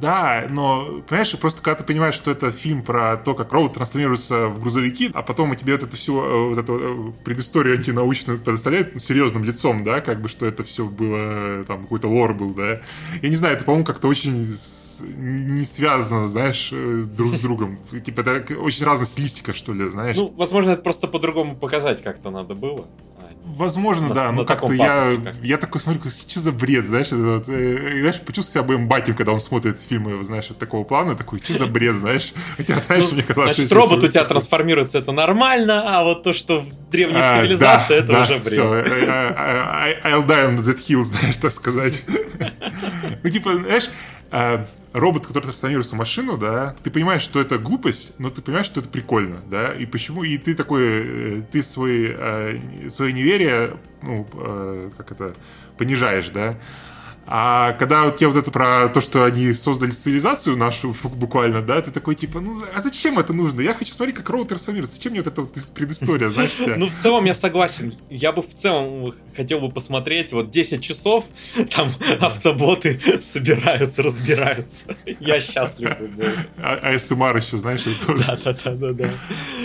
да, 0.00 0.46
но, 0.48 1.02
понимаешь, 1.08 1.36
просто 1.38 1.62
когда 1.62 1.80
ты 1.80 1.84
понимаешь, 1.84 2.14
что 2.14 2.30
это 2.30 2.52
фильм 2.52 2.82
про 2.82 3.16
то, 3.16 3.34
как 3.34 3.52
робот 3.52 3.74
трансформируется 3.74 4.48
в 4.48 4.60
грузовики, 4.60 5.10
а 5.12 5.22
потом 5.22 5.54
тебе 5.56 5.72
вот 5.72 5.82
это 5.82 5.96
все, 5.96 6.24
э, 6.24 6.48
вот 6.50 6.58
эту 6.58 6.78
э, 6.78 7.12
предысторию 7.24 7.76
антинаучную 7.76 8.38
предоставляет 8.38 9.00
серьезным 9.02 9.44
лицом, 9.44 9.84
да, 9.84 10.00
как 10.00 10.20
бы, 10.20 10.28
что 10.28 10.46
это 10.46 10.62
все 10.62 10.86
было, 10.86 11.64
там, 11.64 11.82
какой-то 11.82 12.08
лор 12.08 12.34
был, 12.34 12.54
да. 12.54 12.80
Я 13.22 13.28
не 13.28 13.36
знаю, 13.36 13.56
это, 13.56 13.64
по-моему, 13.64 13.84
как-то 13.84 14.08
очень 14.08 14.46
не 15.00 15.64
связано, 15.64 16.28
знаешь, 16.28 16.70
э, 16.72 17.02
друг 17.04 17.34
с 17.34 17.40
другом. 17.40 17.78
Типа, 18.04 18.20
это 18.20 18.54
очень 18.54 18.84
разная 18.84 19.06
стилистика, 19.06 19.52
что 19.52 19.72
ли, 19.72 19.90
знаешь. 19.90 20.16
Ну, 20.16 20.32
возможно, 20.36 20.70
это 20.70 20.82
просто 20.82 21.08
по-другому 21.08 21.56
показать 21.56 22.02
как-то 22.02 22.30
надо 22.30 22.54
было. 22.54 22.86
Возможно, 23.56 24.08
на, 24.08 24.14
да, 24.14 24.32
но 24.32 24.44
как-то 24.44 24.72
я, 24.72 25.16
как. 25.24 25.34
я 25.42 25.56
такой 25.56 25.80
смотрю, 25.80 26.02
что 26.10 26.40
за 26.40 26.52
бред, 26.52 26.84
знаешь, 26.84 27.10
вот, 27.10 27.48
э, 27.48 27.96
и, 27.96 28.00
знаешь, 28.00 28.20
почувствую 28.20 28.64
себя 28.64 28.74
эмбатием, 28.74 29.16
когда 29.16 29.32
он 29.32 29.40
смотрит 29.40 29.80
фильмы, 29.80 30.22
знаешь, 30.22 30.48
такого 30.58 30.84
плана, 30.84 31.16
такой, 31.16 31.40
что 31.42 31.54
за 31.54 31.66
бред, 31.66 31.96
знаешь, 31.96 32.32
хотя, 32.56 32.80
знаешь, 32.80 33.04
ну, 33.08 33.14
мне 33.14 33.22
казалось, 33.22 33.56
Значит, 33.56 33.72
робот 33.72 34.04
у 34.04 34.08
тебя 34.08 34.24
трансформируется, 34.24 34.98
это 34.98 35.12
нормально, 35.12 35.82
а 35.86 36.04
вот 36.04 36.22
то, 36.22 36.32
что 36.32 36.60
в 36.60 36.90
древней 36.90 37.20
а, 37.20 37.38
цивилизации, 37.38 37.94
да, 37.94 38.04
это 38.04 38.12
да, 38.12 38.22
уже 38.22 38.34
бред. 38.34 38.52
Все, 38.52 38.74
э, 38.74 38.84
э, 38.84 40.08
I'll 40.08 40.26
die 40.26 40.48
on 40.48 40.62
that 40.62 40.78
hill, 40.86 41.04
знаешь, 41.04 41.36
так 41.36 41.50
сказать. 41.50 42.02
Ну, 43.22 43.30
типа, 43.30 43.54
знаешь, 43.54 43.88
а, 44.30 44.66
робот, 44.92 45.26
который 45.26 45.44
трансформируется 45.44 45.94
в 45.94 45.98
машину, 45.98 46.36
да, 46.36 46.74
ты 46.82 46.90
понимаешь, 46.90 47.22
что 47.22 47.40
это 47.40 47.58
глупость, 47.58 48.14
но 48.18 48.30
ты 48.30 48.42
понимаешь, 48.42 48.66
что 48.66 48.80
это 48.80 48.88
прикольно, 48.88 49.40
да, 49.50 49.72
и 49.72 49.86
почему, 49.86 50.22
и 50.22 50.36
ты 50.38 50.54
такой, 50.54 50.82
э, 50.84 51.42
ты 51.50 51.62
свои, 51.62 52.08
э, 52.10 52.88
свои 52.90 53.12
неверие, 53.12 53.76
ну, 54.02 54.26
э, 54.34 54.90
как 54.96 55.12
это, 55.12 55.34
понижаешь, 55.76 56.30
да, 56.30 56.58
а 57.30 57.74
когда 57.74 58.04
вот 58.04 58.16
тебе 58.16 58.28
вот 58.28 58.38
это 58.38 58.50
про 58.50 58.88
то, 58.88 59.02
что 59.02 59.24
они 59.24 59.52
создали 59.52 59.90
цивилизацию 59.90 60.56
нашу 60.56 60.96
буквально, 61.04 61.60
да, 61.60 61.82
ты 61.82 61.90
такой 61.90 62.14
типа, 62.14 62.40
ну 62.40 62.64
а 62.74 62.80
зачем 62.80 63.18
это 63.18 63.34
нужно? 63.34 63.60
Я 63.60 63.74
хочу 63.74 63.92
смотреть, 63.92 64.16
как 64.16 64.30
робот 64.30 64.48
трансформируется. 64.48 64.96
Зачем 64.96 65.12
мне 65.12 65.20
вот 65.20 65.26
эта 65.30 65.42
вот 65.42 65.54
предыстория, 65.74 66.30
знаешь, 66.30 66.52
вся? 66.52 66.76
Ну, 66.76 66.86
в 66.86 66.94
целом 66.94 67.26
я 67.26 67.34
согласен. 67.34 67.92
Я 68.08 68.32
бы 68.32 68.40
в 68.40 68.54
целом 68.54 69.14
хотел 69.36 69.60
бы 69.60 69.70
посмотреть, 69.70 70.32
вот 70.32 70.50
10 70.50 70.82
часов, 70.82 71.26
там 71.76 71.92
автоботы 72.18 72.98
собираются, 73.20 74.02
разбираются. 74.02 74.96
Я 75.20 75.40
счастлив 75.40 75.98
бы 75.98 76.08
был. 76.08 76.24
А 76.56 76.94
АСМР 76.94 77.36
еще, 77.36 77.58
знаешь, 77.58 77.84
Да-да-да-да-да. 78.06 79.10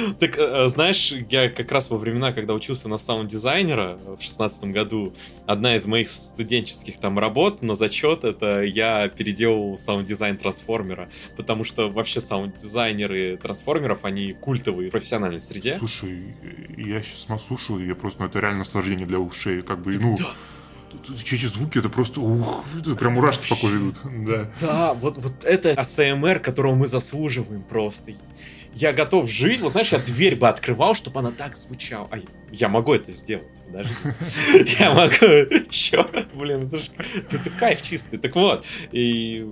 Так, 0.20 0.38
э, 0.38 0.68
знаешь, 0.70 1.14
я 1.30 1.50
как 1.50 1.72
раз 1.72 1.90
во 1.90 1.98
времена, 1.98 2.34
когда 2.34 2.54
учился 2.54 2.88
на 2.90 2.98
саунд-дизайнера 2.98 3.98
в 4.18 4.22
шестнадцатом 4.22 4.72
году, 4.72 5.14
одна 5.46 5.76
из 5.76 5.86
моих 5.86 6.10
студенческих 6.10 7.00
там 7.00 7.20
работ 7.20 7.62
на 7.62 7.76
зачет 7.76 8.24
это 8.24 8.62
я 8.62 9.08
переделал 9.10 9.78
саунд-дизайн 9.78 10.38
трансформера, 10.38 11.10
потому 11.36 11.64
что 11.64 11.90
вообще 11.90 12.22
саунд-дизайнеры 12.22 13.38
трансформеров, 13.38 14.06
они 14.06 14.34
культовые 14.34 14.90
в 14.90 14.92
профессиональной 14.92 15.42
среде. 15.42 15.76
Слушай, 15.78 16.36
я 16.78 17.02
сейчас 17.02 17.28
слушаю, 17.46 17.86
я 17.86 17.96
просто, 17.96 18.22
ну 18.22 18.28
это 18.28 18.40
реально 18.40 18.60
наслаждение 18.60 19.06
для 19.06 19.20
ушей, 19.20 19.62
как 19.62 19.82
бы, 19.82 19.92
ну... 19.94 20.16
Да 20.18 20.26
эти 21.32 21.46
звуки, 21.46 21.80
это 21.80 21.90
просто, 21.90 22.22
ух, 22.22 22.66
это 22.80 22.96
прям 22.96 23.14
мурашки 23.14 23.50
по 23.50 23.56
коже 23.56 23.78
идут. 23.78 24.02
Да, 24.26 24.50
да 24.62 24.94
вот, 24.94 25.18
вот 25.18 25.44
это 25.44 25.72
АСМР, 25.72 26.40
которого 26.40 26.76
мы 26.76 26.88
заслуживаем 26.88 27.64
просто. 27.64 28.14
Я 28.74 28.94
готов 28.94 29.30
жить, 29.30 29.62
вот 29.62 29.74
знаешь, 29.74 29.92
я 29.92 30.00
дверь 30.00 30.36
бы 30.36 30.48
открывал, 30.48 30.96
чтобы 30.96 31.20
она 31.20 31.32
так 31.32 31.56
звучала. 31.56 32.08
А 32.12 32.18
я 32.52 32.70
могу 32.70 32.94
это 32.94 33.12
сделать 33.12 33.48
даже. 33.72 33.90
Я 34.80 34.94
могу... 34.94 35.66
Чё? 35.70 36.08
Блин, 36.36 36.68
это 36.68 36.78
же 36.78 36.92
это 37.32 37.50
кайф 37.50 37.82
чистый. 37.82 38.20
Так 38.20 38.36
вот, 38.36 38.64
и 38.92 39.48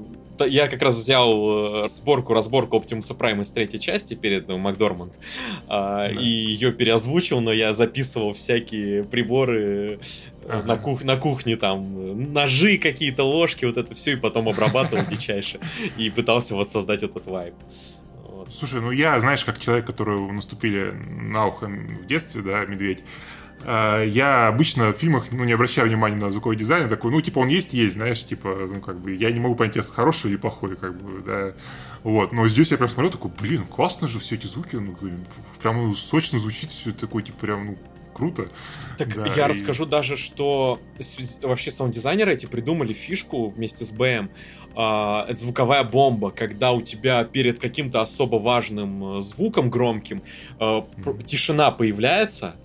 я 0.45 0.67
как 0.67 0.81
раз 0.81 0.97
взял 0.97 1.85
э, 1.85 1.89
сборку, 1.89 2.33
разборку 2.33 2.77
Optimus 2.77 3.15
Prime 3.17 3.41
из 3.41 3.51
третьей 3.51 3.79
части 3.79 4.13
перед 4.13 4.47
ну, 4.47 4.57
Макдорманд, 4.57 5.13
а, 5.67 6.07
и 6.07 6.25
ее 6.25 6.71
переозвучил, 6.71 7.41
но 7.41 7.51
я 7.51 7.73
записывал 7.73 8.33
всякие 8.33 9.03
приборы 9.03 9.99
э, 10.45 10.49
ага. 10.49 10.67
на, 10.67 10.77
кух 10.77 11.03
на 11.03 11.17
кухне, 11.17 11.57
там, 11.57 12.33
ножи 12.33 12.77
какие-то, 12.77 13.23
ложки, 13.23 13.65
вот 13.65 13.77
это 13.77 13.93
все, 13.93 14.13
и 14.13 14.15
потом 14.15 14.49
обрабатывал 14.49 15.05
дичайше, 15.05 15.59
и 15.97 16.09
пытался 16.09 16.55
вот 16.55 16.69
создать 16.69 17.03
этот 17.03 17.25
вайп. 17.25 17.55
Слушай, 18.51 18.81
ну 18.81 18.91
я, 18.91 19.19
знаешь, 19.19 19.45
как 19.45 19.59
человек, 19.59 19.85
который 19.85 20.19
наступили 20.31 20.91
на 20.91 21.47
ухо 21.47 21.67
в 21.67 22.05
детстве, 22.05 22.41
да, 22.41 22.65
медведь, 22.65 23.03
а, 23.63 24.03
я 24.03 24.47
обычно 24.47 24.91
в 24.91 24.97
фильмах 24.97 25.31
ну, 25.31 25.43
не 25.43 25.53
обращаю 25.53 25.87
внимания 25.87 26.15
на 26.15 26.31
звуковой 26.31 26.55
дизайн, 26.55 26.89
такой, 26.89 27.11
ну, 27.11 27.21
типа, 27.21 27.39
он 27.39 27.47
есть, 27.47 27.73
есть, 27.73 27.95
знаешь, 27.95 28.25
типа, 28.25 28.67
ну, 28.71 28.81
как 28.81 28.99
бы, 28.99 29.15
я 29.15 29.31
не 29.31 29.39
могу 29.39 29.55
понять, 29.55 29.77
хороший 29.87 30.31
или 30.31 30.37
плохой, 30.37 30.75
как 30.75 30.99
бы, 30.99 31.21
да, 31.21 31.53
вот, 32.03 32.31
но 32.33 32.47
здесь 32.47 32.71
я 32.71 32.77
прям 32.77 32.89
смотрю, 32.89 33.11
такой, 33.11 33.31
блин, 33.39 33.65
классно 33.65 34.07
же 34.07 34.19
все 34.19 34.35
эти 34.35 34.47
звуки, 34.47 34.75
ну, 34.75 34.95
прям 35.61 35.95
сочно 35.95 36.39
звучит 36.39 36.71
все, 36.71 36.91
такой, 36.91 37.23
типа, 37.23 37.39
прям, 37.39 37.65
ну, 37.67 37.77
круто. 38.13 38.49
Так 38.97 39.15
да, 39.15 39.25
я 39.25 39.45
и... 39.45 39.49
расскажу 39.49 39.85
даже, 39.85 40.17
что 40.17 40.79
вообще 41.41 41.71
саунд-дизайнеры 41.71 42.33
эти 42.33 42.45
придумали 42.45 42.93
фишку 42.93 43.47
вместе 43.49 43.85
с 43.85 43.91
БМ. 43.91 44.29
А, 44.75 45.25
это 45.27 45.39
звуковая 45.39 45.83
бомба, 45.83 46.31
когда 46.31 46.71
у 46.71 46.81
тебя 46.81 47.23
перед 47.23 47.59
каким-то 47.59 48.01
особо 48.01 48.37
важным 48.37 49.17
э, 49.17 49.21
звуком 49.21 49.69
громким 49.69 50.23
mm-hmm. 50.59 51.23
тишина 51.23 51.71
появляется, 51.71 52.55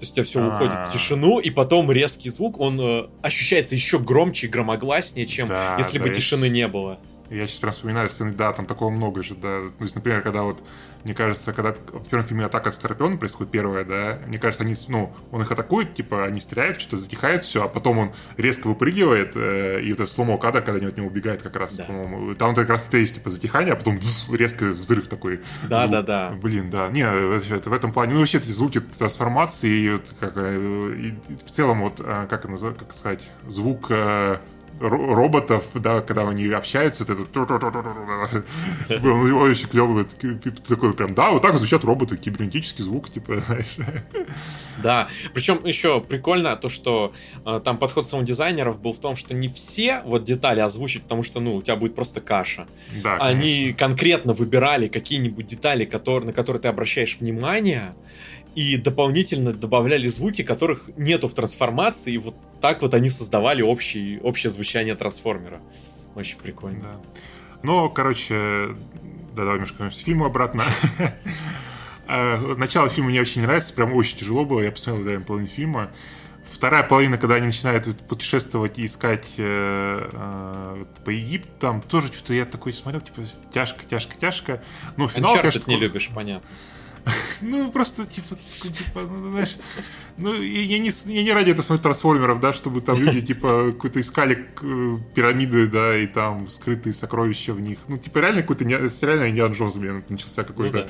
то 0.00 0.04
есть 0.04 0.12
у 0.12 0.14
тебя 0.14 0.24
все 0.24 0.46
уходит 0.46 0.72
в 0.72 0.92
тишину, 0.92 1.40
и 1.40 1.50
потом 1.50 1.90
резкий 1.92 2.30
звук, 2.30 2.58
он 2.58 2.80
э, 2.80 3.06
ощущается 3.20 3.74
еще 3.74 3.98
громче 3.98 4.46
и 4.46 4.50
громогласнее, 4.50 5.26
чем 5.26 5.48
да, 5.48 5.76
если 5.76 5.98
да, 5.98 6.04
бы 6.04 6.10
тишины 6.10 6.48
не 6.48 6.66
было. 6.68 6.98
Я 7.28 7.46
сейчас 7.46 7.60
прям 7.60 7.72
вспоминаю 7.72 8.08
сцены, 8.10 8.32
да, 8.32 8.52
там 8.52 8.66
такого 8.66 8.90
много 8.90 9.22
же, 9.22 9.34
да. 9.34 9.60
То 9.78 9.84
есть, 9.84 9.94
например, 9.94 10.22
когда 10.22 10.42
вот, 10.42 10.62
мне 11.04 11.14
кажется, 11.14 11.52
когда 11.52 11.72
в 11.72 12.08
первом 12.08 12.26
фильме 12.26 12.44
атака 12.44 12.70
Скорпиона 12.70 13.16
происходит 13.16 13.50
первая, 13.50 13.84
да, 13.84 14.18
мне 14.26 14.38
кажется, 14.38 14.64
они, 14.64 14.74
ну, 14.88 15.12
он 15.30 15.42
их 15.42 15.50
атакует, 15.50 15.94
типа, 15.94 16.24
они 16.24 16.40
стреляют, 16.40 16.80
что-то 16.80 16.98
затихает 16.98 17.42
все, 17.42 17.64
а 17.64 17.68
потом 17.68 17.98
он 17.98 18.12
резко 18.36 18.68
выпрыгивает, 18.68 19.32
э, 19.34 19.80
и 19.82 19.90
вот 19.92 20.00
это 20.00 20.10
сломо 20.10 20.36
кадр, 20.38 20.60
когда 20.60 20.78
они 20.78 20.86
от 20.86 20.96
него 20.96 21.06
убегают 21.06 21.42
как 21.42 21.56
раз, 21.56 21.76
да. 21.76 21.84
по-моему. 21.84 22.34
Там 22.34 22.54
как 22.54 22.68
раз 22.68 22.86
это 22.86 22.98
есть, 22.98 23.14
типа, 23.14 23.30
затихание, 23.30 23.72
а 23.72 23.76
потом 23.76 23.98
резко 24.30 24.66
взрыв 24.66 25.08
такой. 25.08 25.40
Да, 25.68 25.80
звук. 25.80 25.92
да, 25.92 26.02
да. 26.02 26.30
Блин, 26.36 26.70
да. 26.70 26.88
Не, 26.88 27.02
это 27.02 27.70
в 27.70 27.72
этом 27.72 27.92
плане, 27.92 28.14
ну, 28.14 28.20
вообще 28.20 28.38
эти 28.38 28.52
звуки 28.52 28.80
трансформации, 28.80 29.70
и 29.70 29.90
вот, 29.92 30.12
как, 30.20 30.32
э, 30.36 30.94
и 30.98 31.34
в 31.44 31.50
целом, 31.50 31.80
вот, 31.80 32.00
э, 32.00 32.26
как, 32.28 32.42
как 32.42 32.94
сказать, 32.94 33.28
звук 33.46 33.86
э, 33.90 34.38
роботов, 34.80 35.66
да, 35.74 36.00
когда 36.00 36.28
они 36.28 36.48
общаются, 36.48 37.04
вот 37.04 37.10
это 37.10 37.22
очень 38.90 39.68
клево, 39.68 40.04
такой 40.66 40.94
прям, 40.94 41.14
да, 41.14 41.30
вот 41.30 41.42
так 41.42 41.58
звучат 41.58 41.84
роботы, 41.84 42.16
кибернетический 42.16 42.82
звук, 42.82 43.10
типа, 43.10 43.40
знаешь. 43.40 43.76
Да, 44.82 45.08
причем 45.34 45.64
еще 45.66 46.00
прикольно 46.00 46.56
то, 46.56 46.70
что 46.70 47.12
там 47.64 47.76
подход 47.76 48.08
саунд-дизайнеров 48.08 48.80
был 48.80 48.94
в 48.94 48.98
том, 48.98 49.14
что 49.14 49.34
не 49.34 49.48
все 49.48 50.00
вот 50.06 50.24
детали 50.24 50.60
озвучить, 50.60 51.02
потому 51.02 51.22
что, 51.22 51.40
ну, 51.40 51.56
у 51.56 51.62
тебя 51.62 51.76
будет 51.76 51.94
просто 51.94 52.20
каша. 52.22 52.66
Да, 53.02 53.16
Они 53.16 53.74
конкретно 53.74 54.32
выбирали 54.32 54.88
какие-нибудь 54.88 55.46
детали, 55.46 55.84
которые, 55.84 56.28
на 56.28 56.32
которые 56.32 56.62
ты 56.62 56.68
обращаешь 56.68 57.18
внимание, 57.20 57.94
и 58.54 58.76
дополнительно 58.76 59.52
добавляли 59.52 60.08
звуки, 60.08 60.42
которых 60.42 60.90
нету 60.96 61.28
в 61.28 61.34
трансформации, 61.34 62.14
и 62.14 62.18
вот 62.18 62.34
так 62.60 62.82
вот 62.82 62.94
они 62.94 63.10
создавали 63.10 63.62
общий, 63.62 64.20
общее 64.22 64.50
звучание 64.50 64.94
трансформера. 64.94 65.60
Очень 66.14 66.38
прикольно. 66.38 66.80
Да. 66.80 67.00
Ну, 67.62 67.90
короче, 67.90 68.74
да, 69.32 69.44
давай 69.44 69.54
немножко 69.54 69.88
к 69.88 69.92
фильму 69.92 70.24
обратно. 70.24 70.64
А, 72.06 72.38
начало 72.56 72.88
фильма 72.88 73.10
мне 73.10 73.20
очень 73.20 73.42
нравится, 73.42 73.72
прям 73.72 73.94
очень 73.94 74.18
тяжело 74.18 74.44
было, 74.44 74.60
я 74.60 74.72
посмотрел, 74.72 75.04
наверное, 75.04 75.26
половину 75.26 75.48
фильма. 75.48 75.90
Вторая 76.50 76.82
половина, 76.82 77.16
когда 77.16 77.36
они 77.36 77.46
начинают 77.46 77.86
путешествовать 78.08 78.78
и 78.80 78.84
искать 78.84 79.34
э, 79.38 80.08
э, 80.12 80.84
по 81.04 81.10
Египту, 81.10 81.48
там 81.60 81.80
тоже 81.80 82.08
что-то 82.08 82.34
я 82.34 82.44
такой 82.44 82.72
смотрел, 82.72 83.02
типа, 83.02 83.22
тяжко, 83.54 83.84
тяжко, 83.84 84.16
тяжко. 84.18 84.62
Ну, 84.96 85.06
финал, 85.06 85.36
Uncharted 85.36 85.40
конечно... 85.42 85.70
не 85.70 85.76
любишь, 85.76 86.10
понятно. 86.12 86.48
Ну, 87.40 87.70
просто, 87.70 88.04
типа, 88.04 88.36
типа 88.36 89.00
ну, 89.00 89.30
знаешь, 89.30 89.56
ну, 90.20 90.34
я 90.40 90.78
не, 90.78 90.90
я 91.12 91.22
не 91.22 91.32
ради 91.32 91.50
этого 91.50 91.62
смотрю 91.62 91.82
трансформеров, 91.82 92.40
да, 92.40 92.52
чтобы 92.52 92.80
там 92.80 93.00
люди, 93.00 93.20
типа, 93.26 93.72
какой-то 93.72 94.00
искали 94.00 94.46
э, 94.62 94.98
пирамиды, 95.14 95.66
да, 95.66 95.96
и 95.96 96.06
там 96.06 96.48
скрытые 96.48 96.92
сокровища 96.92 97.52
в 97.52 97.60
них. 97.60 97.78
Ну, 97.88 97.96
типа, 97.96 98.18
реально 98.18 98.42
какой-то, 98.42 98.64
реально 98.64 99.30
Индиан 99.30 99.52
Джонс, 99.52 99.76
блин, 99.76 100.04
начался 100.08 100.44
какой-то. 100.44 100.88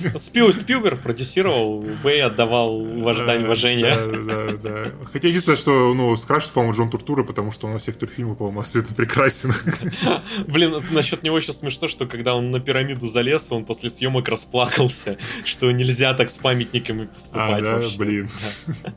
Ну, 0.00 0.10
да. 0.12 0.18
Спил, 0.18 0.52
Спилберг 0.52 1.00
продюсировал, 1.00 1.86
Бэй 2.02 2.22
отдавал 2.22 2.80
уважение, 2.80 3.44
уважение. 3.44 3.94
Да, 3.94 4.52
да, 4.52 4.52
да. 4.56 4.92
Хотя 5.12 5.28
единственное, 5.28 5.56
что, 5.56 5.94
ну, 5.94 6.16
скрашит, 6.16 6.50
по-моему, 6.52 6.74
Джон 6.74 6.90
Туртура, 6.90 7.24
потому 7.24 7.52
что 7.52 7.66
он 7.66 7.74
во 7.74 7.78
всех 7.78 7.96
трех 7.96 8.12
фильмах, 8.12 8.38
по-моему, 8.38 8.60
абсолютно 8.60 8.94
прекрасен. 8.94 9.52
Блин, 10.46 10.74
насчет 10.90 11.22
него 11.22 11.36
еще 11.36 11.52
смешно, 11.52 11.88
что 11.88 12.06
когда 12.06 12.34
он 12.34 12.50
на 12.50 12.60
пирамиду 12.60 13.06
залез, 13.06 13.50
он 13.52 13.64
после 13.64 13.90
съемок 13.90 14.28
расплакался, 14.28 15.18
что 15.44 15.70
нельзя 15.70 16.14
так 16.14 16.30
с 16.30 16.38
памятниками 16.38 17.06
поступать 17.06 17.62
а, 17.66 17.80
да? 17.80 17.88
Блин. 17.96 18.28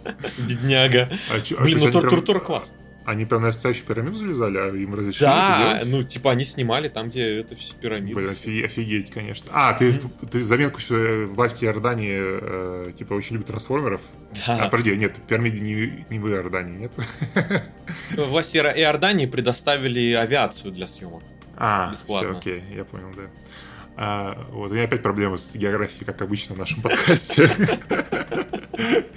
Бедняга. 0.48 1.10
А 1.32 1.40
чё, 1.42 1.62
Блин, 1.62 1.80
ну 1.80 1.92
Тур-Тур 1.92 2.42
класс. 2.42 2.76
Они 3.06 3.26
прям 3.26 3.42
на 3.42 3.48
настоящую 3.48 3.86
пирамиду 3.86 4.16
залезали, 4.16 4.58
а 4.58 4.68
им 4.70 4.96
разрешили 4.96 5.26
Да, 5.26 5.82
ну 5.86 6.02
типа 6.02 6.32
они 6.32 6.44
снимали 6.44 6.88
там, 6.88 7.10
где 7.10 7.40
это 7.40 7.56
все 7.56 7.76
пирамиды. 7.76 8.16
Блин, 8.16 8.30
офигеть, 8.30 8.66
офигеть, 8.66 9.12
конечно. 9.12 9.52
А, 9.54 9.74
ты, 9.74 9.90
mm-hmm. 9.92 10.30
ты 10.30 10.44
заметку, 10.44 10.80
что 10.80 11.28
власти 11.30 11.66
Иордании 11.66 12.18
э, 12.20 12.94
типа 12.98 13.14
очень 13.14 13.36
любят 13.36 13.48
трансформеров. 13.48 14.02
Да. 14.48 14.66
А, 14.66 14.70
подожди, 14.70 14.96
нет, 14.98 15.18
пирамиды 15.28 15.60
не, 15.60 16.06
не 16.10 16.18
в 16.18 16.28
Иордании, 16.28 16.80
нет? 16.80 16.94
Власти 18.18 18.58
Иордании 18.58 19.28
предоставили 19.28 20.14
авиацию 20.14 20.72
для 20.72 20.88
съемок. 20.88 21.22
А, 21.58 21.92
бесплатно. 21.92 22.40
все, 22.40 22.40
окей, 22.40 22.64
я 22.76 22.86
понял, 22.86 23.12
да. 23.16 23.24
А, 23.98 24.38
вот, 24.52 24.74
и 24.74 24.80
опять 24.80 25.02
проблемы 25.02 25.38
с 25.38 25.56
географией, 25.56 26.06
как 26.06 26.22
обычно 26.22 26.56
в 26.56 26.58
нашем 26.58 26.82
подкасте. 26.82 27.50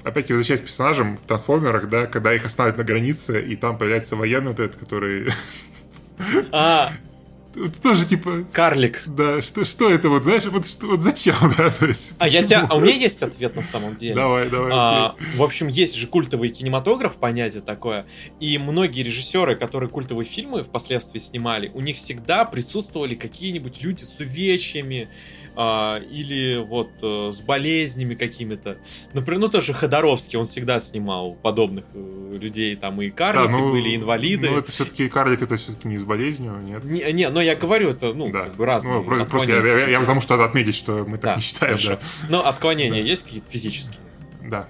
Опять 0.04 0.30
возвращаясь 0.30 0.60
к 0.60 0.64
персонажам 0.64 1.18
в 1.18 1.26
трансформерах, 1.26 1.88
да, 1.88 2.06
когда 2.06 2.32
их 2.32 2.44
оставят 2.44 2.78
на 2.78 2.84
границе, 2.84 3.42
и 3.42 3.56
там 3.56 3.76
появляется 3.76 4.16
военный 4.16 4.50
вот 4.50 4.60
этот, 4.60 4.76
который... 4.76 5.30
А, 6.52 6.92
тоже 7.82 8.06
типа... 8.06 8.44
Карлик. 8.52 9.02
Да, 9.06 9.42
что, 9.42 9.64
что 9.64 9.90
это 9.90 10.08
вот, 10.08 10.24
знаешь, 10.24 10.44
вот, 10.46 10.66
что, 10.66 10.86
вот 10.86 11.02
зачем, 11.02 11.34
да, 11.58 11.70
то 11.70 11.86
есть... 11.86 12.14
А, 12.18 12.28
я 12.28 12.42
тебя, 12.42 12.66
а 12.68 12.76
у 12.76 12.80
меня 12.80 12.94
есть 12.94 13.22
ответ 13.22 13.56
на 13.56 13.62
самом 13.62 13.96
деле. 13.96 14.14
Давай, 14.14 14.48
давай, 14.48 14.72
а, 14.74 15.14
В 15.34 15.42
общем, 15.42 15.68
есть 15.68 15.94
же 15.94 16.06
культовый 16.06 16.50
кинематограф, 16.50 17.16
понятие 17.16 17.62
такое, 17.62 18.06
и 18.40 18.58
многие 18.58 19.02
режиссеры, 19.02 19.56
которые 19.56 19.90
культовые 19.90 20.26
фильмы 20.26 20.62
впоследствии 20.62 21.18
снимали, 21.18 21.70
у 21.74 21.80
них 21.80 21.96
всегда 21.96 22.44
присутствовали 22.44 23.14
какие-нибудь 23.14 23.82
люди 23.82 24.04
с 24.04 24.20
увечьями, 24.20 25.08
а, 25.60 25.98
или 25.98 26.64
вот 26.64 26.90
э, 27.02 27.32
с 27.32 27.40
болезнями 27.40 28.14
какими-то. 28.14 28.78
Например, 29.12 29.40
ну 29.40 29.48
тоже 29.48 29.74
Ходоровский, 29.74 30.38
он 30.38 30.46
всегда 30.46 30.78
снимал 30.78 31.34
подобных 31.34 31.84
э, 31.94 32.38
людей, 32.40 32.76
там 32.76 33.02
и 33.02 33.10
карлики 33.10 33.50
да, 33.50 33.58
ну, 33.58 33.72
были, 33.72 33.96
инвалиды. 33.96 34.50
Ну 34.50 34.58
это 34.58 34.70
все-таки 34.70 35.08
карлик, 35.08 35.42
это 35.42 35.56
все-таки 35.56 35.88
не 35.88 35.98
с 35.98 36.04
болезнью, 36.04 36.60
нет? 36.62 36.84
Не, 36.84 37.12
не 37.12 37.28
но 37.28 37.42
я 37.42 37.56
говорю, 37.56 37.90
это, 37.90 38.14
ну, 38.14 38.30
да. 38.30 38.44
как 38.44 38.54
бы 38.54 38.66
разные. 38.66 39.02
Ну, 39.02 39.24
просто 39.24 39.50
я, 39.50 39.66
я, 39.66 39.88
я 39.88 40.00
потому 40.00 40.20
что 40.20 40.40
отметить, 40.44 40.76
что 40.76 41.04
мы 41.04 41.18
так 41.18 41.30
да, 41.30 41.34
не 41.34 41.42
считаем, 41.42 41.76
хорошо. 41.76 41.90
да. 41.90 42.28
Но 42.30 42.46
отклонения 42.46 43.02
да. 43.02 43.08
есть 43.08 43.24
какие-то 43.24 43.50
физические? 43.50 43.98
Да. 44.44 44.68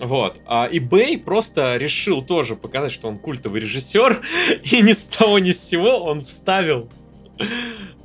Вот. 0.00 0.40
А, 0.46 0.64
и 0.64 0.78
Бэй 0.78 1.18
просто 1.18 1.76
решил 1.76 2.22
тоже 2.22 2.56
показать, 2.56 2.92
что 2.92 3.08
он 3.08 3.18
культовый 3.18 3.60
режиссер, 3.60 4.22
и 4.72 4.80
ни 4.80 4.92
с 4.92 5.04
того 5.04 5.38
ни 5.38 5.50
с 5.50 5.62
сего 5.62 5.98
он 5.98 6.20
вставил 6.20 6.88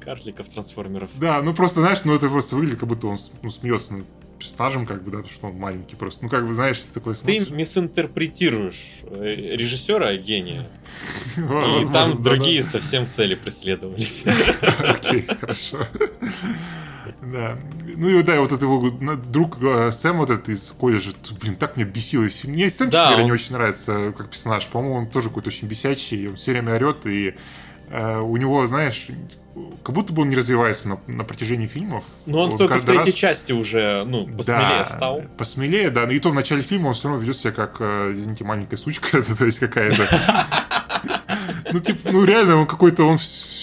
карликов 0.10 0.49
трансформеров. 0.49 1.12
Да, 1.20 1.39
ну 1.43 1.53
просто, 1.53 1.82
знаешь, 1.82 2.03
ну 2.03 2.16
это 2.16 2.30
просто 2.30 2.55
выглядит, 2.55 2.80
как 2.80 2.89
будто 2.89 3.05
он 3.05 3.20
ну, 3.43 3.51
смеется 3.51 3.93
над 3.93 4.05
персонажем, 4.39 4.88
как 4.88 5.03
бы, 5.03 5.12
да, 5.12 5.18
потому 5.18 5.32
что 5.32 5.47
он 5.47 5.55
маленький 5.57 5.95
просто. 5.95 6.24
Ну, 6.24 6.30
как 6.32 6.47
бы, 6.47 6.53
знаешь, 6.55 6.80
ты 6.82 6.93
такой 6.95 7.16
смотришь. 7.16 7.47
Ты 7.47 7.53
мисинтерпретируешь 7.53 9.01
э, 9.03 9.36
режиссера 9.55 10.16
гения. 10.16 10.66
И 11.38 11.93
там 11.93 12.24
другие 12.24 12.64
совсем 12.64 13.07
цели 13.07 13.36
преследовались. 13.36 14.26
Окей, 14.80 15.28
хорошо. 15.39 15.86
Да. 17.22 17.60
Ну 17.95 18.07
и 18.07 18.24
да, 18.24 18.39
вот 18.39 18.51
это 18.51 18.66
его 18.66 18.89
друг 19.16 19.62
э, 19.62 19.91
Сэм 19.91 20.18
вот 20.18 20.32
этот 20.32 20.49
из 20.49 20.72
колледжа, 20.72 21.12
блин, 21.39 21.55
так 21.55 21.78
меня 21.78 21.86
бесило. 21.86 22.28
Мне 22.45 22.70
Сэм, 22.72 22.89
честно 22.89 23.10
говоря, 23.10 23.24
не 23.26 23.32
очень 23.32 23.53
нравится 23.53 24.12
как 24.18 24.30
персонаж. 24.30 24.68
По-моему, 24.70 24.95
он 24.95 25.07
тоже 25.07 25.28
какой-то 25.30 25.49
очень 25.49 25.68
бесячий, 25.68 26.30
он 26.30 26.36
все 26.36 26.53
время 26.53 26.76
орет, 26.76 27.05
и 27.05 27.36
э, 27.89 28.20
у 28.20 28.38
него, 28.38 28.66
знаешь, 28.66 29.10
как 29.84 29.95
будто 29.95 30.14
бы 30.14 30.22
он 30.22 30.30
не 30.30 30.36
развивается 30.36 30.89
на, 30.89 30.99
на 31.07 31.24
протяжении 31.24 31.68
фильмов. 31.68 32.03
Ну, 32.26 32.39
он, 32.39 32.51
он 32.51 32.57
только 32.57 32.78
в 32.78 32.86
третьей 32.86 33.12
раз... 33.12 33.16
части 33.16 33.51
уже, 33.53 34.03
ну, 34.05 34.28
посмелее 34.28 34.80
да, 34.80 34.86
стал. 34.86 35.22
Посмелее, 35.38 35.89
да. 35.89 36.12
И 36.12 36.20
то 36.20 36.30
в 36.30 36.34
начале 36.34 36.62
фильма 36.62 36.88
он 36.89 36.93
все 36.93 37.07
равно 37.07 37.22
ведет 37.22 37.38
себя 37.38 37.51
как, 37.51 37.78
э, 37.80 38.14
извините, 38.16 38.43
маленькая 38.43 38.78
сучка, 38.78 39.22
то 39.38 39.45
есть 39.45 39.60
какая-то. 39.60 40.03
Ну, 41.72 41.80
типа, 41.80 42.12
ну 42.12 42.26
реально, 42.26 42.55
он 42.57 42.68
какой-то, 42.68 43.03
он, 43.03 43.18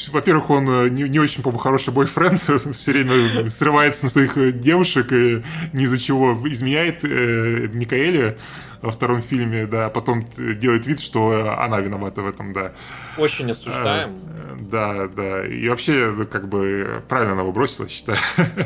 во-первых, 0.08 0.50
он 0.50 0.68
э, 0.68 0.88
не, 0.88 1.04
не 1.04 1.18
очень, 1.18 1.42
по-моему, 1.42 1.58
хороший 1.58 1.92
бойфренд, 1.92 2.40
все 2.72 2.92
время 2.92 3.50
срывается 3.50 4.04
на 4.04 4.10
своих 4.10 4.36
э, 4.36 4.52
девушек 4.52 5.12
и 5.12 5.42
ни 5.72 5.84
из-за 5.84 5.98
чего 5.98 6.38
изменяет 6.46 7.04
э, 7.04 7.68
Микаэле 7.72 8.38
во 8.82 8.92
втором 8.92 9.22
фильме, 9.22 9.66
да, 9.66 9.86
а 9.86 9.90
потом 9.90 10.24
делает 10.36 10.86
вид, 10.86 11.00
что 11.00 11.56
она 11.58 11.80
виновата 11.80 12.22
в 12.22 12.28
этом, 12.28 12.52
да. 12.52 12.72
Очень 13.16 13.50
осуждаем. 13.50 14.10
А, 14.10 14.56
да, 14.60 15.08
да. 15.08 15.46
И 15.46 15.68
вообще, 15.68 16.14
как 16.30 16.48
бы, 16.48 17.02
правильно 17.08 17.32
она 17.32 17.42
его 17.42 17.52
бросила, 17.52 17.88
считаю. 17.88 18.18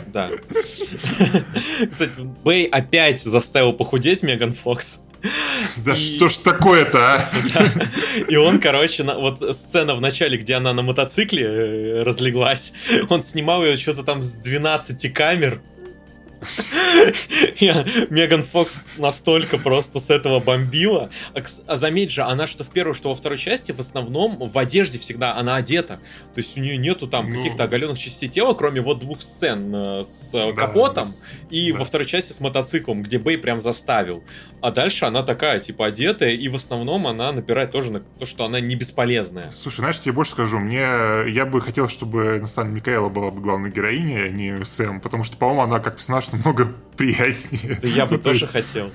Да. 0.08 0.30
Кстати, 1.90 2.20
Бэй 2.44 2.64
опять 2.64 3.22
заставил 3.22 3.72
похудеть 3.72 4.22
Меган 4.22 4.52
Фокс. 4.52 5.00
Да 5.84 5.94
что 5.94 6.28
ж 6.28 6.36
такое-то, 6.38 6.98
а? 6.98 7.30
И 8.28 8.36
он, 8.36 8.60
короче, 8.60 9.02
вот 9.04 9.56
сцена 9.56 9.94
в 9.94 10.00
начале, 10.00 10.38
где 10.38 10.54
она 10.54 10.72
на 10.72 10.82
мотоцикле 10.82 11.44
э, 11.44 12.02
разлеглась, 12.02 12.72
он 13.08 13.22
снимал 13.22 13.64
ее 13.64 13.76
что-то 13.76 14.02
там 14.02 14.22
с 14.22 14.34
12 14.34 15.12
камер, 15.12 15.60
Меган 18.10 18.42
Фокс 18.42 18.86
настолько 18.96 19.58
просто 19.58 20.00
с 20.00 20.10
этого 20.10 20.40
бомбила. 20.40 21.10
А, 21.34 21.40
а 21.66 21.76
заметь 21.76 22.10
же, 22.10 22.22
она 22.22 22.46
что 22.46 22.64
в 22.64 22.70
первой, 22.70 22.94
что 22.94 23.10
во 23.10 23.14
второй 23.14 23.38
части 23.38 23.72
в 23.72 23.80
основном 23.80 24.48
в 24.48 24.58
одежде 24.58 24.98
всегда 24.98 25.36
она 25.36 25.56
одета. 25.56 26.00
То 26.34 26.38
есть 26.38 26.56
у 26.56 26.60
нее 26.60 26.76
нету 26.76 27.06
там 27.06 27.30
ну... 27.30 27.36
каких-то 27.36 27.64
оголенных 27.64 27.98
частей 27.98 28.28
тела, 28.28 28.54
кроме 28.54 28.80
вот 28.80 29.00
двух 29.00 29.20
сцен 29.20 29.74
э, 29.74 30.04
с 30.04 30.34
капотом 30.56 31.08
и 31.50 31.72
во 31.72 31.84
второй 31.84 32.06
части 32.06 32.32
с 32.32 32.40
мотоциклом, 32.40 33.02
где 33.02 33.18
Бэй 33.18 33.38
прям 33.38 33.60
заставил. 33.60 34.24
А 34.62 34.70
дальше 34.70 35.04
она 35.04 35.22
такая, 35.22 35.60
типа, 35.60 35.86
одетая, 35.86 36.30
и 36.30 36.48
в 36.48 36.54
основном 36.54 37.06
она 37.06 37.32
напирает 37.32 37.70
тоже 37.72 37.92
на 37.92 38.00
то, 38.00 38.24
что 38.24 38.44
она 38.44 38.60
не 38.60 38.76
бесполезная. 38.76 39.50
Слушай, 39.50 39.76
знаешь, 39.76 40.00
тебе 40.00 40.12
больше 40.12 40.32
скажу, 40.32 40.58
мне 40.58 40.80
я 41.28 41.46
бы 41.46 41.60
хотел, 41.60 41.88
чтобы 41.88 42.38
на 42.40 42.46
самом 42.46 42.70
деле 42.70 42.80
Микаэла 42.80 43.08
была 43.08 43.30
бы 43.30 43.40
главной 43.40 43.70
героиней, 43.70 44.24
а 44.24 44.28
не 44.28 44.64
Сэм, 44.64 45.00
потому 45.00 45.24
что, 45.24 45.36
по-моему, 45.36 45.62
она 45.62 45.80
как 45.80 45.96
персонаж 45.96 46.29
намного 46.32 46.72
приятнее. 46.96 47.78
Да 47.80 47.88
я 47.88 48.06
бы 48.06 48.18
тоже 48.18 48.46
хотел. 48.46 48.90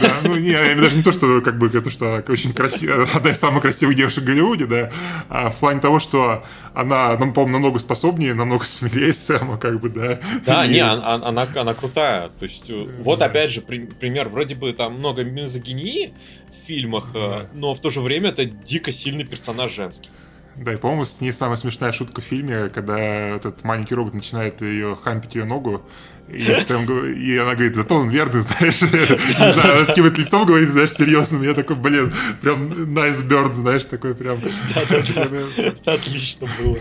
Да, 0.00 0.12
ну 0.22 0.36
не, 0.36 0.52
даже 0.52 0.96
не 0.96 1.02
то, 1.02 1.12
что 1.12 1.40
как 1.40 1.58
бы 1.58 1.68
это 1.68 1.88
что 1.90 2.22
очень 2.28 2.52
красивая, 2.52 3.06
одна 3.14 3.30
из 3.30 3.38
самых 3.38 3.62
красивых 3.62 3.96
девушек 3.96 4.24
в 4.24 4.26
Голливуде, 4.26 4.66
да, 4.66 4.90
а 5.28 5.50
в 5.50 5.56
плане 5.56 5.80
того, 5.80 5.98
что 5.98 6.44
она, 6.74 7.16
ну, 7.16 7.32
по-моему, 7.32 7.54
намного 7.54 7.78
способнее, 7.78 8.34
намного 8.34 8.64
смелее 8.64 9.12
Сэма, 9.12 9.58
как 9.58 9.80
бы, 9.80 9.88
да. 9.88 10.20
Да, 10.44 10.66
не, 10.66 10.80
она, 10.80 11.14
она, 11.14 11.46
она 11.54 11.74
крутая. 11.74 12.28
То 12.38 12.44
есть, 12.44 12.68
э, 12.68 12.86
вот 13.00 13.22
опять 13.22 13.50
же 13.50 13.62
пример, 13.62 14.28
вроде 14.28 14.54
бы 14.54 14.72
там 14.72 14.98
много 14.98 15.24
мизогинии 15.24 16.12
в 16.50 16.66
фильмах, 16.66 17.10
э, 17.14 17.46
но 17.54 17.74
в 17.74 17.80
то 17.80 17.90
же 17.90 18.00
время 18.00 18.28
это 18.30 18.44
дико 18.44 18.92
сильный 18.92 19.24
персонаж 19.24 19.74
женский. 19.74 20.10
Да, 20.58 20.74
и, 20.74 20.76
по-моему, 20.76 21.04
с 21.04 21.20
ней 21.20 21.32
самая 21.32 21.56
смешная 21.56 21.92
шутка 21.92 22.20
в 22.20 22.24
фильме, 22.24 22.68
когда 22.68 22.98
этот 22.98 23.62
маленький 23.62 23.94
робот 23.94 24.14
начинает 24.14 24.60
ее 24.60 24.98
хампить 25.00 25.36
ее 25.36 25.44
ногу, 25.44 25.84
и, 26.32 26.40
Сэм, 26.40 26.84
и 27.14 27.36
она 27.36 27.54
говорит, 27.54 27.74
зато 27.74 27.96
он 27.96 28.10
верный, 28.10 28.40
знаешь. 28.42 28.80
Не 28.82 29.52
знаю, 29.52 29.86
она 29.86 30.02
вот 30.02 30.18
лицом 30.18 30.46
говорит, 30.46 30.70
знаешь, 30.70 30.92
серьезным. 30.92 31.42
Я 31.42 31.54
такой, 31.54 31.76
блин, 31.76 32.12
прям 32.42 32.72
nice 32.72 33.26
bird, 33.26 33.52
знаешь, 33.52 33.86
такой 33.86 34.14
прям. 34.14 34.40
Да-да-да, 34.74 35.92
отлично 35.92 36.46
было. 36.60 36.78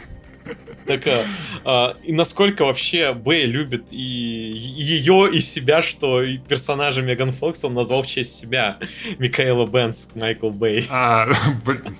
Так, 0.88 1.06
а, 1.06 1.24
а, 1.66 1.98
и 2.04 2.14
насколько 2.14 2.64
вообще 2.64 3.14
Бэй 3.14 3.46
любит 3.46 3.88
и 3.92 3.98
ее, 3.98 5.30
и 5.32 5.42
себя, 5.42 5.82
что 5.82 6.24
и 6.24 6.38
персонажа 6.38 7.02
Меган 7.02 7.32
Фокс 7.32 7.66
он 7.66 7.74
назвал 7.74 8.04
в 8.04 8.08
честь 8.08 8.40
себя. 8.40 8.80
Микаэла 9.20 9.68
Бенс, 9.68 10.10
Майкл 10.16 10.50
Бэй. 10.50 10.88
А, 10.90 11.28
блин. 11.66 11.98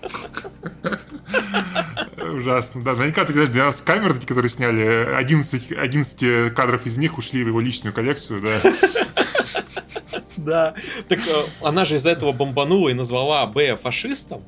Ужасно, 2.18 2.84
да. 2.84 2.94
Наверняка, 2.94 3.26
ты 3.26 3.34
знаешь, 3.34 3.50
12 3.50 3.86
камер, 3.86 4.20
которые 4.26 4.50
сняли, 4.50 5.16
11, 5.16 5.72
11 5.74 6.54
кадров 6.54 6.86
из 6.86 6.98
них 6.98 7.18
ушли 7.18 7.44
в 7.44 7.48
его 7.48 7.60
личную 7.60 7.94
коллекцию, 7.94 8.42
да. 8.42 8.74
Да. 10.38 10.74
Так 11.10 11.20
э, 11.20 11.32
она 11.62 11.84
же 11.84 11.96
из-за 11.96 12.12
этого 12.12 12.32
бомбанула 12.32 12.90
и 12.90 12.94
назвала 12.94 13.46
Бэя 13.48 13.76
фашистом. 13.76 14.44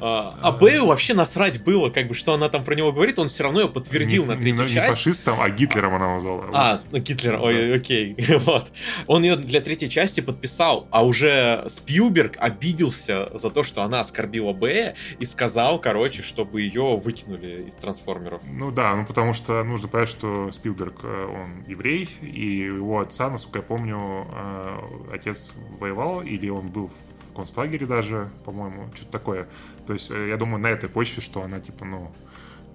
А, 0.00 0.38
а 0.42 0.52
Бэю 0.52 0.86
вообще 0.86 1.14
насрать 1.14 1.62
было, 1.62 1.90
как 1.90 2.08
бы, 2.08 2.14
что 2.14 2.34
она 2.34 2.48
там 2.48 2.64
про 2.64 2.74
него 2.74 2.92
говорит, 2.92 3.18
он 3.18 3.28
все 3.28 3.44
равно 3.44 3.60
ее 3.60 3.68
подтвердил 3.68 4.24
не, 4.24 4.28
на 4.28 4.36
третьей 4.36 4.52
не, 4.52 4.58
части. 4.58 4.74
Не 4.74 4.86
фашистом, 4.86 5.40
а 5.40 5.50
Гитлером 5.50 5.94
она 5.94 6.14
назвала. 6.14 6.44
А, 6.52 6.80
вот. 6.90 7.00
Гитлер, 7.02 7.40
ой, 7.40 7.76
окей, 7.76 8.16
вот. 8.44 8.72
Он 9.06 9.22
ее 9.22 9.36
для 9.36 9.60
третьей 9.60 9.88
части 9.88 10.20
подписал, 10.20 10.88
а 10.90 11.04
уже 11.04 11.64
Спилберг 11.68 12.36
обиделся 12.38 13.30
за 13.34 13.50
то, 13.50 13.62
что 13.62 13.82
она 13.82 14.00
оскорбила 14.00 14.52
Бэя 14.52 14.94
и 15.18 15.24
сказал, 15.24 15.78
короче, 15.78 16.22
чтобы 16.22 16.62
ее 16.62 16.96
выкинули 16.96 17.64
из 17.68 17.76
трансформеров. 17.76 18.42
Ну 18.50 18.70
да, 18.70 18.94
ну 18.94 19.06
потому 19.06 19.32
что 19.32 19.62
нужно 19.64 19.88
понять, 19.88 20.08
что 20.08 20.50
Спилберг, 20.52 21.00
э, 21.02 21.26
он 21.26 21.64
еврей, 21.66 22.08
и 22.20 22.64
его 22.64 23.00
отца, 23.00 23.30
насколько 23.30 23.58
я 23.58 23.62
помню, 23.62 24.26
э, 24.32 24.78
отец 25.12 25.50
воевал, 25.78 26.22
или 26.22 26.48
он 26.48 26.68
был 26.68 26.88
в 26.88 27.03
концлагере 27.34 27.86
даже, 27.86 28.30
по-моему, 28.44 28.88
что-то 28.94 29.12
такое. 29.12 29.48
То 29.86 29.92
есть 29.92 30.10
э, 30.10 30.28
я 30.28 30.36
думаю, 30.36 30.60
на 30.60 30.68
этой 30.68 30.88
почве, 30.88 31.22
что 31.22 31.42
она 31.42 31.60
типа, 31.60 31.84
ну, 31.84 32.12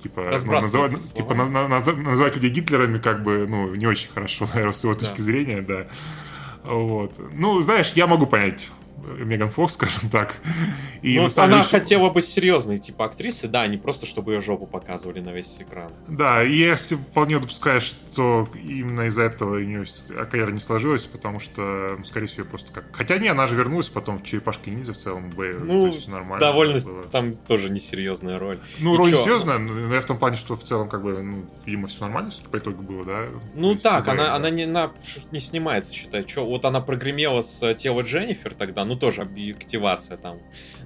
типа, 0.02 0.22
ну, 0.46 0.52
называть, 0.52 1.14
типа 1.14 1.34
на, 1.34 1.46
на, 1.46 1.68
называть 1.68 2.36
людей 2.36 2.52
Гитлерами 2.52 3.00
как 3.00 3.24
бы, 3.24 3.48
ну, 3.48 3.74
не 3.76 3.88
очень 3.88 4.10
хорошо, 4.10 4.48
наверное, 4.54 4.74
с 4.74 4.84
его 4.84 4.94
точки 4.94 5.18
да. 5.18 5.24
зрения, 5.24 5.62
да. 5.62 5.88
Вот. 6.64 7.16
Ну, 7.34 7.62
знаешь, 7.62 7.94
я 7.94 8.08
могу 8.08 8.26
понять 8.28 8.70
Меган 9.20 9.50
Фокс, 9.50 9.74
скажем 9.76 10.10
так. 10.10 10.36
И 11.02 11.18
ну, 11.20 11.28
она 11.36 11.48
деле... 11.48 11.64
хотела 11.64 12.10
быть 12.10 12.26
серьезной, 12.26 12.78
типа 12.78 13.06
актрисы, 13.06 13.48
да, 13.48 13.66
не 13.68 13.78
просто 13.78 14.06
чтобы 14.06 14.34
ее 14.34 14.42
жопу 14.42 14.66
показывали 14.66 15.20
на 15.20 15.30
весь 15.30 15.58
экран. 15.60 15.92
Да, 16.08 16.44
и 16.44 16.58
я 16.58 16.76
вполне 16.76 17.40
допускаю, 17.40 17.82
что 17.82 18.48
именно 18.56 19.02
из-за 19.04 19.24
этого 19.24 19.56
у 19.56 19.60
нее 19.60 19.86
карьера 20.30 20.52
не 20.52 20.60
сложилась, 20.60 21.06
потому 21.06 21.40
что, 21.40 21.96
ну, 21.98 22.04
скорее 22.06 22.28
всего, 22.28 22.46
просто 22.46 22.72
как... 22.74 22.86
Хотя 22.94 23.18
не, 23.18 23.28
она 23.28 23.48
же 23.48 23.56
вернулась 23.56 23.90
потом 23.90 24.20
в 24.20 24.24
Черепашке 24.24 24.72
ниндзя 24.72 24.94
в 24.94 24.98
целом, 24.98 25.30
Б, 25.30 25.58
ну, 25.60 25.94
нормально. 26.08 26.40
Довольно 26.40 26.80
было. 26.84 27.04
там 27.04 27.36
тоже 27.36 27.70
несерьезная 27.70 28.40
роль. 28.40 28.60
Ну, 28.80 28.96
и 28.96 28.98
роль 28.98 29.16
серьезная, 29.16 29.58
но 29.58 29.94
я 29.94 30.02
в 30.02 30.06
том 30.06 30.18
плане, 30.18 30.38
что 30.38 30.56
в 30.56 30.64
целом, 30.64 30.90
как 30.90 31.04
бы, 31.04 31.22
ну, 31.22 31.46
ему 31.66 31.88
все 31.88 32.02
нормально 32.02 32.32
по 32.52 32.58
итогу 32.58 32.82
было, 32.82 33.06
да? 33.06 33.26
Ну 33.56 33.76
так, 33.76 34.08
она, 34.08 34.26
да. 34.26 34.36
она 34.36 34.50
не, 34.50 34.66
на, 34.66 34.92
не 35.32 35.40
снимается, 35.40 35.94
считай. 35.94 36.24
Че, 36.24 36.46
вот 36.46 36.66
она 36.66 36.82
прогремела 36.82 37.42
с 37.42 37.74
тела 37.76 38.02
Дженнифер 38.02 38.54
тогда, 38.54 38.86
ну 38.90 38.96
тоже 38.96 39.22
объективация 39.22 40.18
там. 40.18 40.40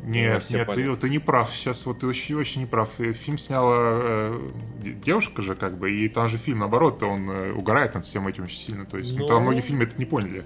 Нет, 0.04 0.43
нет, 0.51 0.70
ты, 0.74 0.95
ты 0.95 1.10
не 1.10 1.20
прав. 1.20 1.49
Сейчас 1.51 1.86
вот 1.86 1.99
ты 1.99 2.08
очень, 2.08 2.36
очень 2.36 2.62
не 2.62 2.68
прав. 2.68 2.89
Фильм 2.97 3.38
сняла 3.38 3.76
э, 3.78 4.51
девушка 4.84 5.41
же, 5.41 5.56
как 5.56 5.78
бы, 5.78 5.91
и 5.91 6.10
там 6.10 6.30
же 6.30 6.38
фильм, 6.38 6.60
наоборот, 6.60 7.01
он 7.01 7.30
э, 7.30 7.51
угорает 7.54 7.95
над 7.95 8.06
всем 8.06 8.28
этим 8.28 8.43
очень 8.43 8.58
сильно. 8.58 8.86
То 8.86 8.97
есть, 8.97 9.14
ну, 9.14 9.20
ну 9.20 9.28
там 9.28 9.43
многие 9.43 9.62
фильмы 9.62 9.86
это 9.86 9.97
не 9.97 10.06
поняли. 10.06 10.45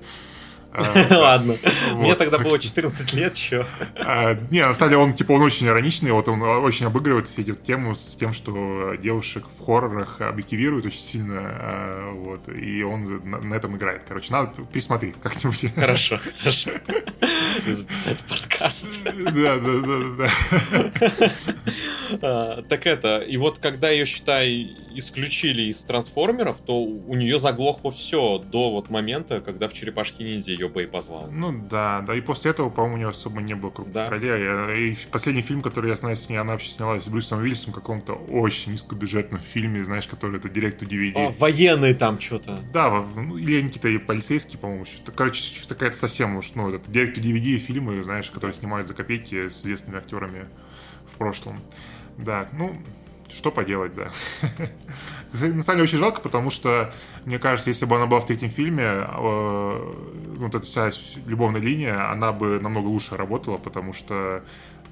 Ладно. 1.09 1.53
Мне 1.95 2.15
тогда 2.15 2.37
было 2.37 2.59
14 2.59 3.13
лет 3.13 3.35
еще. 3.35 3.65
А, 3.95 4.35
не, 4.51 4.65
на 4.65 4.73
самом 4.73 4.89
деле 4.89 5.01
он 5.01 5.13
типа 5.13 5.31
он 5.31 5.41
очень 5.41 5.67
ироничный, 5.67 6.11
вот 6.11 6.27
он 6.27 6.41
очень 6.41 6.85
обыгрывает 6.85 7.27
все 7.27 7.41
эти 7.41 7.53
тему 7.53 7.95
с 7.95 8.15
тем, 8.15 8.33
что 8.33 8.93
девушек 8.95 9.45
в 9.57 9.65
хоррорах 9.65 10.21
объективируют 10.21 10.85
очень 10.85 10.99
сильно, 10.99 11.39
а, 11.41 12.11
вот, 12.13 12.49
и 12.49 12.83
он 12.83 13.21
на 13.23 13.53
этом 13.53 13.75
играет. 13.77 14.03
Короче, 14.07 14.31
надо 14.31 14.51
пересмотри 14.71 15.13
как-нибудь. 15.21 15.73
Хорошо, 15.75 16.19
хорошо. 16.39 16.71
Записать 17.65 18.23
подкаст. 18.23 18.99
Да, 19.37 19.57
да, 19.57 19.81
да, 19.81 19.99
да. 20.17 21.31
А, 22.21 22.61
так 22.63 22.85
это, 22.85 23.19
и 23.19 23.37
вот 23.37 23.59
когда 23.59 23.89
ее, 23.89 24.05
считай, 24.05 24.75
исключили 24.97 25.63
из 25.63 25.83
трансформеров, 25.83 26.59
то 26.59 26.83
у 26.83 27.13
нее 27.13 27.39
заглохло 27.39 27.91
все 27.91 28.39
до 28.39 28.71
вот 28.71 28.89
момента, 28.89 29.41
когда 29.41 29.67
в 29.67 29.73
черепашке 29.73 30.23
ниндзя 30.23 30.51
ее 30.51 30.69
Бэй 30.69 30.87
позвал. 30.87 31.29
Ну 31.31 31.65
да, 31.69 32.01
да, 32.01 32.15
и 32.15 32.21
после 32.21 32.51
этого, 32.51 32.69
по-моему, 32.69 32.95
у 32.95 32.97
нее 32.97 33.09
особо 33.09 33.41
не 33.41 33.53
было 33.53 33.69
крупных 33.69 33.93
да. 33.93 34.09
ролей. 34.09 34.91
И 34.91 34.97
последний 35.11 35.41
фильм, 35.41 35.61
который 35.61 35.89
я 35.89 35.97
знаю 35.97 36.17
с 36.17 36.29
ней, 36.29 36.37
она 36.37 36.53
вообще 36.53 36.69
снялась 36.69 37.03
с 37.03 37.09
Брюсом 37.09 37.39
Уиллисом 37.39 37.71
в 37.71 37.75
каком-то 37.75 38.13
очень 38.13 38.73
низкобюджетном 38.73 39.41
фильме, 39.41 39.83
знаешь, 39.83 40.07
который 40.07 40.37
это 40.37 40.49
директ 40.49 40.81
DVD. 40.81 41.13
А, 41.15 41.29
военный 41.31 41.93
там 41.93 42.19
что-то. 42.19 42.59
Да, 42.73 43.05
ну, 43.15 43.37
или 43.37 43.59
они 43.59 43.69
какие-то 43.69 44.05
полицейские, 44.05 44.59
по-моему, 44.59 44.85
что-то. 44.85 45.11
Короче, 45.11 45.41
что-то 45.41 45.75
какая-то 45.75 45.97
совсем 45.97 46.35
уж, 46.37 46.51
ну, 46.55 46.73
это 46.73 46.89
директ 46.89 47.17
DVD 47.17 47.57
фильмы, 47.57 48.01
знаешь, 48.03 48.29
которые 48.31 48.53
снимают 48.53 48.87
за 48.87 48.93
копейки 48.93 49.49
с 49.49 49.61
известными 49.61 49.97
актерами 49.97 50.47
в 51.11 51.17
прошлом. 51.17 51.59
Да, 52.17 52.49
ну, 52.51 52.75
что 53.37 53.51
поделать, 53.51 53.93
да. 53.95 54.11
На 55.33 55.61
самом 55.61 55.77
деле 55.77 55.83
очень 55.83 55.97
жалко, 55.97 56.21
потому 56.21 56.49
что, 56.49 56.91
мне 57.25 57.37
кажется, 57.37 57.69
если 57.69 57.85
бы 57.85 57.95
она 57.95 58.05
была 58.05 58.21
в 58.21 58.25
третьем 58.25 58.49
фильме, 58.49 58.83
э, 58.83 59.93
вот 60.37 60.55
эта 60.55 60.65
вся 60.65 60.89
любовная 61.25 61.61
линия, 61.61 62.11
она 62.11 62.31
бы 62.31 62.59
намного 62.59 62.87
лучше 62.87 63.17
работала, 63.17 63.57
потому 63.57 63.93
что 63.93 64.43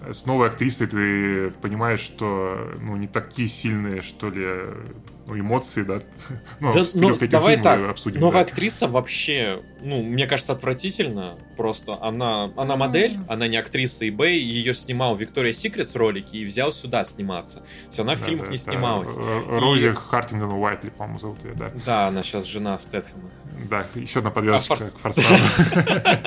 с 0.09 0.25
новой 0.25 0.47
актрисой 0.47 0.87
ты 0.87 1.49
понимаешь, 1.61 2.01
что 2.01 2.73
ну, 2.81 2.95
не 2.95 3.07
такие 3.07 3.47
сильные, 3.47 4.01
что 4.01 4.29
ли, 4.29 4.59
ну, 5.27 5.39
эмоции, 5.39 5.83
да. 5.83 5.99
Ну, 6.59 6.71
да 6.71 6.85
ну, 6.93 7.15
давай 7.27 7.61
так, 7.61 7.89
обсудим, 7.89 8.21
новая 8.21 8.43
да. 8.43 8.51
актриса 8.51 8.87
вообще, 8.87 9.61
ну, 9.81 10.03
мне 10.03 10.27
кажется, 10.27 10.53
отвратительно. 10.53 11.37
Просто 11.57 11.97
она, 12.01 12.51
она 12.55 12.75
модель, 12.75 13.17
она 13.27 13.47
не 13.47 13.57
актриса 13.57 14.05
eBay, 14.05 14.33
ее 14.33 14.73
снимал 14.73 15.15
Виктория 15.15 15.53
Секретс 15.53 15.95
ролики 15.95 16.35
и 16.35 16.45
взял 16.45 16.71
сюда 16.73 17.03
сниматься. 17.05 17.63
Все, 17.89 18.03
она 18.03 18.15
в 18.15 18.19
да, 18.19 18.25
фильмах 18.25 18.45
да, 18.47 18.51
не 18.51 18.57
снималась. 18.57 19.15
Рози 19.15 19.87
и... 19.87 19.93
Хартингтон 19.93 20.53
Уайтли, 20.53 20.89
по-моему, 20.89 21.19
зовут 21.19 21.43
ее, 21.43 21.53
да. 21.53 21.71
Да, 21.85 22.07
она 22.07 22.21
сейчас 22.23 22.45
жена 22.45 22.77
Стэтхэма. 22.77 23.31
Да, 23.69 23.85
еще 23.95 24.19
одна 24.19 24.31
подвязочка 24.31 24.73
а, 24.73 24.77
форс... 24.77 24.91
к 24.91 24.97
форсажу. 24.99 25.35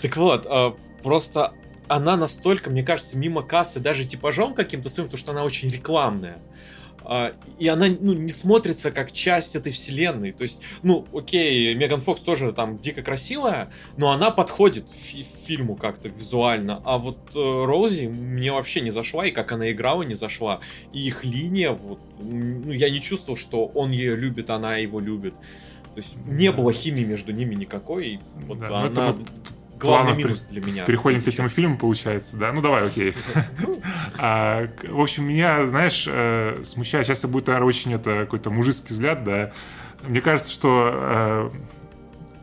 Так 0.00 0.16
вот, 0.16 0.46
а, 0.48 0.76
просто 1.02 1.52
она 1.88 2.16
настолько, 2.16 2.70
мне 2.70 2.82
кажется, 2.82 3.16
мимо 3.16 3.42
кассы 3.42 3.80
даже 3.80 4.04
типажом 4.04 4.54
каким-то 4.54 4.88
своим, 4.88 5.08
потому 5.08 5.18
что 5.18 5.32
она 5.32 5.44
очень 5.44 5.68
рекламная. 5.68 6.38
Uh, 7.04 7.34
и 7.58 7.68
она 7.68 7.86
ну, 8.00 8.12
не 8.12 8.30
смотрится 8.30 8.90
как 8.90 9.12
часть 9.12 9.56
этой 9.56 9.72
вселенной. 9.72 10.32
То 10.32 10.42
есть, 10.42 10.62
ну, 10.82 11.06
окей, 11.12 11.74
Меган 11.74 12.00
Фокс 12.00 12.20
тоже 12.20 12.52
там 12.52 12.78
дико 12.78 13.02
красивая, 13.02 13.70
но 13.96 14.10
она 14.10 14.30
подходит 14.30 14.88
фи 14.90 15.22
фильму 15.22 15.76
как-то 15.76 16.08
визуально. 16.08 16.80
А 16.84 16.98
вот 16.98 17.18
uh, 17.34 17.64
Роузи 17.64 18.06
мне 18.06 18.52
вообще 18.52 18.80
не 18.80 18.90
зашла, 18.90 19.26
и 19.26 19.30
как 19.30 19.52
она 19.52 19.70
играла, 19.70 20.02
не 20.02 20.14
зашла. 20.14 20.60
И 20.92 21.06
их 21.06 21.24
линия, 21.24 21.72
вот, 21.72 22.00
ну, 22.20 22.72
я 22.72 22.90
не 22.90 23.00
чувствовал, 23.00 23.36
что 23.36 23.66
он 23.66 23.90
ее 23.90 24.16
любит, 24.16 24.50
она 24.50 24.76
его 24.76 25.00
любит. 25.00 25.34
То 25.94 26.00
есть 26.00 26.16
не 26.26 26.50
было 26.50 26.72
химии 26.72 27.04
между 27.04 27.32
ними 27.32 27.54
никакой. 27.54 28.06
И 28.06 28.20
вот 28.46 28.60
да, 28.60 28.80
она... 28.80 28.86
Это 28.86 29.16
главный 29.82 30.16
минус 30.16 30.42
для 30.48 30.60
меня. 30.60 30.84
Переходим 30.84 31.20
к 31.20 31.28
этому 31.28 31.48
фильму, 31.48 31.76
получается, 31.76 32.36
да? 32.36 32.52
Ну 32.52 32.62
давай, 32.62 32.86
окей. 32.86 33.14
а, 34.18 34.68
в 34.82 35.00
общем, 35.00 35.26
меня, 35.26 35.66
знаешь, 35.66 36.06
э, 36.08 36.62
смущает, 36.64 37.06
сейчас 37.06 37.20
это 37.20 37.28
будет, 37.28 37.48
наверное, 37.48 37.68
очень 37.68 37.92
это 37.92 38.20
какой-то 38.20 38.50
мужицкий 38.50 38.94
взгляд, 38.94 39.24
да. 39.24 39.52
Мне 40.02 40.20
кажется, 40.20 40.50
что 40.50 40.90
э, 40.92 41.50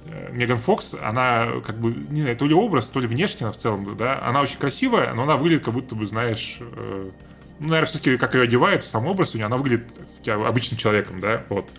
э, 0.06 0.30
Меган 0.32 0.60
Фокс, 0.60 0.96
она 1.02 1.48
как 1.66 1.80
бы, 1.80 1.94
не 2.10 2.22
знаю, 2.22 2.38
то 2.38 2.46
ли 2.46 2.54
образ, 2.54 2.90
то 2.90 3.00
ли 3.00 3.08
внешне 3.08 3.50
в 3.50 3.58
целом, 3.58 3.98
да, 3.98 4.22
она 4.22 4.42
очень 4.42 4.60
красивая, 4.60 5.14
но 5.14 5.24
она 5.24 5.36
выглядит 5.36 5.66
как 5.66 5.74
будто 5.74 5.96
бы, 5.96 6.06
знаешь, 6.06 6.58
э, 6.60 7.12
ну, 7.60 7.68
наверное, 7.68 7.88
все-таки, 7.88 8.18
как 8.18 8.36
ее 8.36 8.44
одевают, 8.44 8.84
сам 8.84 9.06
образ 9.08 9.34
у 9.34 9.38
нее, 9.38 9.48
она 9.48 9.58
выглядит 9.58 9.92
обычным 10.26 10.78
человеком, 10.78 11.20
да, 11.20 11.44
вот. 11.50 11.70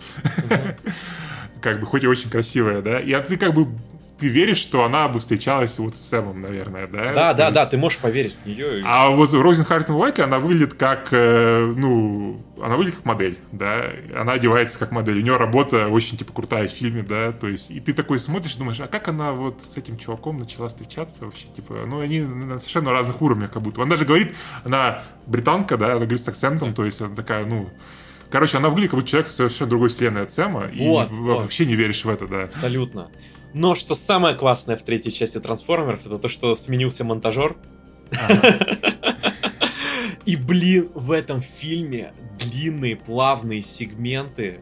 как 1.61 1.79
бы, 1.79 1.85
хоть 1.85 2.03
и 2.03 2.07
очень 2.07 2.29
красивая, 2.29 2.81
да, 2.81 2.99
и 2.99 3.11
а 3.13 3.21
ты 3.21 3.37
как 3.37 3.53
бы 3.53 3.67
ты 4.21 4.27
веришь, 4.27 4.59
что 4.59 4.83
она 4.83 5.07
бы 5.07 5.19
встречалась 5.19 5.79
вот 5.79 5.97
с 5.97 6.01
Сэмом, 6.01 6.41
наверное, 6.41 6.85
да? 6.85 7.11
Да, 7.11 7.31
То 7.31 7.37
да, 7.37 7.43
есть... 7.45 7.55
да, 7.55 7.65
ты 7.65 7.77
можешь 7.77 7.97
поверить 7.97 8.37
в 8.41 8.45
нее. 8.45 8.83
А 8.85 9.09
вот 9.09 9.33
Розен 9.33 9.65
Хартон 9.65 9.95
Уайтли, 9.95 10.21
она 10.21 10.37
выглядит 10.37 10.75
как, 10.75 11.07
э, 11.11 11.73
ну, 11.75 12.39
она 12.61 12.75
выглядит 12.75 12.97
как 12.97 13.05
модель, 13.05 13.39
да, 13.51 13.83
она 14.15 14.33
одевается 14.33 14.77
как 14.77 14.91
модель, 14.91 15.17
у 15.17 15.21
нее 15.21 15.37
работа 15.37 15.87
очень, 15.87 16.19
типа, 16.19 16.33
крутая 16.33 16.67
в 16.67 16.71
фильме, 16.71 17.01
да, 17.01 17.31
то 17.31 17.47
есть, 17.47 17.71
и 17.71 17.79
ты 17.79 17.93
такой 17.93 18.19
смотришь, 18.19 18.55
думаешь, 18.57 18.79
а 18.79 18.87
как 18.87 19.07
она 19.07 19.33
вот 19.33 19.63
с 19.63 19.75
этим 19.75 19.97
чуваком 19.97 20.37
начала 20.37 20.67
встречаться 20.67 21.25
вообще, 21.25 21.47
типа, 21.47 21.79
ну, 21.87 21.99
они 21.99 22.21
на 22.21 22.59
совершенно 22.59 22.91
разных 22.91 23.23
уровнях 23.23 23.51
как 23.51 23.63
будто. 23.63 23.81
Она 23.81 23.89
даже 23.89 24.05
говорит, 24.05 24.35
она 24.63 25.01
британка, 25.25 25.77
да, 25.77 25.87
она 25.87 25.95
говорит 25.95 26.21
с 26.21 26.27
акцентом, 26.27 26.75
то 26.75 26.85
есть, 26.85 27.01
она 27.01 27.15
такая, 27.15 27.43
ну, 27.45 27.71
Короче, 28.29 28.57
она 28.57 28.69
выглядит 28.69 28.91
как 28.91 28.99
будто 28.99 29.09
человек 29.09 29.29
совершенно 29.29 29.69
другой 29.69 29.89
вселенной 29.89 30.21
от 30.21 30.31
Сэма, 30.31 30.69
вот, 30.73 31.11
и 31.11 31.15
вот. 31.15 31.41
вообще 31.41 31.65
не 31.65 31.75
веришь 31.75 32.05
в 32.05 32.09
это, 32.09 32.27
да. 32.27 32.43
Абсолютно. 32.43 33.09
Но 33.53 33.75
что 33.75 33.95
самое 33.95 34.35
классное 34.35 34.77
в 34.77 34.83
третьей 34.83 35.11
части 35.11 35.39
трансформеров, 35.39 36.05
это 36.05 36.17
то, 36.17 36.29
что 36.29 36.55
сменился 36.55 37.03
монтажер. 37.03 37.55
И, 40.25 40.35
блин, 40.35 40.89
в 40.93 41.11
этом 41.11 41.41
фильме 41.41 42.13
длинные 42.39 42.95
плавные 42.95 43.61
сегменты 43.61 44.59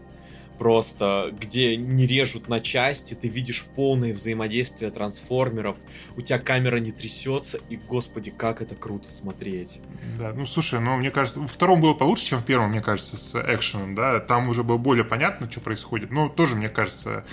просто, 0.60 1.34
где 1.40 1.78
не 1.78 2.06
режут 2.06 2.50
на 2.50 2.60
части, 2.60 3.14
ты 3.14 3.30
видишь 3.30 3.66
полное 3.76 4.14
взаимодействие 4.14 4.92
трансформеров, 4.92 5.78
у 6.18 6.22
тебя 6.22 6.38
камера 6.38 6.78
не 6.78 6.92
трясется, 6.92 7.58
и, 7.70 7.78
господи, 7.78 8.30
как 8.30 8.62
это 8.62 8.76
круто 8.76 9.10
смотреть. 9.10 9.80
Да, 10.20 10.34
ну 10.34 10.46
слушай, 10.46 10.82
ну 10.82 10.98
мне 10.98 11.12
кажется, 11.12 11.40
во 11.40 11.48
втором 11.48 11.80
было 11.80 11.94
получше, 11.94 12.26
чем 12.26 12.42
в 12.42 12.46
первом, 12.46 12.72
мне 12.72 12.82
кажется, 12.82 13.18
с 13.18 13.42
экшеном, 13.42 13.96
да, 13.96 14.20
там 14.20 14.50
уже 14.50 14.64
было 14.64 14.78
более 14.78 15.06
понятно, 15.06 15.50
что 15.50 15.62
происходит, 15.62 16.12
но 16.12 16.28
тоже, 16.28 16.58
мне 16.58 16.68
кажется, 16.68 17.26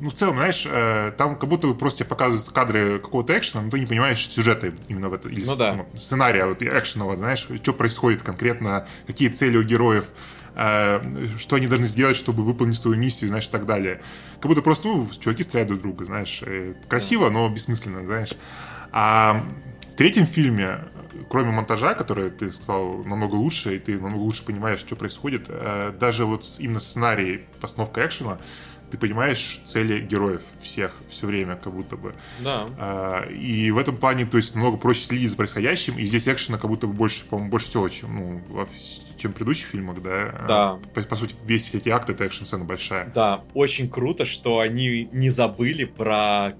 ну, 0.00 0.10
в 0.10 0.14
целом, 0.14 0.36
знаешь, 0.36 0.66
э, 0.68 1.12
там 1.16 1.38
как 1.38 1.48
будто 1.48 1.68
бы 1.68 1.74
просто 1.74 2.04
показывают 2.04 2.52
кадры 2.52 2.98
какого-то 2.98 3.36
экшена, 3.36 3.62
но 3.62 3.70
ты 3.70 3.78
не 3.78 3.86
понимаешь 3.86 4.26
сюжета 4.28 4.72
именно 4.88 5.08
в 5.08 5.14
этом, 5.14 5.30
или 5.30 5.44
ну, 5.44 5.56
да. 5.56 5.74
ну, 5.74 5.86
сценария 5.96 6.46
вот, 6.46 6.62
экшенного, 6.62 7.16
знаешь, 7.16 7.46
что 7.62 7.72
происходит 7.72 8.22
конкретно, 8.22 8.86
какие 9.06 9.28
цели 9.28 9.56
у 9.56 9.62
героев, 9.62 10.06
э, 10.54 11.00
что 11.38 11.56
они 11.56 11.66
должны 11.66 11.86
сделать, 11.86 12.16
чтобы 12.16 12.42
выполнить 12.44 12.78
свою 12.78 12.96
миссию, 12.96 13.28
знаешь, 13.28 13.46
и 13.46 13.50
так 13.50 13.66
далее. 13.66 14.00
Как 14.40 14.46
будто 14.48 14.62
просто, 14.62 14.88
ну, 14.88 15.08
чуваки 15.20 15.44
стреляют 15.44 15.68
друг 15.68 15.82
друга, 15.82 16.04
знаешь, 16.04 16.42
э, 16.44 16.74
красиво, 16.88 17.30
но 17.30 17.48
бессмысленно, 17.48 18.04
знаешь. 18.04 18.32
А 18.90 19.44
в 19.92 19.96
третьем 19.96 20.26
фильме 20.26 20.80
кроме 21.28 21.50
монтажа, 21.50 21.94
который 21.94 22.30
ты 22.30 22.50
сказал 22.52 23.04
намного 23.04 23.36
лучше, 23.36 23.76
и 23.76 23.78
ты 23.78 23.98
намного 23.98 24.22
лучше 24.22 24.44
понимаешь, 24.44 24.80
что 24.80 24.96
происходит, 24.96 25.48
даже 25.98 26.24
вот 26.24 26.44
именно 26.58 26.80
сценарий, 26.80 27.44
постановка 27.60 28.04
экшена, 28.04 28.38
ты 28.92 28.98
понимаешь 28.98 29.58
цели 29.64 30.00
героев 30.00 30.42
всех 30.60 30.94
все 31.08 31.26
время, 31.26 31.56
как 31.56 31.72
будто 31.72 31.96
бы. 31.96 32.14
Да. 32.40 32.68
А, 32.78 33.26
и 33.26 33.70
в 33.70 33.78
этом 33.78 33.96
плане, 33.96 34.26
то 34.26 34.36
есть, 34.36 34.54
намного 34.54 34.76
проще 34.76 35.06
следить 35.06 35.30
за 35.30 35.36
происходящим, 35.36 35.98
и 35.98 36.04
здесь 36.04 36.28
экшена 36.28 36.58
как 36.58 36.68
будто 36.68 36.86
бы 36.86 36.92
больше, 36.92 37.24
по-моему, 37.24 37.50
больше 37.50 37.70
всего, 37.70 37.88
чем, 37.88 38.14
ну, 38.14 38.68
чем 39.16 39.32
в 39.32 39.34
предыдущих 39.34 39.68
фильмах, 39.68 40.02
да? 40.02 40.44
Да. 40.46 40.78
По, 40.92 41.00
по 41.00 41.16
сути, 41.16 41.34
весь 41.46 41.74
эти 41.74 41.88
акты, 41.88 42.12
это 42.12 42.24
экшн-сцена 42.24 42.66
большая. 42.66 43.10
Да, 43.14 43.44
очень 43.54 43.88
круто, 43.88 44.26
что 44.26 44.58
они 44.58 45.08
не 45.10 45.30
забыли 45.30 45.84
про 45.84 46.52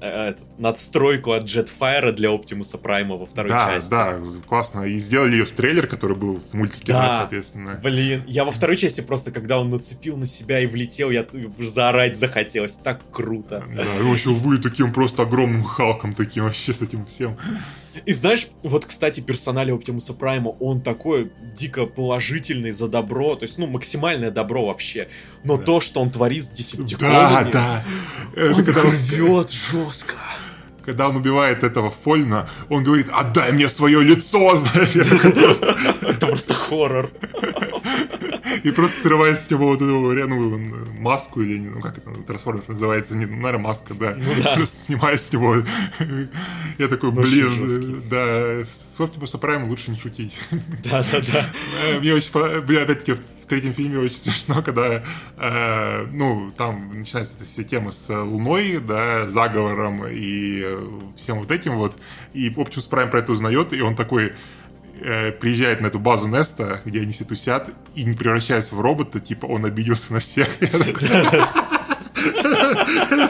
этот, 0.00 0.58
надстройку 0.58 1.32
от 1.32 1.44
Jetfire 1.44 2.12
для 2.12 2.30
Оптимуса 2.30 2.78
Прайма 2.78 3.16
во 3.16 3.26
второй 3.26 3.50
да, 3.50 3.74
части. 3.74 3.90
Да, 3.90 4.20
классно. 4.48 4.84
И 4.84 4.98
сделали 4.98 5.32
ее 5.32 5.44
в 5.44 5.52
трейлер, 5.52 5.86
который 5.86 6.16
был 6.16 6.40
в 6.50 6.54
мультике, 6.54 6.92
да, 6.92 7.06
да, 7.06 7.18
соответственно. 7.18 7.80
Блин, 7.82 8.22
я 8.26 8.44
во 8.44 8.50
второй 8.50 8.76
части 8.76 9.00
просто, 9.00 9.30
когда 9.30 9.58
он 9.58 9.70
нацепил 9.70 10.16
на 10.16 10.26
себя 10.26 10.60
и 10.60 10.66
влетел, 10.66 11.10
я 11.10 11.26
заорать 11.58 12.16
захотелось. 12.16 12.72
Так 12.72 13.02
круто. 13.10 13.64
Да, 13.74 13.82
и 13.98 14.02
он 14.02 14.14
еще 14.14 14.30
вы 14.30 14.58
таким 14.58 14.92
просто 14.92 15.22
огромным 15.22 15.64
Халком 15.64 16.14
таким 16.14 16.44
вообще 16.44 16.72
с 16.72 16.82
этим 16.82 17.06
всем. 17.06 17.36
И 18.06 18.12
знаешь, 18.12 18.48
вот, 18.62 18.86
кстати, 18.86 19.20
персональ 19.20 19.70
Оптимуса 19.72 20.14
Прайма, 20.14 20.48
он 20.48 20.80
такой 20.80 21.32
дико 21.54 21.86
положительный 21.86 22.72
за 22.72 22.88
добро, 22.88 23.36
то 23.36 23.44
есть, 23.44 23.58
ну, 23.58 23.66
максимальное 23.66 24.30
добро 24.30 24.66
вообще. 24.66 25.08
Но 25.44 25.56
да. 25.56 25.64
то, 25.64 25.80
что 25.80 26.00
он 26.00 26.10
творит 26.10 26.44
с 26.44 26.50
десептиконами... 26.50 27.50
Да, 27.52 27.82
да. 28.34 28.40
Это 28.40 28.54
он 28.54 28.64
когда 28.64 28.82
рвет 28.82 29.50
жестко. 29.50 30.14
Когда 30.84 31.08
он 31.08 31.16
убивает 31.16 31.62
этого 31.62 31.90
в 31.90 31.96
Фольна, 32.02 32.48
он 32.68 32.82
говорит, 32.82 33.08
отдай 33.12 33.52
мне 33.52 33.68
свое 33.68 34.02
лицо, 34.02 34.56
знаешь. 34.56 34.96
Это 34.96 36.26
просто 36.26 36.54
хоррор. 36.54 37.10
И 38.64 38.70
просто 38.70 39.02
срывает 39.02 39.38
с 39.38 39.50
него 39.50 39.68
вот 39.68 39.82
эту 39.82 40.00
ну, 40.28 40.58
маску 40.98 41.40
или, 41.42 41.58
ну, 41.58 41.80
как 41.80 41.98
это, 41.98 42.10
трансформер 42.22 42.62
называется, 42.68 43.16
не, 43.16 43.26
наверное, 43.26 43.58
маска, 43.58 43.94
да. 43.94 44.14
Ну, 44.16 44.42
да. 44.42 44.54
Просто 44.54 44.76
снимает 44.76 45.20
с 45.20 45.32
него. 45.32 45.56
Я 46.78 46.88
такой, 46.88 47.10
блин, 47.10 48.02
да, 48.08 48.64
с 48.64 48.98
Optimus 48.98 49.40
Prime 49.40 49.68
лучше 49.68 49.90
не 49.90 49.98
шутить. 49.98 50.36
Да, 50.84 51.04
да, 51.12 51.20
да. 51.20 51.98
Мне 52.00 52.14
очень, 52.14 52.30
опять-таки, 52.30 53.12
в 53.12 53.46
третьем 53.46 53.74
фильме 53.74 53.98
очень 53.98 54.16
смешно, 54.16 54.62
когда, 54.62 55.02
э, 55.36 56.06
ну, 56.12 56.52
там 56.56 56.98
начинается 56.98 57.34
эта 57.36 57.44
вся 57.44 57.62
тема 57.64 57.92
с 57.92 58.08
Луной, 58.08 58.78
да, 58.78 59.28
заговором 59.28 60.06
и 60.08 60.78
всем 61.16 61.38
вот 61.38 61.50
этим 61.50 61.76
вот, 61.76 61.98
и 62.32 62.48
Optimus 62.50 62.88
Prime 62.88 63.10
про 63.10 63.20
это 63.20 63.32
узнает, 63.32 63.72
и 63.72 63.80
он 63.80 63.96
такой, 63.96 64.32
э, 65.02 65.32
приезжает 65.32 65.80
на 65.80 65.88
эту 65.88 65.98
базу 65.98 66.28
Неста, 66.28 66.80
где 66.84 67.00
они 67.00 67.12
все 67.12 67.24
тусят, 67.24 67.70
и 67.94 68.04
не 68.04 68.16
превращается 68.16 68.74
в 68.74 68.80
робота, 68.80 69.20
типа 69.20 69.46
он 69.46 69.64
обиделся 69.64 70.12
на 70.12 70.20
всех. 70.20 70.48
Это 70.60 70.78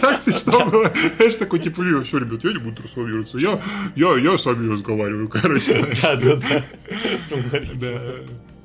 так 0.01 0.21
смешно 0.21 0.67
было. 0.67 0.93
Знаешь, 1.17 1.37
такой, 1.37 1.59
типа, 1.61 1.83
все, 2.03 2.19
ребят, 2.19 2.45
я 2.45 2.53
не 2.53 2.59
буду 2.59 2.77
трансформироваться. 2.77 3.39
Я, 3.39 3.61
я, 3.97 4.17
я 4.17 4.37
с 4.37 4.45
вами 4.45 4.71
разговариваю, 4.71 5.29
короче. 5.29 5.87
Да, 6.03 6.17
да, 6.17 6.37
да. 6.37 6.65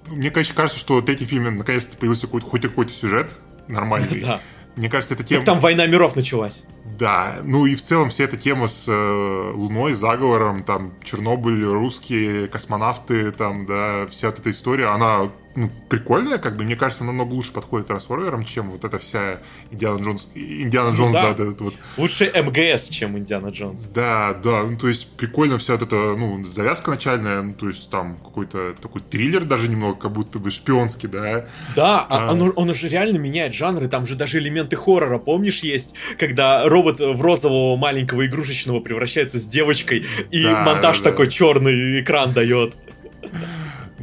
Мне, 0.08 0.32
конечно, 0.32 0.56
кажется, 0.56 0.80
что 0.80 1.02
третий 1.02 1.26
фильм 1.26 1.58
наконец-то 1.58 1.98
появился 1.98 2.28
хоть 2.28 2.62
какой-то 2.64 2.92
сюжет 2.94 3.40
нормальный. 3.68 4.22
Да. 4.22 4.42
Мне 4.76 4.90
кажется, 4.90 5.16
это 5.16 5.24
тема... 5.24 5.42
Так 5.42 5.46
там 5.46 5.60
война 5.60 5.88
миров 5.88 6.16
началась. 6.16 6.64
Да, 6.98 7.42
ну 7.44 7.68
и 7.68 7.76
в 7.76 7.82
целом 7.82 8.10
вся 8.10 8.24
эта 8.24 8.38
тема 8.38 8.68
с 8.68 8.88
э, 8.88 9.52
Луной, 9.54 9.94
заговором, 9.94 10.64
там, 10.64 10.94
Чернобыль, 11.04 11.64
русские 11.64 12.48
космонавты, 12.48 13.32
там, 13.32 13.68
да, 13.68 14.08
вся 14.08 14.30
эта 14.30 14.50
история, 14.50 14.88
она 14.88 15.32
ну, 15.58 15.72
прикольная, 15.90 16.38
как 16.38 16.56
бы, 16.56 16.64
мне 16.66 16.76
кажется, 16.76 17.04
намного 17.04 17.34
лучше 17.34 17.52
подходит 17.52 17.88
трансформерам, 17.88 18.46
чем 18.46 18.70
вот 18.70 18.86
эта 18.86 19.00
вся 19.00 19.40
Индиана 19.72 19.98
Джонс, 20.04 20.28
Индиана 20.36 20.94
Джонс, 20.94 21.16
ну, 21.16 21.22
да. 21.22 21.34
да, 21.34 21.46
вот, 21.46 21.62
вот. 21.62 21.74
Лучше 21.98 22.32
МГС, 22.32 22.90
чем 22.90 23.18
Индиана 23.18 23.48
Джонс. 23.48 23.86
Да, 23.86 24.36
да, 24.36 24.62
ну, 24.62 24.78
то 24.78 24.88
есть 24.88 25.18
прикольно 25.18 25.58
вся 25.58 25.74
вот 25.74 25.82
эта, 25.82 25.96
ну, 26.16 26.44
завязка 26.44 26.92
начальная, 26.92 27.42
ну, 27.42 27.56
то 27.56 27.70
есть 27.70 27.90
там 27.90 28.18
какой-то 28.18 28.76
такой 28.80 29.02
триллер 29.02 29.46
даже 29.46 29.68
немного, 29.68 29.98
как 30.00 30.12
будто 30.12 30.38
бы 30.38 30.52
шпионский, 30.52 31.10
да. 31.10 31.48
Да, 31.76 32.06
а, 32.08 32.30
а. 32.30 32.34
Он, 32.34 32.54
он 32.56 32.70
уже 32.70 32.88
реально 32.88 33.18
меняет 33.18 33.56
жанры, 33.56 33.88
там 33.88 34.06
же 34.06 34.14
даже 34.14 34.38
элементы 34.38 34.76
хоррора, 34.76 35.18
помнишь, 35.18 35.62
есть, 35.62 35.96
когда 36.20 36.70
робот 36.70 37.00
в 37.00 37.20
розового 37.20 37.76
маленького 37.78 38.28
игрушечного 38.28 38.80
превращается 38.80 39.40
с 39.40 39.48
девочкой, 39.48 40.06
и 40.30 40.44
да, 40.44 40.62
монтаж 40.64 41.00
да. 41.02 41.10
такой 41.10 41.30
черный 41.30 42.00
экран 42.02 42.32
дает. 42.32 42.78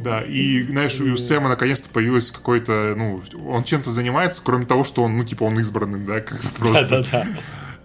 Да, 0.05 0.21
и, 0.21 0.61
знаешь, 0.61 0.99
у 0.99 1.17
Сэма 1.17 1.49
наконец-то 1.49 1.89
появилось 1.89 2.29
какой-то, 2.29 2.93
ну, 2.95 3.23
он 3.47 3.63
чем-то 3.63 3.89
занимается, 3.89 4.39
кроме 4.45 4.67
того, 4.67 4.83
что 4.83 5.01
он, 5.01 5.17
ну, 5.17 5.23
типа, 5.23 5.45
он 5.45 5.59
избранный, 5.59 5.99
да, 5.99 6.21
как 6.21 6.39
просто. 6.59 6.87
Да-да-да. 6.87 7.27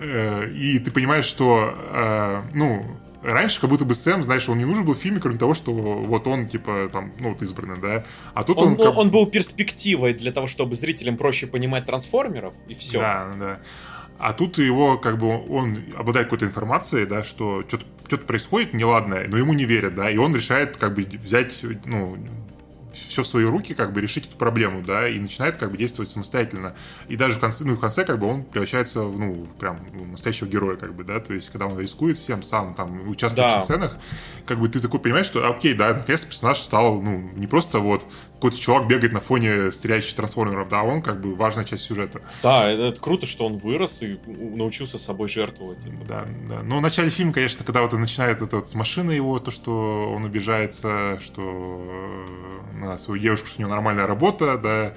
Э, 0.01 0.51
и 0.51 0.79
ты 0.79 0.91
понимаешь, 0.91 1.25
что, 1.25 1.75
э, 1.95 2.43
ну, 2.53 2.85
раньше 3.23 3.59
как 3.59 3.71
будто 3.71 3.87
бы 3.87 3.95
Сэм, 3.95 4.23
знаешь, 4.23 4.47
он 4.51 4.59
не 4.59 4.66
нужен 4.66 4.85
был 4.85 4.95
в 4.95 4.99
фильме, 4.99 5.18
кроме 5.18 5.39
того, 5.39 5.55
что 5.55 5.73
вот 5.73 6.27
он, 6.27 6.47
типа, 6.47 6.91
там, 6.93 7.12
ну, 7.18 7.31
вот 7.31 7.41
избранный, 7.41 7.81
да. 7.81 8.05
А 8.35 8.45
тут 8.45 8.59
он... 8.59 8.68
Он, 8.68 8.77
как... 8.77 8.99
он 8.99 9.11
был 9.11 9.25
перспективой 9.25 10.12
для 10.12 10.31
того, 10.31 10.47
чтобы 10.47 10.75
зрителям 10.75 11.16
проще 11.16 11.47
понимать 11.47 11.87
трансформеров, 11.87 12.53
и 12.68 12.75
все. 12.75 12.99
Да, 12.99 13.33
да. 13.39 13.61
А 14.21 14.35
тут 14.35 14.59
его, 14.59 14.99
как 14.99 15.18
бы, 15.18 15.29
он 15.49 15.79
обладает 15.97 16.27
какой-то 16.27 16.45
информацией, 16.45 17.07
да, 17.07 17.25
что 17.25 17.64
что-то 17.66 17.85
что 18.07 18.18
происходит 18.18 18.75
неладное, 18.75 19.29
но 19.29 19.39
ему 19.39 19.53
не 19.53 19.64
верят, 19.64 19.95
да, 19.95 20.11
и 20.11 20.16
он 20.16 20.35
решает, 20.35 20.77
как 20.77 20.95
бы, 20.95 21.03
взять, 21.05 21.61
ну, 21.85 22.18
все 22.93 23.22
в 23.22 23.26
свои 23.26 23.45
руки, 23.45 23.74
как 23.74 23.93
бы 23.93 24.01
решить 24.01 24.26
эту 24.26 24.36
проблему, 24.36 24.82
да, 24.82 25.09
и 25.09 25.18
начинает 25.18 25.57
как 25.57 25.70
бы 25.70 25.78
действовать 25.78 26.09
самостоятельно. 26.09 26.74
И 27.09 27.16
даже 27.16 27.36
в 27.36 27.41
конце, 27.41 27.64
ну, 27.64 27.74
в 27.76 27.80
конце 27.80 28.05
как 28.05 28.18
бы 28.18 28.26
он 28.26 28.45
превращается 28.45 29.03
в, 29.03 29.18
ну, 29.18 29.47
прям 29.59 29.80
ну, 29.93 30.05
настоящего 30.07 30.49
героя, 30.49 30.76
как 30.76 30.95
бы, 30.95 31.05
да, 31.05 31.20
то 31.20 31.34
есть 31.34 31.51
когда 31.51 31.66
он 31.66 31.78
рискует 31.78 32.16
всем 32.16 32.43
сам, 32.43 32.74
там, 32.74 33.09
участвует 33.09 33.49
да. 33.49 33.61
в 33.61 33.64
сценах, 33.64 33.97
как 34.47 34.59
бы 34.59 34.68
ты 34.68 34.80
такой 34.80 35.01
понимаешь, 35.01 35.26
что, 35.26 35.49
окей, 35.49 35.74
да, 35.74 35.95
наконец-то 35.95 36.26
персонаж 36.26 36.59
стал, 36.59 37.01
ну, 37.01 37.30
не 37.34 37.47
просто 37.47 37.80
вот 37.80 38.07
какой-то 38.34 38.59
чувак 38.59 38.88
бегает 38.88 39.12
на 39.12 39.20
фоне 39.20 39.70
стреляющих 39.70 40.16
трансформеров, 40.16 40.68
да, 40.68 40.82
он 40.82 41.03
как 41.03 41.20
бы 41.20 41.34
важная 41.34 41.64
часть 41.64 41.84
сюжета. 41.84 42.22
Да, 42.43 42.70
это, 42.70 42.84
это 42.84 43.01
круто, 43.01 43.26
что 43.26 43.47
он 43.47 43.57
вырос 43.57 44.03
и 44.03 44.18
научился 44.26 44.99
собой 44.99 45.28
жертвовать. 45.28 45.78
Да, 46.07 46.26
да. 46.49 46.62
Но 46.62 46.78
в 46.78 46.80
начале 46.80 47.11
фильма, 47.11 47.34
конечно, 47.34 47.64
когда 47.64 47.82
вот 47.82 47.93
начинает 47.93 48.41
это 48.41 48.57
вот 48.57 48.70
с 48.70 48.74
машины 48.74 49.12
его, 49.12 49.38
то, 49.38 49.51
что 49.51 50.11
он 50.11 50.24
обижается, 50.24 51.18
что 51.22 52.24
на 52.81 52.99
свою 52.99 53.20
девушку, 53.20 53.47
что 53.47 53.59
у 53.59 53.61
него 53.62 53.70
нормальная 53.70 54.07
работа, 54.07 54.59
да, 54.59 54.95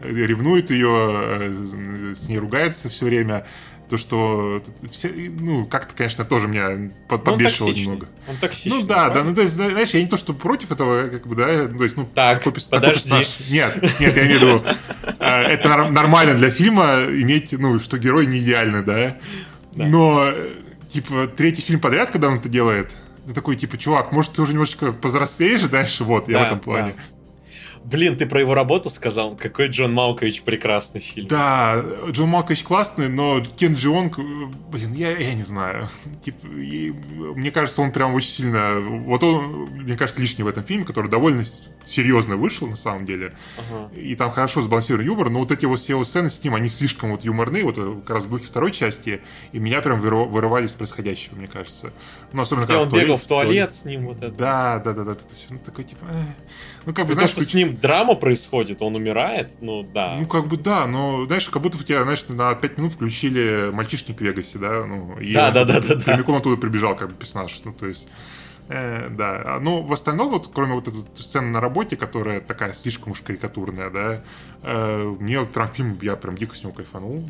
ревнует 0.00 0.70
ее, 0.70 1.10
э, 1.40 2.14
с 2.14 2.28
ней 2.28 2.38
ругается 2.38 2.88
все 2.88 3.06
время. 3.06 3.46
То, 3.88 3.98
что 3.98 4.62
все, 4.90 5.10
ну, 5.12 5.66
как-то, 5.66 5.94
конечно, 5.94 6.24
тоже 6.24 6.48
меня 6.48 6.90
под, 7.06 7.22
подбешивало 7.22 7.68
он 7.68 7.74
немного. 7.74 8.08
Он 8.28 8.36
токсичный. 8.38 8.80
Ну 8.80 8.86
да, 8.86 9.10
да, 9.10 9.22
ну 9.22 9.34
то 9.34 9.42
есть, 9.42 9.54
знаешь, 9.54 9.90
я 9.90 10.00
не 10.00 10.08
то, 10.08 10.16
что 10.16 10.32
против 10.32 10.72
этого, 10.72 11.08
как 11.08 11.26
бы, 11.26 11.36
да, 11.36 11.68
ну, 11.68 11.76
то 11.76 11.84
есть, 11.84 11.96
ну, 11.98 12.08
так, 12.14 12.38
такой, 12.38 12.54
подожди. 12.70 13.10
Такой 13.10 13.26
Нет, 13.50 14.00
нет, 14.00 14.16
я 14.16 14.26
имею 14.26 14.38
в 14.38 14.42
виду, 14.42 14.64
э, 15.18 15.26
это 15.26 15.68
нормально 15.68 16.34
для 16.34 16.48
фильма 16.50 17.04
иметь, 17.10 17.52
ну, 17.52 17.78
что 17.78 17.98
герой 17.98 18.26
не 18.26 18.38
идеальный, 18.38 18.82
да, 18.82 19.18
но, 19.74 20.32
типа, 20.88 21.26
третий 21.26 21.60
фильм 21.60 21.78
подряд, 21.80 22.10
когда 22.10 22.28
он 22.28 22.38
это 22.38 22.48
делает, 22.48 22.90
ты 23.26 23.34
такой, 23.34 23.56
типа, 23.56 23.76
чувак, 23.76 24.12
может, 24.12 24.32
ты 24.32 24.42
уже 24.42 24.52
немножечко 24.52 24.92
повзрослеешь, 24.92 25.62
знаешь, 25.62 26.00
вот, 26.00 26.28
я 26.28 26.40
в 26.40 26.42
этом 26.46 26.60
плане. 26.60 26.94
Блин, 27.84 28.16
ты 28.16 28.26
про 28.26 28.40
его 28.40 28.54
работу 28.54 28.88
сказал? 28.88 29.36
Какой 29.36 29.68
Джон 29.68 29.92
Малкович 29.92 30.42
прекрасный 30.42 31.02
фильм. 31.02 31.28
Да, 31.28 31.84
Джон 32.08 32.30
Малкович 32.30 32.64
классный, 32.64 33.08
но 33.10 33.42
Кен 33.42 33.74
Джионг, 33.74 34.18
блин, 34.18 34.94
я, 34.94 35.10
я 35.10 35.34
не 35.34 35.42
знаю. 35.42 35.88
Типа, 36.24 36.46
и, 36.46 36.90
мне 36.90 37.50
кажется, 37.50 37.82
он 37.82 37.92
прям 37.92 38.14
очень 38.14 38.30
сильно... 38.30 38.80
Вот 38.80 39.22
он, 39.22 39.68
мне 39.70 39.96
кажется, 39.96 40.20
лишний 40.22 40.44
в 40.44 40.48
этом 40.48 40.64
фильме, 40.64 40.86
который 40.86 41.10
довольно 41.10 41.44
серьезно 41.84 42.36
вышел, 42.36 42.66
на 42.66 42.76
самом 42.76 43.04
деле. 43.04 43.34
Ага. 43.58 43.90
И 43.94 44.14
там 44.14 44.30
хорошо 44.30 44.62
сбалансирован 44.62 45.04
юмор, 45.04 45.28
но 45.28 45.40
вот 45.40 45.52
эти 45.52 45.66
вот 45.66 45.78
все 45.78 46.02
сцены 46.04 46.30
с 46.30 46.42
ним, 46.42 46.54
они 46.54 46.68
слишком 46.68 47.10
вот 47.10 47.22
юморные, 47.22 47.64
вот 47.64 47.76
как 47.76 48.10
раз 48.10 48.24
в 48.24 48.30
духе 48.30 48.46
второй 48.46 48.72
части, 48.72 49.20
и 49.52 49.58
меня 49.58 49.82
прям 49.82 50.00
вырывали 50.00 50.64
из 50.64 50.72
происходящего, 50.72 51.36
мне 51.36 51.48
кажется. 51.48 51.92
Ну, 52.32 52.40
особенно 52.40 52.64
Где 52.64 52.76
он 52.76 52.86
в 52.86 52.90
туалет, 52.90 53.04
бегал 53.04 53.16
в 53.18 53.24
туалет, 53.24 53.48
туалет 53.48 53.74
с 53.74 53.84
ним 53.84 54.06
вот 54.06 54.22
это. 54.22 54.32
Да, 54.32 54.78
да, 54.78 54.92
да, 54.94 55.04
да. 55.04 55.12
Это, 55.12 55.24
это, 55.50 55.58
такой, 55.58 55.84
типа... 55.84 56.06
Э. 56.08 56.24
Ну, 56.86 56.92
как 56.92 57.06
бы, 57.06 57.14
знаешь, 57.14 57.30
то, 57.30 57.40
что 57.40 57.50
с 57.50 57.54
ним 57.54 57.76
драма 57.76 58.14
происходит, 58.14 58.82
он 58.82 58.94
умирает, 58.94 59.52
ну, 59.60 59.82
да. 59.82 60.16
Ну, 60.18 60.26
как 60.26 60.48
бы, 60.48 60.56
да, 60.56 60.86
но, 60.86 61.26
знаешь, 61.26 61.48
как 61.48 61.62
будто 61.62 61.78
у 61.78 61.82
тебя, 61.82 62.02
знаешь, 62.02 62.24
на 62.28 62.54
5 62.54 62.78
минут 62.78 62.92
включили 62.92 63.70
«Мальчишник 63.72 64.18
в 64.18 64.20
Вегасе», 64.20 64.58
да? 64.58 64.84
Ну, 64.84 65.18
и 65.18 65.32
да, 65.32 65.50
да, 65.50 65.64
да, 65.64 65.80
да, 65.80 65.94
да. 65.94 66.04
Прямиком 66.04 66.36
оттуда 66.36 66.56
прибежал, 66.56 66.96
как 66.96 67.08
бы, 67.08 67.14
персонаж, 67.14 67.60
ну, 67.64 67.72
то 67.72 67.86
есть... 67.86 68.06
Э, 68.68 69.10
да, 69.10 69.58
ну 69.60 69.82
в 69.82 69.92
остальном, 69.92 70.30
вот, 70.30 70.48
кроме 70.52 70.74
вот 70.74 70.88
этой 70.88 71.04
сцены 71.18 71.48
на 71.48 71.60
работе, 71.60 71.96
которая 71.96 72.40
такая 72.40 72.72
слишком 72.72 73.12
уж 73.12 73.20
карикатурная, 73.20 73.90
да, 73.90 74.24
э, 74.62 75.16
мне 75.20 75.44
прям 75.44 75.68
фильм, 75.68 75.98
я 76.00 76.16
прям 76.16 76.34
дико 76.34 76.56
с 76.56 76.62
него 76.62 76.72
кайфанул. 76.72 77.22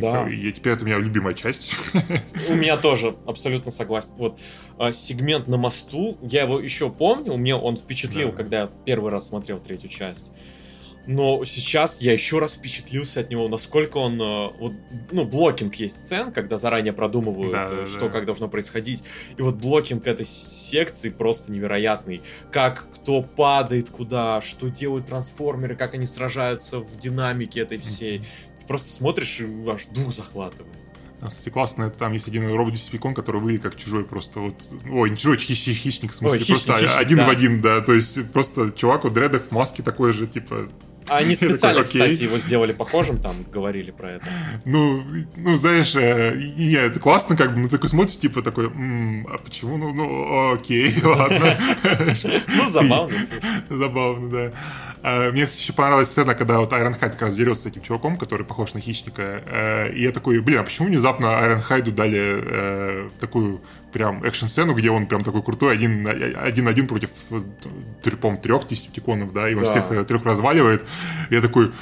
Да. 0.00 0.28
И 0.28 0.52
теперь 0.52 0.74
это 0.74 0.84
у 0.84 0.86
меня 0.86 0.98
любимая 0.98 1.34
часть. 1.34 1.74
У 2.50 2.54
меня 2.54 2.76
тоже, 2.76 3.16
абсолютно 3.26 3.70
согласен. 3.70 4.12
Вот 4.16 4.38
э, 4.78 4.92
сегмент 4.92 5.48
на 5.48 5.56
мосту, 5.56 6.18
я 6.20 6.42
его 6.42 6.60
еще 6.60 6.90
помню, 6.90 7.36
мне 7.36 7.54
он 7.54 7.76
впечатлил, 7.76 8.30
да. 8.30 8.36
когда 8.36 8.60
я 8.60 8.70
первый 8.84 9.10
раз 9.10 9.28
смотрел 9.28 9.60
третью 9.60 9.88
часть. 9.88 10.32
Но 11.06 11.44
сейчас 11.44 12.00
я 12.00 12.12
еще 12.12 12.38
раз 12.38 12.54
впечатлился 12.54 13.20
от 13.20 13.30
него, 13.30 13.48
насколько 13.48 13.98
он... 13.98 14.20
Э, 14.20 14.50
вот, 14.58 14.72
ну, 15.10 15.24
blocking 15.24 15.74
есть 15.76 15.96
сцен, 16.06 16.32
когда 16.32 16.56
заранее 16.56 16.92
продумывают, 16.92 17.52
да, 17.52 17.68
да, 17.68 17.86
что 17.86 18.06
да. 18.06 18.10
как 18.10 18.26
должно 18.26 18.48
происходить. 18.48 19.02
И 19.36 19.42
вот 19.42 19.56
blocking 19.56 20.06
этой 20.06 20.26
секции 20.26 21.10
просто 21.10 21.50
невероятный. 21.50 22.22
Как 22.52 22.86
кто 22.94 23.22
падает 23.22 23.90
куда, 23.90 24.40
что 24.40 24.68
делают 24.68 25.06
трансформеры, 25.06 25.74
как 25.74 25.94
они 25.94 26.06
сражаются 26.06 26.78
в 26.78 26.96
динамике 26.98 27.60
этой 27.60 27.78
всей. 27.78 28.20
Ты 28.60 28.66
просто 28.66 28.88
смотришь 28.88 29.40
и 29.40 29.46
аж 29.68 29.86
дух 29.86 30.12
захватывает. 30.12 30.72
Кстати, 31.28 31.50
классно, 31.50 31.84
это 31.84 31.98
там 31.98 32.12
есть 32.12 32.26
один 32.26 32.52
робот 32.52 32.74
Десепикон, 32.74 33.14
который 33.14 33.40
выглядит 33.40 33.62
как 33.62 33.76
чужой 33.76 34.04
просто 34.04 34.40
вот... 34.40 34.56
Ой, 34.90 35.10
не 35.10 35.16
чужой, 35.16 35.36
хищ, 35.36 35.64
хищник, 35.64 36.10
в 36.10 36.14
смысле, 36.14 36.38
Ой, 36.38 36.44
хищник, 36.44 36.66
просто 36.66 36.84
хищник, 36.84 37.00
один 37.00 37.18
да. 37.18 37.26
в 37.26 37.30
один, 37.30 37.60
да, 37.60 37.80
то 37.80 37.92
есть 37.92 38.32
просто 38.32 38.72
чувак 38.72 39.04
в 39.04 39.12
дредах, 39.12 39.42
в 39.48 39.50
маске 39.52 39.84
такой 39.84 40.12
же, 40.12 40.26
типа, 40.26 40.68
а 41.08 41.16
они 41.18 41.34
специально, 41.34 41.82
такой, 41.82 41.84
кстати, 41.84 42.22
его 42.22 42.38
сделали 42.38 42.72
похожим, 42.72 43.18
там 43.18 43.34
говорили 43.52 43.90
про 43.90 44.12
это. 44.12 44.26
Ну, 44.64 45.02
ну 45.36 45.56
знаешь, 45.56 45.94
э, 45.94 46.34
не, 46.56 46.74
это 46.74 46.98
классно, 47.00 47.36
как 47.36 47.54
бы, 47.54 47.60
ну 47.60 47.68
такой 47.68 47.88
смотришь, 47.88 48.18
типа 48.18 48.42
такой, 48.42 48.66
м-м, 48.66 49.26
а 49.28 49.38
почему, 49.38 49.76
ну, 49.76 49.92
ну, 49.92 50.54
окей, 50.54 50.94
ладно. 51.02 51.56
Ну, 52.56 52.68
забавно. 52.68 53.16
Забавно, 53.68 54.30
да. 54.30 54.52
А, 55.02 55.32
мне 55.32 55.42
еще 55.42 55.72
понравилась 55.72 56.08
сцена, 56.08 56.34
когда 56.34 56.60
вот 56.60 56.72
Айрон 56.72 56.94
Хайд 56.94 57.12
как 57.12 57.22
раз 57.22 57.36
дерется 57.36 57.64
с 57.64 57.66
этим 57.66 57.82
чуваком, 57.82 58.16
который 58.16 58.46
похож 58.46 58.72
на 58.72 58.80
хищника. 58.80 59.42
Э, 59.46 59.92
и 59.92 60.02
я 60.02 60.12
такой, 60.12 60.40
блин, 60.40 60.60
а 60.60 60.62
почему 60.62 60.88
внезапно 60.88 61.38
Айрон 61.38 61.60
Хайду 61.60 61.90
дали 61.90 62.40
э, 62.44 63.08
такую 63.18 63.62
прям 63.92 64.22
экшн-сцену, 64.22 64.74
где 64.74 64.90
он 64.90 65.06
прям 65.06 65.22
такой 65.22 65.42
крутой, 65.42 65.74
один, 65.74 66.06
один 66.06 66.68
один 66.68 66.86
против, 66.86 67.10
по 68.20 68.36
трех 68.36 68.68
десептиконов, 68.68 69.32
да, 69.32 69.48
и 69.48 69.54
он 69.54 69.64
да. 69.64 69.70
всех 69.70 69.90
э, 69.90 70.04
трех 70.04 70.24
разваливает. 70.24 70.86
Я 71.30 71.40
такой, 71.40 71.72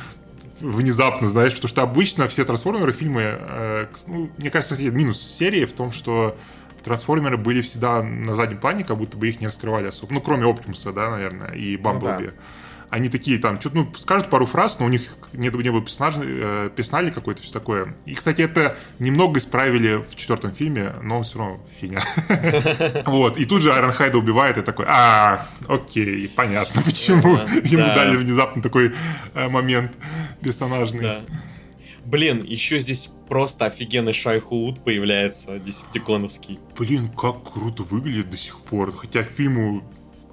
внезапно, 0.61 1.29
знаешь, 1.29 1.55
потому 1.55 1.69
что 1.69 1.83
обычно 1.83 2.27
все 2.27 2.47
трансформеры 2.47 2.93
фильмы, 2.93 3.23
э, 3.39 3.87
ну, 4.07 4.31
мне 4.39 4.51
кажется, 4.51 4.81
минус 4.91 5.21
серии 5.21 5.67
в 5.67 5.75
том, 5.75 5.93
что 5.93 6.39
трансформеры 6.83 7.37
были 7.37 7.61
всегда 7.61 8.03
на 8.03 8.35
заднем 8.35 8.57
плане, 8.57 8.83
как 8.83 8.97
будто 8.97 9.19
бы 9.19 9.29
их 9.29 9.43
не 9.43 9.47
раскрывали 9.47 9.89
особо. 9.89 10.15
Ну, 10.15 10.23
кроме 10.23 10.47
Оптимуса, 10.47 10.91
да, 10.93 11.11
наверное, 11.11 11.51
и 11.51 11.77
Бамблби. 11.77 12.25
Ну, 12.25 12.31
да 12.31 12.33
они 12.91 13.09
такие 13.09 13.39
там, 13.39 13.61
что-то, 13.61 13.77
ну, 13.77 13.95
скажут 13.97 14.29
пару 14.29 14.47
фраз, 14.47 14.81
но 14.81 14.87
у 14.87 14.89
них 14.89 15.17
не, 15.33 15.49
не 15.49 15.71
было 15.71 15.81
персонаж, 15.81 16.17
э, 16.19 16.71
персонали 16.75 17.11
какой-то, 17.11 17.41
все 17.41 17.53
такое. 17.53 17.95
И, 18.05 18.15
кстати, 18.15 18.43
это 18.43 18.77
немного 18.99 19.39
исправили 19.39 20.05
в 20.09 20.17
четвертом 20.17 20.53
фильме, 20.53 20.95
но 21.03 21.23
все 21.23 21.39
равно 21.39 21.61
фигня. 21.81 22.03
Вот, 23.07 23.37
и 23.39 23.45
тут 23.45 23.63
же 23.63 23.73
Айрон 23.73 23.93
Хайда 23.93 24.19
убивает, 24.19 24.59
и 24.59 24.63
такой, 24.63 24.87
а, 24.89 25.47
окей, 25.69 26.29
понятно, 26.35 26.83
почему 26.85 27.37
ему 27.65 27.87
дали 27.95 28.17
внезапно 28.17 28.61
такой 28.61 28.93
э, 29.35 29.49
момент 29.49 29.97
персонажный. 30.43 31.23
Блин, 32.05 32.43
еще 32.43 32.81
здесь 32.81 33.11
просто 33.29 33.67
офигенный 33.67 34.13
Шайхуд 34.13 34.83
появляется, 34.83 35.61
десептиконовский. 35.61 36.59
Блин, 36.77 37.09
как 37.09 37.53
круто 37.53 37.85
выглядит 37.85 38.31
до 38.31 38.37
сих 38.37 38.59
пор. 38.61 38.97
Хотя 38.97 39.23
фильму 39.23 39.85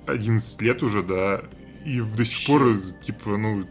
11 0.08 0.62
лет 0.62 0.82
уже, 0.82 1.04
да, 1.04 1.42
и 1.88 2.02
до 2.02 2.26
сих 2.26 2.46
пор, 2.46 2.78
типа, 3.02 3.38
ну, 3.38 3.64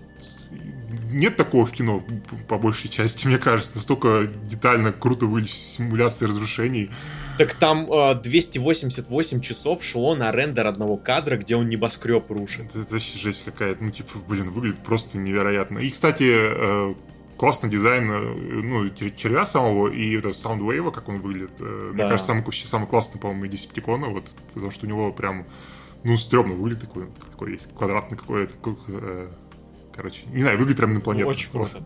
нет 1.11 1.37
такого 1.37 1.67
в 1.67 1.73
кино, 1.73 2.03
по 2.49 2.57
большей 2.57 2.89
части, 2.89 3.27
мне 3.27 3.39
кажется. 3.39 3.73
Настолько 3.75 4.27
детально, 4.45 4.93
круто 4.93 5.27
выглядит 5.27 5.53
симуляция 5.53 6.29
разрушений. 6.29 6.91
Так 7.37 7.53
там 7.55 7.93
э, 7.93 8.15
288 8.15 9.41
часов 9.41 9.85
шло 9.85 10.15
на 10.15 10.33
рендер 10.33 10.67
одного 10.67 10.97
кадра, 10.97 11.37
где 11.37 11.57
он 11.57 11.69
небоскреб 11.69 12.31
рушит. 12.31 12.71
Это, 12.71 12.81
это 12.81 12.93
вообще 12.95 13.19
жесть 13.19 13.45
какая-то. 13.45 13.85
Ну, 13.85 13.91
типа, 13.91 14.19
блин, 14.27 14.51
выглядит 14.51 14.79
просто 14.79 15.19
невероятно. 15.19 15.79
И, 15.79 15.91
кстати, 15.91 16.25
э, 16.33 16.95
классный 17.37 17.69
дизайн 17.69 18.11
э, 18.11 18.21
ну, 18.63 18.89
червя 19.11 19.45
самого 19.45 19.89
и 19.89 20.17
это 20.17 20.31
Soundwave, 20.31 20.91
как 20.93 21.11
он 21.11 21.21
выглядит. 21.21 21.51
Э, 21.59 21.91
да. 21.91 21.95
Мне 21.95 22.03
кажется, 22.05 22.29
самый, 22.29 22.43
вообще 22.43 22.67
самый 22.67 22.87
классный, 22.87 23.21
по-моему, 23.21 23.47
Десептикона, 23.47 24.09
вот, 24.09 24.31
потому 24.55 24.71
что 24.71 24.87
у 24.87 24.89
него 24.89 25.13
прям 25.13 25.45
ну, 26.05 26.17
стрёмно 26.17 26.55
выглядит 26.55 26.83
такой, 26.83 27.09
такой 27.31 27.53
есть 27.53 27.73
квадратный 27.75 28.17
какой-то, 28.17 28.55
э, 28.89 29.29
короче, 29.97 30.21
не 30.27 30.41
знаю, 30.41 30.59
выглядит 30.59 30.77
прям 30.79 30.93
инопланетно. 30.93 31.31
Очень 31.31 31.51
круто. 31.51 31.83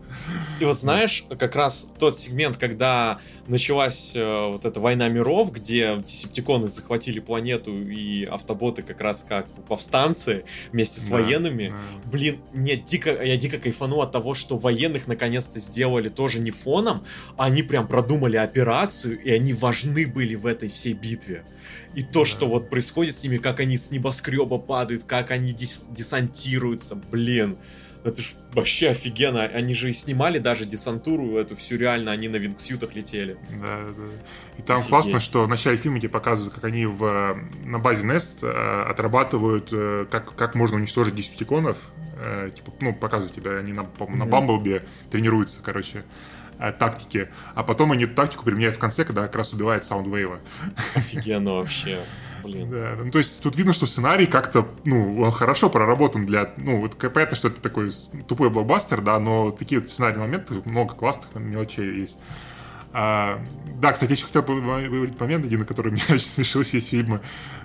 И 0.59 0.65
вот 0.65 0.79
знаешь, 0.79 1.25
как 1.39 1.55
раз 1.55 1.89
тот 1.97 2.17
сегмент, 2.17 2.57
когда 2.57 3.19
началась 3.47 4.11
э, 4.15 4.47
вот 4.51 4.65
эта 4.65 4.79
война 4.79 5.07
миров, 5.07 5.51
где 5.51 5.97
десептиконы 6.05 6.67
захватили 6.67 7.19
планету 7.19 7.71
и 7.71 8.25
автоботы 8.25 8.83
как 8.83 8.99
раз 9.01 9.25
как 9.27 9.47
повстанцы 9.67 10.43
вместе 10.71 10.99
с 10.99 11.07
да, 11.07 11.15
военными, 11.15 11.69
да. 11.69 12.09
блин, 12.09 12.39
мне 12.53 12.75
дико, 12.75 13.23
я 13.23 13.37
дико 13.37 13.57
кайфану 13.57 14.01
от 14.01 14.11
того, 14.11 14.33
что 14.33 14.57
военных 14.57 15.07
наконец-то 15.07 15.59
сделали 15.59 16.09
тоже 16.09 16.39
не 16.39 16.51
фоном, 16.51 17.03
а 17.37 17.45
они 17.45 17.63
прям 17.63 17.87
продумали 17.87 18.37
операцию, 18.37 19.19
и 19.19 19.31
они 19.31 19.53
важны 19.53 20.05
были 20.05 20.35
в 20.35 20.45
этой 20.45 20.69
всей 20.69 20.93
битве. 20.93 21.45
И 21.93 22.03
то, 22.03 22.23
что 22.25 22.47
вот 22.47 22.69
происходит 22.69 23.15
с 23.15 23.23
ними, 23.23 23.37
как 23.37 23.59
они 23.59 23.77
с 23.77 23.91
небоскреба 23.91 24.57
падают, 24.57 25.03
как 25.03 25.31
они 25.31 25.51
дес 25.51 25.87
десантируются, 25.89 26.95
блин. 26.95 27.57
Это 28.03 28.21
ж 28.21 28.33
вообще 28.53 28.89
офигенно. 28.89 29.43
Они 29.43 29.73
же 29.73 29.89
и 29.89 29.93
снимали 29.93 30.39
даже 30.39 30.65
десантуру 30.65 31.37
эту 31.37 31.55
всю 31.55 31.77
реально, 31.77 32.11
они 32.11 32.27
на 32.27 32.37
вингсютах 32.37 32.95
летели. 32.95 33.37
Да, 33.61 33.83
да. 33.85 34.03
И 34.57 34.61
там 34.63 34.77
Офигеть. 34.77 34.89
классно, 34.89 35.19
что 35.19 35.43
в 35.43 35.47
начале 35.47 35.77
фильма 35.77 35.99
тебе 35.99 36.09
показывают, 36.09 36.55
как 36.55 36.63
они 36.63 36.85
в, 36.85 37.37
на 37.63 37.79
базе 37.79 38.07
Nest 38.07 38.39
э, 38.41 38.89
отрабатывают, 38.89 39.69
э, 39.71 40.07
как, 40.09 40.35
как 40.35 40.55
можно 40.55 40.77
уничтожить 40.77 41.13
десептиконов. 41.13 41.77
Э, 42.17 42.49
типа, 42.53 42.73
ну, 42.81 42.93
показывают 42.93 43.35
тебе, 43.35 43.57
они 43.57 43.73
на, 43.73 43.81
mm-hmm. 43.81 44.15
на 44.15 44.25
Бамблби 44.25 44.81
тренируются, 45.09 45.61
короче 45.63 46.03
тактики, 46.77 47.27
а 47.55 47.63
потом 47.63 47.91
они 47.91 48.03
эту 48.03 48.13
тактику 48.13 48.43
применяют 48.43 48.75
в 48.75 48.77
конце, 48.77 49.03
когда 49.03 49.23
как 49.23 49.35
раз 49.35 49.51
убивает 49.51 49.83
Саундвейва. 49.83 50.39
Офигенно 50.95 51.53
вообще. 51.53 51.97
Блин. 52.43 52.69
Да, 52.69 52.95
ну, 52.97 53.11
то 53.11 53.19
есть 53.19 53.41
тут 53.41 53.55
видно, 53.55 53.73
что 53.73 53.87
сценарий 53.87 54.25
как-то, 54.25 54.67
ну, 54.85 55.21
он 55.21 55.31
хорошо 55.31 55.69
проработан 55.69 56.25
для, 56.25 56.53
ну, 56.57 56.81
вот 56.81 56.97
понятно, 56.97 57.35
что 57.35 57.49
это 57.49 57.61
такой 57.61 57.91
тупой 58.27 58.49
блокбастер, 58.49 59.01
да, 59.01 59.19
но 59.19 59.51
такие 59.51 59.79
вот 59.79 59.89
сценарные 59.89 60.25
моменты, 60.25 60.61
много 60.65 60.93
классных 60.95 61.33
мелочей 61.35 61.99
есть. 61.99 62.17
А, 62.93 63.41
да, 63.79 63.93
кстати, 63.93 64.11
еще 64.11 64.25
хотел 64.25 64.43
говорить 64.43 65.19
момент 65.19 65.45
один, 65.45 65.59
на 65.59 65.65
который 65.65 65.91
меня 65.91 66.03
очень 66.09 66.19
смешил 66.19 66.61
весь 66.61 66.89
фильм. 66.89 67.21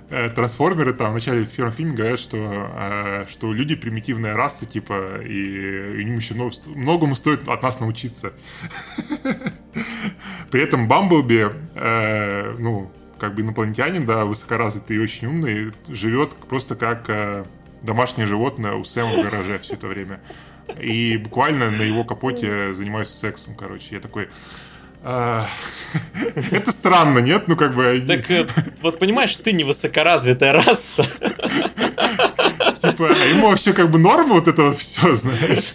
Э, 0.09 0.31
трансформеры 0.31 0.95
там 0.95 1.11
в 1.11 1.15
начале 1.15 1.45
первого 1.47 1.75
фильма 1.75 1.95
говорят, 1.95 2.21
что, 2.21 2.37
а, 2.39 3.27
что 3.29 3.53
люди 3.53 3.75
примитивная 3.75 4.37
раса, 4.37 4.65
типа, 4.65 5.21
и, 5.23 5.99
и 5.99 6.03
им 6.03 6.17
еще 6.17 6.35
многому 6.67 7.17
стоит 7.17 7.49
от 7.49 7.63
нас 7.63 7.81
научиться. 7.81 8.33
При 10.51 10.63
этом 10.63 10.87
Бамблби, 10.87 11.49
э, 11.75 12.55
ну, 12.59 12.93
как 13.19 13.35
бы 13.35 13.43
инопланетянин, 13.43 14.07
да, 14.07 14.25
высокоразвитый 14.25 14.97
и 14.97 14.99
очень 15.01 15.29
умный, 15.29 15.73
живет 15.89 16.35
просто 16.35 16.75
как 16.75 17.09
э, 17.09 17.45
домашнее 17.83 18.27
животное 18.27 18.75
у 18.75 18.85
Сэма 18.85 19.11
в 19.11 19.23
гараже 19.23 19.59
все 19.59 19.75
это 19.75 19.87
время. 19.87 20.21
И 20.81 21.17
буквально 21.17 21.71
на 21.71 21.83
его 21.83 22.05
капоте 22.05 22.75
занимаюсь 22.75 23.09
сексом, 23.09 23.55
короче. 23.55 23.95
Я 23.95 24.01
такой, 24.01 24.29
а, 25.03 25.47
это 26.51 26.73
странно, 26.73 27.21
нет? 27.21 27.47
Ну, 27.47 27.57
как 27.57 27.75
бы... 27.75 28.03
Так, 28.07 28.31
э, 28.31 28.47
вот 28.83 28.99
понимаешь, 28.99 29.37
ты 29.37 29.53
не 29.53 29.63
высокоразвитая 29.63 30.53
раса. 30.53 31.05
Типа, 32.79 32.91
типа, 32.91 33.09
а 33.09 33.25
ему 33.25 33.49
вообще 33.49 33.73
как 33.73 33.91
бы 33.91 33.99
норма 33.99 34.35
вот 34.35 34.49
это 34.49 34.65
вот 34.65 34.77
все, 34.77 35.15
знаешь. 35.15 35.75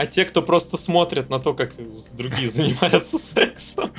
А 0.00 0.06
те, 0.06 0.24
кто 0.24 0.40
просто 0.40 0.78
смотрят 0.78 1.28
на 1.28 1.40
то, 1.40 1.52
как 1.52 1.74
другие 2.14 2.48
занимаются 2.48 3.18
сексом, 3.18 3.90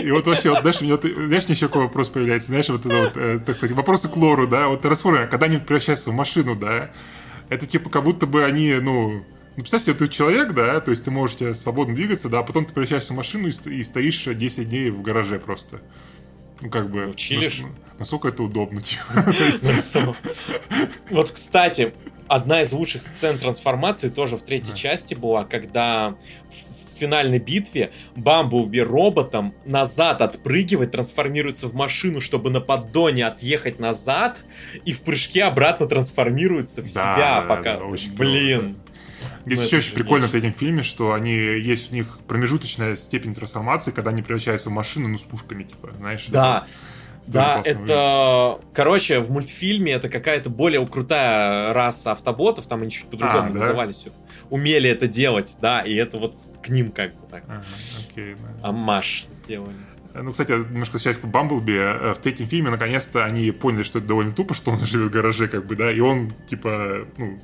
и, 0.00 0.12
вот 0.12 0.28
вообще, 0.28 0.50
вот, 0.50 0.60
знаешь, 0.60 0.80
у 0.80 0.84
меня, 0.84 0.96
знаешь, 1.26 1.44
еще 1.46 1.66
какой 1.66 1.82
вопрос 1.82 2.08
появляется, 2.08 2.48
знаешь, 2.50 2.68
вот 2.68 2.86
это 2.86 2.96
вот, 2.96 3.16
э, 3.16 3.40
так 3.44 3.56
сказать, 3.56 3.74
вопросы 3.74 4.08
к 4.08 4.16
лору, 4.16 4.46
да, 4.46 4.68
вот 4.68 4.82
трансформеры, 4.82 5.26
когда 5.26 5.46
они 5.46 5.56
превращаются 5.56 6.10
в 6.10 6.14
машину, 6.14 6.54
да, 6.54 6.92
это 7.48 7.66
типа 7.66 7.90
как 7.90 8.04
будто 8.04 8.28
бы 8.28 8.44
они, 8.44 8.74
ну, 8.74 9.24
ну, 9.56 9.62
представь 9.62 9.82
себе, 9.82 9.94
ты 9.94 10.06
человек, 10.06 10.52
да, 10.52 10.80
то 10.80 10.92
есть 10.92 11.04
ты 11.04 11.10
можешь 11.10 11.36
свободно 11.56 11.96
двигаться, 11.96 12.28
да, 12.28 12.38
а 12.38 12.42
потом 12.44 12.66
ты 12.66 12.72
превращаешься 12.72 13.12
в 13.12 13.16
машину 13.16 13.48
и, 13.48 13.70
и 13.70 13.82
стоишь 13.82 14.24
10 14.24 14.68
дней 14.68 14.90
в 14.90 15.02
гараже 15.02 15.40
просто. 15.40 15.80
Ну, 16.64 16.70
как 16.70 16.90
бы... 16.90 17.06
Училишь? 17.08 17.60
Насколько 17.98 18.28
это 18.28 18.42
удобно, 18.42 18.80
типа. 18.82 19.04
Вот, 21.10 21.30
кстати, 21.30 21.92
одна 22.26 22.62
из 22.62 22.72
лучших 22.72 23.02
сцен 23.02 23.38
трансформации 23.38 24.08
тоже 24.08 24.38
в 24.38 24.42
третьей 24.42 24.74
части 24.74 25.14
была, 25.14 25.44
когда 25.44 26.16
в 26.48 26.98
финальной 26.98 27.38
битве 27.38 27.92
Бамблби 28.16 28.78
роботом 28.78 29.54
назад 29.66 30.22
отпрыгивает, 30.22 30.92
трансформируется 30.92 31.68
в 31.68 31.74
машину, 31.74 32.22
чтобы 32.22 32.48
на 32.48 32.62
поддоне 32.62 33.26
отъехать 33.26 33.78
назад, 33.78 34.38
и 34.86 34.94
в 34.94 35.02
прыжке 35.02 35.44
обратно 35.44 35.86
трансформируется 35.86 36.80
в 36.80 36.88
себя, 36.88 37.44
пока... 37.46 37.78
Блин. 38.16 38.76
Здесь 39.46 39.64
еще 39.64 39.78
очень 39.78 39.94
прикольно 39.94 40.28
в 40.28 40.34
этом 40.34 40.52
фильме, 40.52 40.82
что 40.82 41.12
они 41.12 41.34
есть 41.34 41.92
у 41.92 41.94
них 41.94 42.18
промежуточная 42.26 42.96
степень 42.96 43.34
трансформации, 43.34 43.90
когда 43.90 44.10
они 44.10 44.22
превращаются 44.22 44.70
в 44.70 44.72
машину, 44.72 45.08
ну, 45.08 45.18
с 45.18 45.22
пушками, 45.22 45.64
типа, 45.64 45.92
знаешь. 45.98 46.26
Да. 46.28 46.66
Да, 47.26 47.62
это, 47.64 48.58
время. 48.58 48.74
короче, 48.74 49.18
в 49.20 49.30
мультфильме 49.30 49.92
это 49.92 50.10
какая-то 50.10 50.50
более 50.50 50.86
крутая 50.86 51.72
раса 51.72 52.12
автоботов, 52.12 52.66
там 52.66 52.82
они 52.82 52.90
чуть 52.90 53.06
по-другому 53.06 53.46
а, 53.46 53.50
да? 53.50 53.60
назывались, 53.60 54.08
умели 54.50 54.90
это 54.90 55.06
делать, 55.08 55.56
да, 55.60 55.80
и 55.80 55.94
это 55.94 56.18
вот 56.18 56.34
к 56.62 56.68
ним 56.68 56.90
как 56.90 57.14
бы 57.14 57.26
так. 57.30 57.44
Ага, 57.48 57.64
окей, 58.10 58.34
да. 58.34 58.68
Амаш 58.68 59.24
сделали. 59.30 59.74
Ну, 60.14 60.30
кстати, 60.30 60.52
немножко 60.52 60.94
возвращаясь 60.94 61.18
к 61.18 61.24
Бамблби, 61.24 61.74
э, 61.74 62.14
в 62.14 62.18
третьем 62.18 62.46
фильме 62.46 62.70
наконец-то 62.70 63.24
они 63.24 63.50
поняли, 63.50 63.82
что 63.82 63.98
это 63.98 64.06
довольно 64.06 64.32
тупо, 64.32 64.54
что 64.54 64.70
он 64.70 64.78
живет 64.86 65.08
в 65.08 65.10
гараже, 65.10 65.48
как 65.48 65.66
бы, 65.66 65.74
да, 65.74 65.90
и 65.90 65.98
он, 65.98 66.32
типа, 66.46 67.06
ну, 67.18 67.40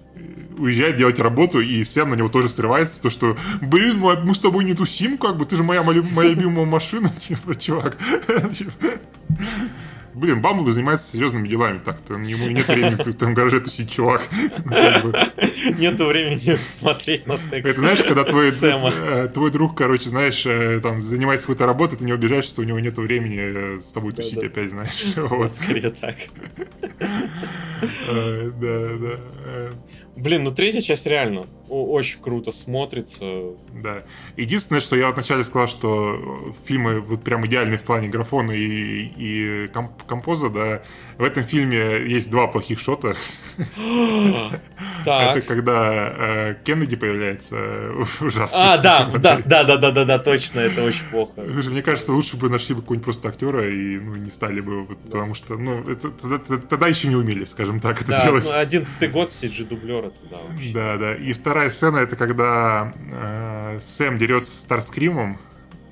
уезжает 0.57 0.97
делать 0.97 1.19
работу, 1.19 1.61
и 1.61 1.83
Сэм 1.83 2.11
на 2.11 2.15
него 2.15 2.29
тоже 2.29 2.49
срывается, 2.49 3.03
то, 3.03 3.11
что, 3.11 3.37
блин, 3.61 3.99
мы 3.99 4.35
с 4.35 4.39
тобой 4.39 4.65
не 4.65 4.75
тусим, 4.75 5.19
как 5.19 5.37
бы, 5.37 5.47
ты 5.47 5.57
же 5.57 5.65
моя, 5.65 5.83
моя 5.83 6.31
любимая 6.31 6.65
машина, 6.65 7.09
типа, 7.19 7.57
чувак. 7.57 7.99
Блин, 10.15 10.43
Бамблби 10.43 10.71
занимается 10.71 11.13
серьезными 11.13 11.49
делами 11.49 11.79
так-то. 11.79 12.15
Ему 12.15 12.49
нет 12.49 12.67
времени 12.69 12.95
в 12.95 13.15
том 13.15 13.35
гараже 13.35 13.61
тусить, 13.61 13.91
чувак. 13.91 14.23
Нету 15.79 16.07
времени 16.07 16.55
смотреть 16.57 17.27
на 17.27 17.37
секс. 17.37 17.69
Это 17.69 17.81
знаешь, 17.81 18.03
когда 18.03 18.25
твой, 18.25 18.51
э, 18.51 19.29
твой 19.29 19.51
друг, 19.51 19.77
короче, 19.77 20.09
знаешь, 20.09 20.45
э, 20.47 20.81
там 20.81 21.01
занимается 21.01 21.47
какой-то 21.47 21.67
работой, 21.67 21.99
ты 21.99 22.05
не 22.05 22.13
убежаешь, 22.13 22.45
что 22.45 22.63
у 22.63 22.65
него 22.65 22.81
нет 22.81 22.99
времени 22.99 23.77
э, 23.77 23.81
с 23.81 23.93
тобой 23.93 24.13
тусить 24.13 24.43
опять, 24.43 24.71
знаешь. 24.71 25.05
Вот. 25.17 25.53
Скорее 25.53 25.91
так. 25.91 26.17
Да, 27.81 28.89
да. 28.99 29.21
Блин, 30.21 30.45
ну 30.45 30.51
третья 30.51 30.81
часть 30.81 31.07
реально 31.07 31.47
очень 31.71 32.21
круто 32.21 32.53
смотрится. 32.53 33.25
Да. 33.73 34.03
Единственное, 34.37 34.81
что 34.81 34.97
я 34.97 35.11
вначале 35.11 35.45
сказал, 35.45 35.69
что 35.69 36.53
фильмы 36.65 37.01
вот 37.01 37.23
прям 37.23 37.47
идеальные 37.47 37.79
в 37.79 37.85
плане 37.85 38.09
графона 38.09 38.53
и, 38.53 39.05
и 39.17 39.69
комп 39.69 40.03
композа, 40.03 40.51
да. 40.51 40.83
В 41.17 41.23
этом 41.23 41.45
фильме 41.45 42.03
есть 42.11 42.31
два 42.31 42.49
плохих 42.49 42.81
шота. 42.81 43.15
Это 45.07 45.43
когда 45.47 46.13
э, 46.19 46.57
Кеннеди 46.65 46.97
появляется 46.97 47.93
ужасно. 48.21 48.75
А, 48.75 48.79
да, 48.79 49.11
да, 49.19 49.39
да, 49.45 49.65
да, 49.65 49.77
да, 49.77 49.91
да, 49.93 50.05
да, 50.05 50.19
точно, 50.19 50.61
это 50.61 50.83
очень 50.83 51.05
плохо. 51.07 51.41
Мне 51.43 51.83
кажется, 51.83 52.13
лучше 52.13 52.37
бы 52.37 52.49
нашли 52.49 52.75
бы 52.75 52.83
какого-нибудь 52.83 53.05
просто 53.05 53.29
актера 53.29 53.69
и 53.69 53.99
ну, 53.99 54.17
не 54.17 54.31
стали 54.31 54.61
бы, 54.61 54.87
потому 54.87 55.35
что, 55.35 55.57
ну, 55.57 55.85
тогда, 56.69 56.89
еще 56.89 57.09
не 57.09 57.17
умели, 57.17 57.45
скажем 57.45 57.81
так, 57.81 58.03
это 58.03 58.23
делать. 58.23 58.45
Ну, 58.45 58.53
одиннадцатый 58.53 59.09
год 59.09 59.29
CG-дублер 59.29 60.10
это, 60.11 60.31
да, 60.31 60.39
вообще. 60.39 60.73
Да, 60.73 60.97
да. 60.97 61.15
И 61.15 61.33
вторая 61.33 61.71
сцена, 61.71 61.99
это 61.99 62.17
когда 62.17 62.95
э, 63.11 63.79
Сэм 63.81 64.19
дерется 64.19 64.55
с 64.55 64.61
Старскримом, 64.61 65.39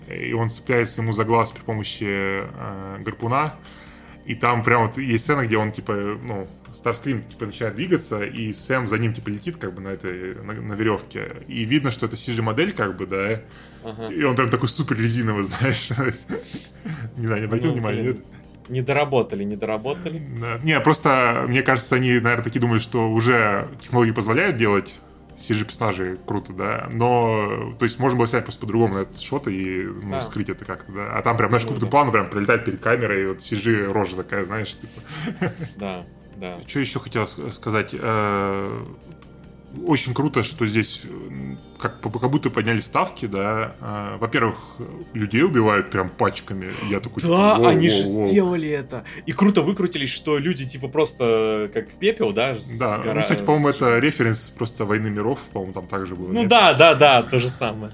и 0.09 0.33
он 0.33 0.51
цепляется 0.51 1.03
ему 1.03 1.12
за 1.12 1.25
глаз 1.25 1.53
при 1.53 1.62
помощи 1.62 2.07
э, 2.07 2.97
гарпуна, 3.01 3.55
и 4.25 4.35
там 4.35 4.62
прям 4.62 4.87
вот 4.87 4.99
есть 4.99 5.25
сцена, 5.25 5.47
где 5.47 5.57
он, 5.57 5.73
типа, 5.73 5.95
ну, 5.95 6.49
Старскрим, 6.73 7.23
типа, 7.23 7.47
начинает 7.47 7.77
двигаться, 7.77 8.23
и 8.23 8.53
Сэм 8.53 8.87
за 8.87 8.99
ним, 8.99 9.14
типа, 9.14 9.31
летит, 9.31 9.57
как 9.57 9.75
бы, 9.75 9.81
на 9.81 9.89
этой, 9.89 10.35
на, 10.35 10.53
на 10.53 10.75
веревке. 10.75 11.33
И 11.47 11.64
видно, 11.64 11.91
что 11.91 12.05
это 12.05 12.16
CG-модель, 12.16 12.73
как 12.73 12.97
бы, 12.97 13.07
да. 13.07 13.41
Ага. 13.85 14.12
И 14.12 14.23
он 14.23 14.37
прям 14.37 14.51
такой 14.51 14.69
супер 14.69 14.99
резиновый, 14.99 15.45
знаешь. 15.45 15.89
Не 17.16 17.27
знаю, 17.27 17.41
не 17.41 17.47
обратил 17.47 17.71
ну, 17.71 17.77
внимания, 17.77 18.03
нет? 18.03 18.19
Не 18.69 18.83
доработали, 18.83 19.45
не 19.45 19.57
доработали. 19.57 20.23
Не, 20.62 20.81
просто, 20.81 21.45
мне 21.49 21.62
кажется, 21.62 21.97
они, 21.97 22.21
наверное, 22.21 22.45
такие 22.45 22.61
думают, 22.61 22.83
что 22.83 23.11
уже 23.11 23.69
технологии 23.81 24.12
позволяют 24.12 24.57
делать 24.57 25.01
CG-персонажей 25.37 26.19
круто, 26.27 26.53
да, 26.53 26.89
но, 26.93 27.75
то 27.79 27.85
есть, 27.85 27.99
можно 27.99 28.19
было 28.19 28.27
снять 28.27 28.43
просто 28.43 28.61
по-другому 28.61 28.95
на 28.95 28.99
этот 28.99 29.21
шот 29.21 29.47
и 29.47 29.85
ну, 29.85 30.11
да. 30.11 30.23
скрыть 30.23 30.51
это 30.51 30.64
как-то, 30.64 30.91
да, 30.91 31.16
а 31.16 31.23
там 31.23 31.37
прям, 31.37 31.51
знаешь, 31.51 31.64
крупным 31.64 31.89
планом 31.89 32.12
прям 32.12 32.29
пролетает 32.29 32.64
перед 32.64 32.81
камерой, 32.81 33.23
и 33.23 33.27
вот 33.27 33.39
CG 33.39 33.93
рожа 33.93 34.16
такая, 34.16 34.45
знаешь, 34.45 34.77
типа. 34.77 35.01
Да, 35.77 36.05
да. 36.37 36.59
Что 36.66 36.81
еще 36.81 36.99
хотел 36.99 37.27
сказать? 37.27 37.95
Э, 39.79 39.85
очень 39.87 40.14
круто, 40.14 40.43
что 40.43 40.66
здесь 40.66 41.03
как, 41.79 42.01
как 42.01 42.31
будто 42.31 42.51
подняли 42.51 42.81
ставки, 42.81 43.26
да. 43.26 43.76
А, 43.81 44.18
во-первых, 44.18 44.57
людей 45.12 45.43
убивают 45.43 45.91
прям 45.91 46.11
пачками. 46.11 46.72
Я 46.91 47.01
такой, 47.01 47.22
да, 47.22 47.57
типа, 47.57 47.68
они 47.68 47.89
же 47.89 48.05
сделали 48.05 48.68
это. 48.68 49.05
И 49.26 49.33
круто 49.33 49.62
выкрутились, 49.62 50.11
что 50.11 50.39
люди 50.39 50.64
типа 50.66 50.89
просто 50.89 51.70
как 51.72 51.91
пепел, 51.93 52.33
да? 52.33 52.57
Да, 52.79 53.01
ну, 53.05 53.22
кстати, 53.22 53.43
по-моему, 53.43 53.68
это 53.68 53.99
референс 53.99 54.53
просто 54.57 54.85
«Войны 54.85 55.11
миров», 55.11 55.39
по-моему, 55.53 55.72
там 55.72 55.87
также 55.87 56.14
было. 56.14 56.29
Ну 56.29 56.41
нет? 56.41 56.49
да, 56.49 56.74
да, 56.74 56.95
да, 56.95 57.22
то 57.22 57.39
же 57.39 57.49
самое. 57.49 57.93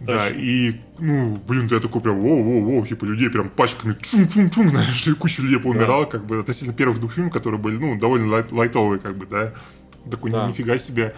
Да, 0.00 0.28
и, 0.28 0.74
ну, 0.98 1.38
блин, 1.48 1.68
я 1.70 1.80
такой 1.80 2.00
прям, 2.00 2.20
воу-воу-воу, 2.20 2.86
типа, 2.86 3.04
людей 3.04 3.30
прям 3.30 3.48
пачками, 3.48 3.96
чум-чум-чум, 4.00 4.68
знаешь, 4.70 5.06
и 5.06 5.14
куча 5.14 5.42
людей 5.42 5.58
поумирала, 5.58 6.04
да. 6.04 6.10
как 6.10 6.26
бы, 6.26 6.40
относительно 6.40 6.74
первых 6.74 7.00
двух 7.00 7.14
фильмов, 7.14 7.32
которые 7.32 7.60
были, 7.60 7.76
ну, 7.76 7.98
довольно 7.98 8.30
лайт 8.30 8.52
лайтовые, 8.52 9.00
как 9.00 9.16
бы, 9.16 9.26
да. 9.26 9.54
Такой, 10.10 10.30
да. 10.30 10.48
нифига 10.48 10.78
себе. 10.78 11.14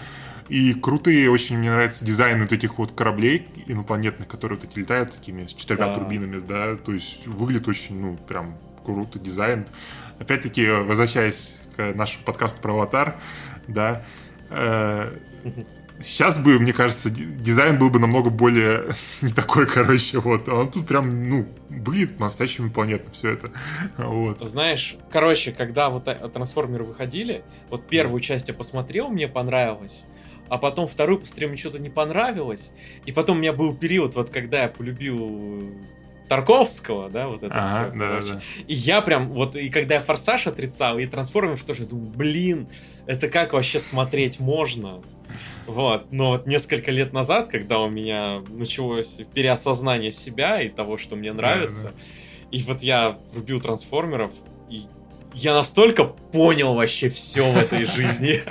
И 0.48 0.74
крутые 0.74 1.28
очень 1.30 1.58
мне 1.58 1.70
нравится 1.70 2.04
дизайн 2.04 2.40
вот 2.40 2.52
этих 2.52 2.78
вот 2.78 2.92
кораблей 2.92 3.48
инопланетных, 3.66 4.28
которые 4.28 4.58
вот 4.58 4.68
эти 4.68 4.78
летают 4.78 5.12
такими 5.12 5.46
с 5.46 5.54
четырьмя 5.54 5.88
да. 5.88 5.94
турбинами, 5.94 6.38
да, 6.38 6.76
то 6.76 6.92
есть 6.92 7.26
выглядит 7.26 7.66
очень, 7.66 8.00
ну, 8.00 8.16
прям 8.16 8.56
круто 8.84 9.18
дизайн. 9.18 9.66
Опять-таки, 10.20 10.68
возвращаясь 10.70 11.60
к 11.76 11.92
нашему 11.94 12.24
подкасту 12.24 12.62
про 12.62 12.74
аватар, 12.74 13.16
да, 13.66 14.02
э, 14.50 15.12
сейчас 16.00 16.38
бы, 16.38 16.58
мне 16.58 16.72
кажется, 16.72 17.10
дизайн 17.10 17.78
был 17.78 17.90
бы 17.90 17.98
намного 17.98 18.30
более 18.30 18.92
не 19.22 19.32
такой, 19.32 19.66
короче, 19.66 20.18
вот. 20.18 20.48
А 20.48 20.54
он 20.54 20.70
тут 20.70 20.86
прям, 20.86 21.28
ну, 21.28 21.48
выглядит 21.68 22.16
по-настоящему 22.16 22.70
планетно 22.70 23.12
все 23.12 23.32
это. 23.32 23.50
Вот. 23.96 24.38
Знаешь, 24.48 24.96
короче, 25.10 25.52
когда 25.52 25.90
вот 25.90 26.04
трансформеры 26.32 26.84
выходили, 26.84 27.44
вот 27.70 27.86
первую 27.86 28.20
часть 28.20 28.48
я 28.48 28.54
посмотрел, 28.54 29.08
мне 29.08 29.28
понравилось 29.28 30.06
а 30.48 30.58
потом 30.58 30.86
вторую 30.86 31.18
посмотрел, 31.18 31.48
мне 31.50 31.58
что-то 31.58 31.80
не 31.80 31.90
понравилось. 31.90 32.72
И 33.04 33.12
потом 33.12 33.38
у 33.38 33.40
меня 33.40 33.52
был 33.52 33.74
период, 33.74 34.14
вот 34.14 34.30
когда 34.30 34.62
я 34.62 34.68
полюбил 34.68 35.72
Тарковского, 36.28 37.08
да, 37.08 37.28
вот 37.28 37.42
это 37.42 37.54
ага, 37.54 37.90
все, 37.90 37.98
да, 37.98 38.34
Да. 38.34 38.42
И 38.66 38.74
я 38.74 39.00
прям, 39.00 39.28
вот, 39.28 39.56
и 39.56 39.68
когда 39.68 39.96
я 39.96 40.00
Форсаж 40.00 40.46
отрицал, 40.46 40.98
и 40.98 41.06
Трансформеров 41.06 41.62
тоже, 41.64 41.86
думаю, 41.86 42.10
блин, 42.10 42.68
это 43.06 43.28
как 43.28 43.52
вообще 43.52 43.80
смотреть 43.80 44.40
можно? 44.40 45.02
Вот, 45.66 46.12
но 46.12 46.30
вот 46.30 46.46
несколько 46.46 46.90
лет 46.90 47.12
назад, 47.12 47.48
когда 47.48 47.80
у 47.80 47.90
меня 47.90 48.42
началось 48.48 49.20
переосознание 49.34 50.12
себя 50.12 50.60
и 50.60 50.68
того, 50.68 50.96
что 50.96 51.16
мне 51.16 51.32
нравится, 51.32 51.84
да, 51.84 51.90
да. 51.90 51.96
и 52.50 52.62
вот 52.62 52.82
я 52.82 53.18
врубил 53.32 53.60
Трансформеров, 53.60 54.32
и 54.70 54.82
я 55.34 55.52
настолько 55.52 56.04
понял 56.04 56.74
вообще 56.74 57.08
все 57.08 57.50
в 57.50 57.56
этой 57.56 57.84
жизни. 57.86 58.42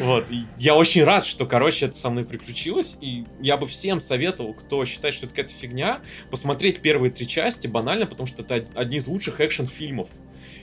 Вот. 0.00 0.26
Я 0.58 0.74
очень 0.74 1.04
рад, 1.04 1.24
что, 1.24 1.46
короче, 1.46 1.86
это 1.86 1.96
со 1.96 2.10
мной 2.10 2.24
приключилось. 2.24 2.96
И 3.00 3.24
я 3.40 3.56
бы 3.56 3.66
всем 3.66 4.00
советовал, 4.00 4.54
кто 4.54 4.84
считает, 4.84 5.14
что 5.14 5.26
это 5.26 5.34
какая-то 5.34 5.54
фигня, 5.54 6.00
посмотреть 6.30 6.80
первые 6.80 7.12
три 7.12 7.28
части 7.28 7.68
банально, 7.68 8.06
потому 8.06 8.26
что 8.26 8.42
это 8.42 8.66
одни 8.74 8.96
из 8.96 9.06
лучших 9.06 9.40
экшен-фильмов. 9.40 10.08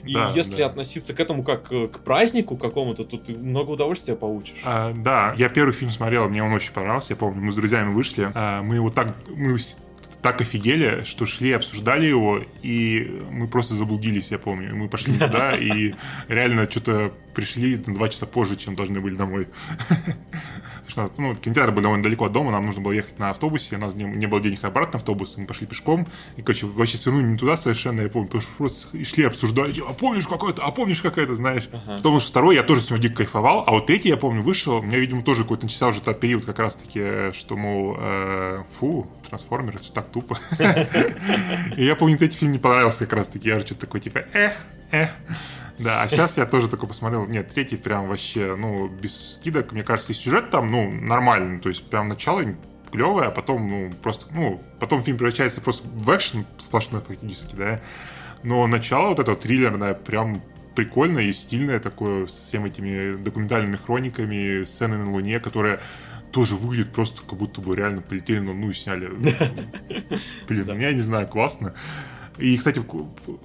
И 0.06 0.14
да, 0.14 0.30
если 0.34 0.58
да. 0.58 0.66
относиться 0.66 1.14
к 1.14 1.20
этому 1.20 1.42
как 1.42 1.68
к 1.68 1.98
празднику 2.04 2.56
какому-то, 2.56 3.04
то 3.04 3.16
ты 3.16 3.34
много 3.34 3.70
удовольствия 3.70 4.16
получишь. 4.16 4.60
А, 4.64 4.92
да, 4.92 5.34
я 5.36 5.48
первый 5.48 5.72
фильм 5.72 5.90
смотрел, 5.90 6.28
мне 6.28 6.42
он 6.42 6.52
очень 6.52 6.72
понравился. 6.72 7.12
Я 7.12 7.16
помню, 7.16 7.40
мы 7.40 7.52
с 7.52 7.54
друзьями 7.54 7.92
вышли. 7.92 8.30
А, 8.34 8.62
мы 8.62 8.80
вот 8.80 8.94
так, 8.94 9.14
мы 9.28 9.58
так 10.22 10.40
офигели, 10.40 11.04
что 11.04 11.24
шли, 11.24 11.52
обсуждали 11.52 12.06
его, 12.06 12.40
и 12.62 13.22
мы 13.30 13.46
просто 13.46 13.76
заблудились, 13.76 14.32
я 14.32 14.38
помню. 14.38 14.74
Мы 14.74 14.88
пошли 14.88 15.12
туда, 15.18 15.52
и 15.52 15.94
реально 16.28 16.68
что-то 16.68 17.12
пришли 17.34 17.80
на 17.86 17.94
два 17.94 18.08
часа 18.08 18.26
позже, 18.26 18.56
чем 18.56 18.74
должны 18.74 19.00
были 19.00 19.14
домой. 19.14 19.46
Потому 20.86 21.06
что 21.06 21.20
ну, 21.20 21.34
кинотеатр 21.34 21.72
был 21.72 21.82
довольно 21.82 22.02
далеко 22.02 22.26
от 22.26 22.32
дома, 22.32 22.50
нам 22.50 22.66
нужно 22.66 22.80
было 22.80 22.92
ехать 22.92 23.18
на 23.18 23.30
автобусе, 23.30 23.76
у 23.76 23.78
нас 23.78 23.94
не, 23.94 24.04
не 24.04 24.26
было 24.26 24.40
денег 24.40 24.62
на 24.62 24.68
обратный 24.68 24.98
автобус, 24.98 25.36
мы 25.36 25.46
пошли 25.46 25.66
пешком, 25.66 26.06
и, 26.36 26.42
короче, 26.42 26.66
вообще 26.66 26.96
свернули 26.98 27.24
не 27.24 27.38
туда 27.38 27.56
совершенно, 27.56 28.02
я 28.02 28.08
помню, 28.08 28.28
потому 28.28 28.42
что 28.42 28.52
просто 28.56 29.04
шли 29.04 29.24
обсуждали, 29.24 29.74
а 29.86 29.92
помнишь 29.92 30.26
какой-то, 30.26 30.62
а 30.62 30.70
помнишь 30.70 31.00
какой-то, 31.00 31.34
знаешь. 31.34 31.68
Ага. 31.72 31.98
Потому 31.98 32.20
что 32.20 32.30
второй 32.30 32.54
я 32.56 32.62
тоже 32.62 32.82
с 32.82 32.90
него 32.90 32.98
дико 32.98 33.16
кайфовал, 33.16 33.64
а 33.66 33.72
вот 33.72 33.86
третий, 33.86 34.08
я 34.08 34.16
помню, 34.16 34.42
вышел, 34.42 34.76
у 34.76 34.82
меня, 34.82 34.98
видимо, 34.98 35.22
тоже 35.22 35.42
какой-то 35.42 35.64
начался 35.64 35.88
уже 35.88 36.00
тот 36.00 36.20
период 36.20 36.44
как 36.44 36.58
раз-таки, 36.58 37.32
что, 37.32 37.56
мол, 37.56 37.96
э, 37.98 38.62
фу, 38.78 39.06
трансформеры, 39.28 39.78
это 39.78 39.92
так 39.92 40.08
тупо. 40.08 40.38
И 41.76 41.84
я 41.84 41.96
помню, 41.96 42.16
третий 42.16 42.38
фильм 42.38 42.52
не 42.52 42.58
понравился 42.58 43.04
как 43.04 43.14
раз-таки, 43.14 43.48
я 43.48 43.58
же 43.58 43.66
что-то 43.66 43.82
такой, 43.82 44.00
типа, 44.00 44.24
э, 44.32 44.52
э. 44.92 45.08
Да, 45.78 46.02
а 46.02 46.08
сейчас 46.08 46.38
я 46.38 46.46
тоже 46.46 46.68
такой 46.68 46.88
посмотрел. 46.88 47.26
Нет, 47.26 47.50
третий 47.52 47.76
прям 47.76 48.08
вообще, 48.08 48.56
ну, 48.56 48.88
без 48.88 49.34
скидок. 49.34 49.72
Мне 49.72 49.82
кажется, 49.82 50.12
и 50.12 50.14
сюжет 50.14 50.50
там, 50.50 50.70
ну, 50.70 50.90
нормальный. 50.90 51.60
То 51.60 51.68
есть, 51.68 51.88
прям 51.88 52.08
начало 52.08 52.42
клевое, 52.90 53.28
а 53.28 53.30
потом, 53.30 53.68
ну, 53.68 53.92
просто, 54.02 54.26
ну, 54.32 54.62
потом 54.80 55.02
фильм 55.02 55.18
превращается 55.18 55.60
просто 55.60 55.86
в 55.86 56.14
экшен 56.14 56.46
сплошной 56.58 57.02
фактически, 57.02 57.54
да. 57.56 57.80
Но 58.42 58.66
начало 58.66 59.08
вот 59.08 59.18
это 59.18 59.34
триллерное 59.34 59.94
прям 59.94 60.42
прикольное 60.74 61.24
и 61.24 61.32
стильное 61.32 61.80
такое, 61.80 62.26
со 62.26 62.40
всеми 62.40 62.68
этими 62.68 63.16
документальными 63.16 63.76
хрониками, 63.76 64.64
сцены 64.64 64.98
на 64.98 65.10
Луне, 65.10 65.40
которые 65.40 65.80
тоже 66.30 66.54
выглядит 66.54 66.92
просто 66.92 67.22
как 67.22 67.38
будто 67.38 67.60
бы 67.60 67.74
реально 67.74 68.02
полетели 68.02 68.40
на 68.40 68.50
Луну 68.50 68.70
и 68.70 68.74
сняли. 68.74 69.08
Блин, 70.48 70.78
я 70.78 70.92
не 70.92 71.00
знаю, 71.00 71.26
классно. 71.26 71.74
И, 72.38 72.56
кстати, 72.58 72.82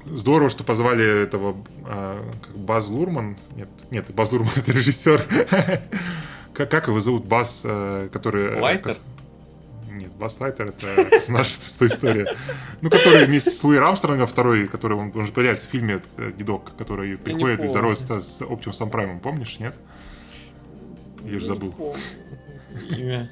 здорово, 0.06 0.50
что 0.50 0.64
позвали 0.64 1.24
этого 1.24 1.56
а, 1.86 2.30
как 2.42 2.58
Баз 2.58 2.90
Лурман. 2.90 3.38
Нет, 3.56 3.70
нет, 3.90 4.14
Баз 4.14 4.32
Лурман 4.32 4.52
это 4.56 4.72
режиссер. 4.74 5.26
как, 6.54 6.70
как 6.70 6.88
его 6.88 7.00
зовут? 7.00 7.26
Баз, 7.26 7.62
э, 7.64 8.10
который... 8.12 8.58
Э, 8.58 8.60
Лайтер? 8.60 8.96
Нет, 9.90 10.12
Бас 10.14 10.40
Лайтер 10.42 10.70
это 10.70 11.32
наша 11.32 11.60
история. 11.86 12.36
Ну, 12.82 12.90
который 12.90 13.26
вместе 13.26 13.52
с 13.52 13.64
Луи 13.64 13.78
Рамстронгом, 13.78 14.28
второй, 14.28 14.68
который 14.68 14.98
он, 14.98 15.12
он 15.16 15.26
же 15.26 15.32
появляется 15.32 15.68
в 15.68 15.70
фильме 15.70 16.02
э, 16.18 16.34
Дедок, 16.38 16.76
который 16.78 17.18
приходит 17.18 17.64
и 17.64 17.68
здоровается 17.70 18.20
с 18.20 18.42
Оптимусом 18.42 18.90
Праймом, 18.90 19.22
помнишь, 19.22 19.60
нет? 19.60 19.76
Я 21.24 21.40
же 21.40 21.46
забыл. 21.46 21.74
Имя. 22.90 23.32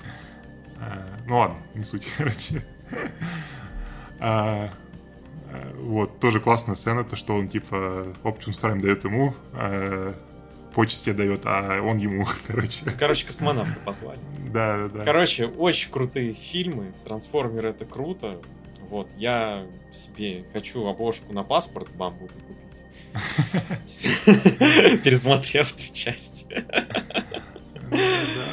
Ну 1.28 1.38
ладно, 1.38 1.58
не 1.76 1.84
суть, 1.84 2.08
короче. 2.18 2.64
А, 5.52 5.74
вот, 5.80 6.20
тоже 6.20 6.40
классная 6.40 6.76
сцена, 6.76 7.04
то, 7.04 7.16
что 7.16 7.36
он, 7.36 7.48
типа, 7.48 8.14
Optimus 8.24 8.62
Prime 8.62 8.80
дает 8.80 9.04
ему, 9.04 9.34
э, 9.54 10.14
почести 10.74 11.12
дает, 11.12 11.42
а 11.46 11.82
он 11.82 11.98
ему, 11.98 12.28
короче. 12.48 12.86
Короче, 12.98 13.26
космонавта 13.26 13.80
позвали. 13.84 14.20
Да, 14.52 14.78
да, 14.78 15.00
да. 15.00 15.06
Короче, 15.06 15.48
очень 15.48 15.92
крутые 15.92 16.34
фильмы. 16.34 16.94
Трансформеры 17.04 17.70
это 17.70 17.86
круто. 17.86 18.40
Вот, 18.90 19.10
я 19.18 19.66
себе 19.92 20.46
хочу 20.54 20.88
обложку 20.88 21.34
на 21.34 21.44
паспорт 21.44 21.88
с 21.90 21.92
бамбукой 21.92 22.42
купить. 22.42 22.60
Пересмотрев 25.04 25.72
три 25.74 25.94
части. 25.94 26.46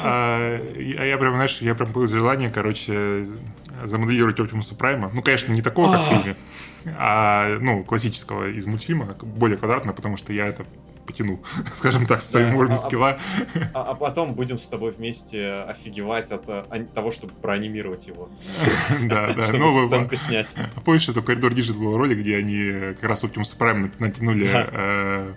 А 0.03 0.59
я 0.75 1.17
прям, 1.17 1.33
знаешь, 1.33 1.59
я 1.61 1.75
прям 1.75 1.91
было 1.91 2.07
желание, 2.07 2.49
короче, 2.49 3.25
замоделировать 3.83 4.39
Оптимуса 4.39 4.75
Прайма. 4.75 5.11
Ну, 5.13 5.21
конечно, 5.21 5.53
не 5.53 5.61
такого, 5.61 5.91
как 5.91 6.01
в 6.01 6.05
фильме, 6.05 6.37
а, 6.97 7.57
ну, 7.59 7.83
классического 7.83 8.49
из 8.49 8.65
мультфильма, 8.65 9.15
более 9.21 9.57
квадратного, 9.57 9.95
потому 9.95 10.17
что 10.17 10.33
я 10.33 10.47
это 10.47 10.65
потяну, 11.07 11.41
скажем 11.73 12.05
так, 12.05 12.21
с 12.21 12.29
своим 12.29 12.55
уровнем 12.55 12.75
а, 12.75 12.75
а, 12.75 12.77
скилла. 12.77 13.17
А, 13.73 13.83
а 13.83 13.95
потом 13.95 14.35
будем 14.35 14.59
с 14.59 14.67
тобой 14.67 14.91
вместе 14.91 15.53
офигевать 15.53 16.31
от 16.31 16.43
а, 16.47 16.85
того, 16.93 17.11
чтобы 17.11 17.33
проанимировать 17.33 18.07
его. 18.07 18.29
Да, 19.07 19.33
да. 19.33 19.47
Чтобы 19.47 19.65
ну, 19.65 19.87
сценку 19.87 20.15
снять. 20.15 20.53
Помнишь, 20.83 21.07
это 21.07 21.21
коридор 21.21 21.53
Digital 21.53 21.79
был 21.79 21.97
ролик, 21.97 22.19
где 22.19 22.37
они 22.37 22.93
как 22.95 23.03
раз 23.03 23.23
Optimus 23.23 23.57
Prime 23.57 23.91
натянули 23.99 25.35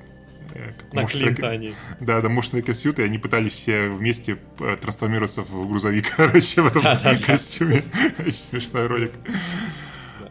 э, 0.55 0.73
э, 0.93 1.41
на 1.41 1.49
они. 1.49 1.75
Да, 2.01 2.21
да, 2.21 2.29
мощные 2.29 2.63
костюмы, 2.63 2.95
и 2.99 3.03
они 3.03 3.19
пытались 3.19 3.53
все 3.53 3.89
вместе 3.89 4.39
э, 4.59 4.77
трансформироваться 4.81 5.43
в 5.43 5.69
грузовик, 5.69 6.11
короче, 6.17 6.63
в 6.63 6.67
этом 6.67 6.83
костюме. 7.21 7.85
Очень 8.19 8.33
смешной 8.33 8.87
ролик. 8.87 9.13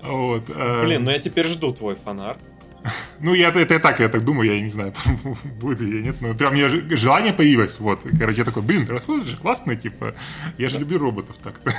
Вот. 0.01 0.47
Блин, 0.47 1.03
ну 1.03 1.11
я 1.11 1.20
теперь 1.20 1.45
жду 1.45 1.74
твой 1.74 1.95
фанарт. 1.95 2.39
Ну, 3.20 3.34
я, 3.34 3.49
это, 3.49 3.59
это 3.59 3.80
так, 3.80 3.99
я 3.99 4.07
так 4.07 4.24
думаю, 4.24 4.53
я 4.53 4.61
не 4.61 4.70
знаю, 4.70 4.93
будет 5.59 5.82
или 5.82 6.01
нет, 6.01 6.22
но 6.22 6.34
прям 6.34 6.53
мне 6.53 6.70
желание 6.95 7.34
появилось, 7.34 7.78
вот. 7.80 8.05
Короче, 8.17 8.38
я 8.38 8.45
такой, 8.45 8.63
блин, 8.63 8.88
расходы 8.88 9.26
же 9.26 9.36
классные, 9.36 9.76
типа, 9.76 10.15
я 10.57 10.70
же 10.70 10.80
люблю 10.80 10.97
роботов 10.97 11.36
так-то. 11.43 11.74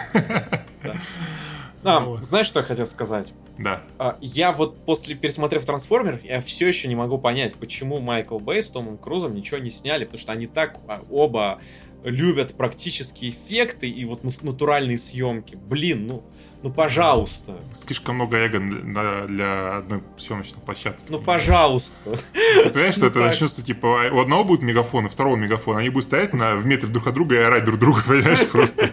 А, 1.82 2.00
вот. 2.00 2.24
знаешь, 2.24 2.46
что 2.46 2.60
я 2.60 2.64
хотел 2.64 2.86
сказать? 2.86 3.32
Да. 3.58 3.82
А, 3.98 4.18
я 4.20 4.52
вот 4.52 4.84
после 4.84 5.14
пересмотрев 5.14 5.64
Трансформер, 5.64 6.20
я 6.22 6.40
все 6.40 6.68
еще 6.68 6.88
не 6.88 6.94
могу 6.94 7.18
понять, 7.18 7.54
почему 7.54 8.00
Майкл 8.00 8.38
Бэй 8.38 8.62
с 8.62 8.68
Томом 8.68 8.98
Крузом 8.98 9.34
ничего 9.34 9.58
не 9.58 9.70
сняли, 9.70 10.04
потому 10.04 10.18
что 10.18 10.32
они 10.32 10.46
так 10.46 10.78
а, 10.88 11.02
оба 11.10 11.60
любят 12.04 12.54
практические 12.54 13.30
эффекты 13.30 13.88
и 13.88 14.04
вот 14.04 14.24
натуральные 14.24 14.98
съемки. 14.98 15.56
Блин, 15.56 16.06
ну, 16.06 16.24
ну 16.62 16.70
пожалуйста. 16.70 17.56
Слишком 17.72 18.16
много 18.16 18.38
эго 18.38 18.58
для, 18.58 19.26
для 19.26 19.76
одной 19.78 20.02
съемочной 20.16 20.60
площадки. 20.62 21.02
Ну 21.08 21.20
пожалуйста. 21.20 21.98
Ты 22.64 22.70
понимаешь, 22.70 22.94
что 22.94 23.04
ну, 23.04 23.10
это 23.10 23.20
начнется, 23.20 23.62
типа, 23.62 24.10
у 24.12 24.20
одного 24.20 24.44
будет 24.44 24.62
мегафон, 24.62 25.06
у 25.06 25.08
второго 25.08 25.36
мегафон, 25.36 25.76
они 25.76 25.90
будут 25.90 26.06
стоять 26.06 26.32
на, 26.32 26.54
в 26.54 26.66
метре 26.66 26.88
друг 26.88 27.06
от 27.06 27.14
друга 27.14 27.36
и 27.36 27.38
орать 27.38 27.64
друг 27.64 27.78
друга, 27.78 28.00
понимаешь, 28.06 28.48
просто. 28.48 28.90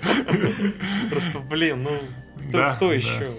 Просто, 1.10 1.40
блин, 1.50 1.84
ну, 1.84 2.00
кто, 2.50 2.70
кто 2.76 2.94
еще? 2.94 3.32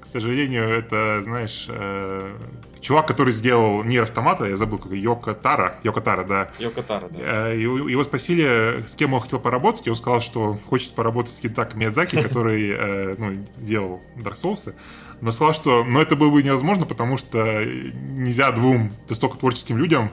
К 0.00 0.06
сожалению, 0.06 0.68
это, 0.68 1.22
знаешь, 1.24 1.66
э, 1.68 2.36
чувак, 2.84 3.06
который 3.08 3.32
сделал 3.32 3.82
Нир 3.82 4.02
Автомата, 4.02 4.44
я 4.44 4.56
забыл, 4.56 4.78
как 4.78 4.92
Йока 4.92 5.34
Тара, 5.34 5.76
Йока 5.82 6.00
Тара, 6.00 6.24
да. 6.24 6.50
Йока 6.58 6.82
Тара, 6.82 7.08
да. 7.10 7.50
Э, 7.50 7.58
его 7.58 8.04
спросили, 8.04 8.84
с 8.86 8.94
кем 8.94 9.14
он 9.14 9.20
хотел 9.20 9.40
поработать, 9.40 9.86
и 9.86 9.90
он 9.90 9.96
сказал, 9.96 10.20
что 10.20 10.58
хочет 10.68 10.94
поработать 10.94 11.34
с 11.34 11.40
Китако 11.40 11.76
Миядзаки, 11.76 12.22
который 12.22 12.70
э, 12.70 13.14
ну, 13.18 13.44
делал 13.56 14.02
Dark 14.16 14.34
Souls. 14.34 14.74
Но 15.20 15.32
сказал, 15.32 15.54
что 15.54 15.84
но 15.84 16.02
это 16.02 16.16
было 16.16 16.30
бы 16.30 16.42
невозможно, 16.42 16.86
потому 16.86 17.16
что 17.16 17.64
нельзя 17.64 18.52
двум 18.52 18.92
настолько 19.08 19.38
творческим 19.38 19.78
людям 19.78 20.10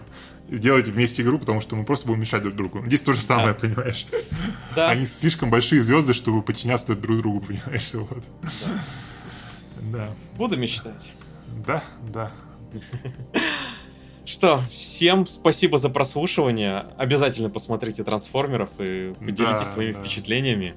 делать 0.52 0.88
вместе 0.88 1.22
игру, 1.22 1.40
потому 1.40 1.62
что 1.62 1.76
мы 1.76 1.86
просто 1.86 2.08
будем 2.08 2.22
мешать 2.22 2.44
друг 2.44 2.56
другу. 2.56 2.84
Здесь 2.86 3.02
то 3.02 3.14
же 3.14 3.22
самое, 3.22 3.54
да. 3.54 3.60
понимаешь? 3.60 4.06
Да. 4.76 4.90
Они 4.90 5.06
слишком 5.06 5.50
большие 5.50 5.82
звезды, 5.82 6.14
чтобы 6.14 6.42
подчиняться 6.42 6.96
друг 6.96 7.18
другу, 7.20 7.42
понимаешь? 7.42 7.92
Вот. 8.02 8.24
Да. 8.42 8.84
да. 9.82 10.10
Буду 10.36 10.58
мечтать. 10.58 11.14
Да, 11.66 11.84
да. 12.14 12.32
Что, 14.26 14.62
всем 14.70 15.26
спасибо 15.26 15.78
за 15.78 15.90
прослушивание. 15.90 16.86
Обязательно 16.98 17.50
посмотрите 17.50 18.04
трансформеров 18.04 18.70
и 18.80 19.14
поделитесь 19.20 19.60
да, 19.62 19.66
своими 19.66 19.94
да. 19.94 20.00
впечатлениями. 20.00 20.76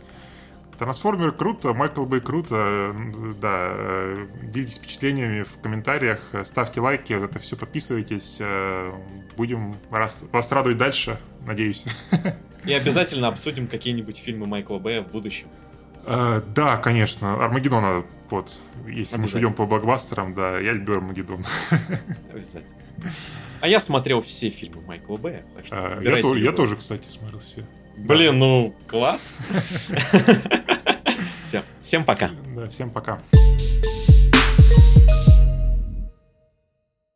Трансформеры 0.79 1.31
круто, 1.31 1.73
Майкл 1.73 2.05
Бэй 2.05 2.21
круто. 2.21 2.95
Да, 3.41 4.15
делитесь 4.43 4.79
впечатлениями 4.79 5.43
в 5.43 5.61
комментариях, 5.61 6.21
ставьте 6.45 6.81
лайки, 6.81 7.13
это 7.13 7.39
все 7.39 7.57
подписывайтесь. 7.57 8.41
Будем 9.37 9.77
вас, 9.91 10.25
вас 10.33 10.53
радовать 10.53 10.79
дальше, 10.79 11.19
надеюсь. 11.47 11.87
И 12.65 12.73
обязательно 12.73 13.29
обсудим 13.29 13.67
какие-нибудь 13.67 14.17
фильмы 14.17 14.47
Майкла 14.47 14.79
Бэя 14.79 15.03
в 15.03 15.09
будущем. 15.09 15.49
Uh, 16.07 16.45
да, 16.55 16.77
конечно. 16.77 17.43
Армагеддон 17.43 17.83
надо, 17.83 18.05
вот, 18.29 18.53
если 18.87 19.17
мы 19.17 19.25
идем 19.25 19.55
по 19.55 19.65
блокбастерам, 19.65 20.35
да, 20.35 20.59
я 20.59 20.73
люблю 20.73 20.97
Армагеддон. 20.97 21.43
Обязательно. 22.31 22.77
А 23.63 23.69
я 23.69 23.81
смотрел 23.81 24.21
все 24.21 24.51
фильмы 24.51 24.83
Майкла 24.83 25.17
Бэя, 25.17 25.47
так 25.57 25.65
что 25.65 26.03
я, 26.03 26.21
то, 26.21 26.37
я 26.37 26.53
тоже, 26.53 26.77
кстати, 26.77 27.09
смотрел 27.09 27.41
все. 27.41 27.65
Блин, 27.97 28.39
ну, 28.39 28.75
класс. 28.87 29.37
Все, 31.45 31.63
всем 31.81 32.05
пока. 32.05 32.31
Да, 32.57 32.69
всем 32.69 32.91
пока. 32.91 33.21